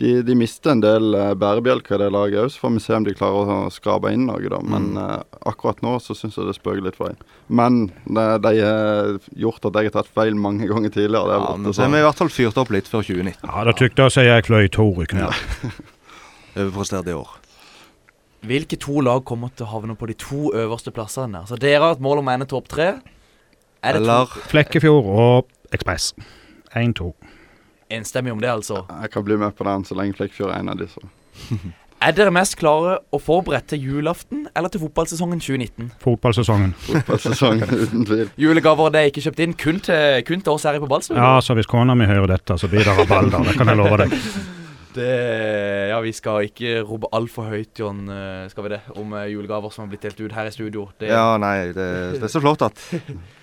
de, 0.01 0.17
de 0.25 0.35
mister 0.35 0.71
en 0.73 0.81
del 0.83 1.13
eh, 1.15 1.31
bærebjelker 1.37 1.95
i 1.95 2.01
det 2.01 2.09
laget 2.11 2.41
òg, 2.41 2.49
så 2.51 2.63
får 2.65 2.73
vi 2.75 2.83
se 2.83 2.95
om 2.97 3.05
de 3.07 3.13
klarer 3.15 3.51
å 3.53 3.71
skrape 3.71 4.11
inn 4.11 4.25
noe, 4.27 4.43
da. 4.51 4.59
Men 4.65 4.89
Mm. 4.91 4.97
uh, 4.97 5.21
akkurat 5.47 5.79
nå 5.85 5.93
så 6.01 6.15
syns 6.17 6.35
jeg 6.35 6.47
det 6.49 6.55
spøker 6.57 6.83
litt 6.83 6.97
for 6.97 7.13
dem. 7.13 7.21
Men 7.47 7.77
det, 8.09 8.25
de 8.43 8.53
har 8.65 9.19
gjort 9.37 9.69
at 9.69 9.77
jeg 9.79 9.91
har 9.91 9.95
tatt 10.01 10.11
feil 10.11 10.35
mange 10.35 10.67
ganger 10.67 10.89
tidligere. 10.91 11.29
Det 11.29 11.35
er 11.37 11.39
Ja, 11.39 11.47
borte, 11.47 11.63
men 11.63 11.73
så 11.77 11.85
har 11.85 11.93
vi 11.95 12.01
i 12.01 12.07
hvert 12.09 12.17
fall 12.23 12.33
fyrt 12.33 12.57
opp 12.57 12.71
litt 12.75 12.89
før 12.91 13.05
2019. 13.07 13.45
Ja, 13.47 13.63
Da 13.69 13.71
tykte 13.77 14.09
jeg 14.09 14.27
jeg 14.27 14.49
fløy 14.49 14.67
to 14.73 14.89
i 14.99 15.07
knær. 15.15 15.37
Overprestert 16.59 17.07
i 17.07 17.13
år. 17.15 17.37
Hvilke 18.41 18.77
to 18.81 19.01
lag 19.05 19.21
kommer 19.27 19.51
til 19.53 19.67
å 19.67 19.71
havne 19.75 19.93
på 19.97 20.07
de 20.09 20.15
to 20.17 20.49
øverste 20.57 20.89
plassene? 20.95 21.43
Altså 21.43 21.59
Dere 21.61 21.83
har 21.83 21.97
et 21.97 22.01
mål 22.01 22.23
om 22.23 22.29
å 22.31 22.33
ende 22.33 22.47
topp 22.49 22.71
tre. 22.73 22.87
Er 23.85 23.97
det 23.97 24.01
Eller 24.01 24.31
to 24.31 24.47
Flekkefjord 24.49 25.11
og 25.13 25.51
Ekspress. 25.75 26.13
1-2. 26.75 27.11
enstemmig 27.91 28.31
om 28.31 28.39
det, 28.41 28.49
altså? 28.49 28.85
Jeg 29.01 29.11
kan 29.11 29.23
bli 29.27 29.35
med 29.37 29.51
på 29.55 29.63
den 29.67 29.85
så 29.85 29.95
lenge 29.99 30.15
Flekkefjord 30.17 30.53
er 30.55 30.59
en 30.63 30.73
av 30.73 30.81
disse. 30.81 31.01
Er 32.01 32.15
dere 32.17 32.31
mest 32.33 32.55
klare 32.57 32.95
og 33.13 33.21
forberedt 33.21 33.67
til 33.69 33.83
julaften 33.85 34.47
eller 34.57 34.71
til 34.73 34.81
fotballsesongen 34.81 35.37
2019? 35.37 35.91
Fotballsesongen. 36.01 36.71
Fotballsesongen, 36.87 37.75
uten 37.83 38.07
tvil. 38.09 38.31
Julegaver 38.41 38.89
det 38.89 39.03
er 39.03 39.11
ikke 39.11 39.21
kjøpt 39.27 39.43
inn 39.45 39.53
kun 39.53 39.77
til, 39.85 40.23
kun 40.25 40.41
til 40.41 40.55
oss 40.55 40.65
her 40.65 40.79
i 40.79 40.81
på 40.81 40.89
Ballstuen? 40.89 41.19
Ja, 41.21 41.35
så 41.45 41.53
hvis 41.53 41.69
kona 41.69 41.93
mi 41.93 42.09
hører 42.09 42.33
dette, 42.33 42.57
så 42.57 42.71
blir 42.71 42.81
det 42.87 42.95
rabalder. 42.97 43.45
Det 43.51 43.53
kan 43.59 43.69
jeg 43.69 43.77
love 43.77 44.01
deg. 44.01 44.17
Det, 44.95 45.11
ja, 45.91 45.99
vi 46.03 46.11
skal 46.15 46.47
ikke 46.49 46.81
rope 46.83 47.07
altfor 47.15 47.47
høyt, 47.51 47.71
John, 47.79 48.01
eh, 48.11 48.47
skal 48.51 48.65
vi 48.65 48.73
det, 48.73 48.81
om 48.99 49.13
eh, 49.15 49.29
julegaver 49.31 49.71
som 49.71 49.85
har 49.85 49.91
blitt 49.93 50.03
delt 50.09 50.19
ut 50.19 50.35
her 50.35 50.49
i 50.49 50.51
studio. 50.55 50.89
Det, 50.99 51.07
Ja, 51.11 51.37
nei, 51.39 51.71
det, 51.71 51.85
det 52.17 52.25
er 52.27 52.33
så 52.33 52.41
flott 52.43 52.65
at 52.67 52.81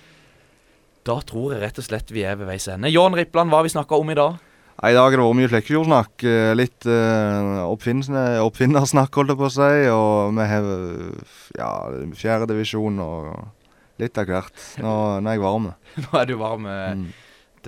Da 1.09 1.15
tror 1.25 1.55
jeg 1.55 1.63
rett 1.63 1.79
og 1.81 1.85
slett 1.87 2.11
vi 2.13 2.21
er 2.27 2.37
ved 2.37 2.49
veis 2.51 2.67
ende. 2.69 2.91
John 2.93 3.15
Rippland, 3.17 3.49
hva 3.49 3.61
har 3.61 3.65
vi 3.65 3.73
snakka 3.73 3.97
om 3.97 4.11
i 4.13 4.17
dag? 4.19 4.37
I 4.79 4.93
dag 4.95 5.09
har 5.09 5.15
det 5.17 5.23
vært 5.25 5.37
mye 5.39 5.49
Flekkefjord-snakk. 5.51 6.23
Litt 6.55 6.85
uh, 6.87 7.65
oppfinnersnakk, 7.67 9.17
holdt 9.17 9.33
jeg 9.33 9.39
på 9.39 9.47
å 9.47 9.51
si. 9.51 9.71
Og 9.91 10.37
vi 10.37 10.45
har 10.47 10.67
ja, 11.57 11.71
fjerdedivisjon 12.15 13.01
og 13.03 13.25
litt 13.99 14.21
av 14.21 14.29
hvert. 14.29 14.61
Nå, 14.79 14.93
nå 15.19 15.31
er 15.33 15.35
jeg 15.39 15.43
varm. 15.43 15.65
Nå 16.05 16.13
er 16.21 16.29
du 16.29 16.35
varm. 16.39 16.69
eh. 16.69 16.93
Mm. 17.01 17.09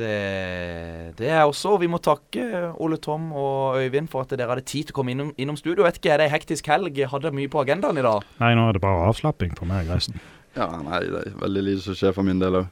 Det, 0.01 1.13
det 1.19 1.29
er 1.29 1.43
også 1.45 1.75
Vi 1.81 1.89
må 1.91 1.99
takke 2.01 2.71
Ole 2.81 2.97
Tom 3.01 3.29
og 3.37 3.77
Øyvind 3.77 4.09
for 4.09 4.25
at 4.25 4.33
dere 4.33 4.49
hadde 4.49 4.65
tid 4.65 4.89
til 4.89 4.95
å 4.95 4.99
komme 5.01 5.13
innom, 5.13 5.31
innom 5.37 5.59
studio. 5.59 5.85
Vet 5.85 5.99
ikke, 6.01 6.13
Er 6.15 6.21
det 6.23 6.29
ei 6.29 6.35
hektisk 6.35 6.69
helg? 6.71 6.97
Hadde 7.11 7.33
mye 7.35 7.51
på 7.51 7.61
agendaen 7.61 8.01
i 8.01 8.05
dag? 8.05 8.25
Nei, 8.41 8.53
nå 8.57 8.67
er 8.69 8.77
det 8.77 8.83
bare 8.83 9.07
avslapping 9.11 9.53
for 9.59 9.69
meg 9.69 9.89
resten. 9.91 10.17
Ja, 10.57 10.67
nei, 10.83 11.03
det 11.07 11.25
er 11.29 11.35
veldig 11.39 11.63
lite 11.69 11.85
som 11.85 11.97
skjer 11.97 12.15
for 12.17 12.27
min 12.27 12.41
del 12.41 12.63
òg. 12.63 12.71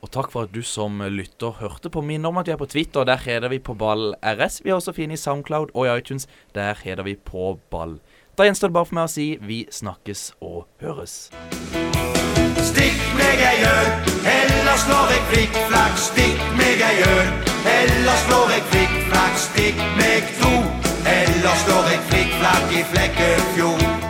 Og 0.00 0.08
takk 0.14 0.30
for 0.32 0.48
at 0.48 0.54
du 0.54 0.62
som 0.64 1.02
lytter 1.12 1.58
hørte 1.58 1.90
på. 1.92 2.00
Minn 2.00 2.24
om 2.24 2.38
at 2.40 2.48
vi 2.48 2.54
er 2.54 2.60
på 2.60 2.68
Twitter. 2.70 3.04
Der 3.04 3.20
heter 3.20 3.52
vi 3.52 3.58
på 3.60 3.74
ball 3.76 4.14
RS. 4.24 4.62
Vi 4.64 4.72
er 4.72 4.78
også 4.78 4.94
fine 4.96 5.12
i 5.12 5.20
Soundcloud 5.20 5.74
og 5.74 5.84
i 5.84 5.92
iTunes. 5.98 6.24
Der 6.56 6.78
heter 6.80 7.04
vi 7.04 7.18
på 7.20 7.58
ball. 7.70 7.98
Da 8.38 8.46
gjenstår 8.48 8.70
det 8.72 8.78
bare 8.78 8.88
for 8.88 8.96
meg 8.96 9.10
å 9.10 9.12
si 9.12 9.26
vi 9.44 9.58
snakkes 9.68 10.30
og 10.40 10.64
høres. 10.80 11.26
Stikk 12.70 13.02
meg 13.18 13.44
ei 13.50 13.58
øl, 13.68 13.92
ellers 14.70 14.84
slår 14.86 15.10
jeg 15.10 15.22
flikkflakk. 15.30 15.96
Stikk 15.98 16.42
meg 16.58 16.82
ei 16.88 17.02
øl, 17.02 17.30
ellers 17.78 18.22
slår 18.26 18.52
jeg 18.54 18.62
flikkflakk. 18.72 19.34
Stikk 19.46 19.82
meg 19.98 20.30
to, 20.42 20.52
ellers 21.16 21.66
slår 21.66 21.90
jeg 21.90 22.06
flikkflakk 22.12 22.78
i 22.78 22.84
Flekkefjord. 22.92 24.09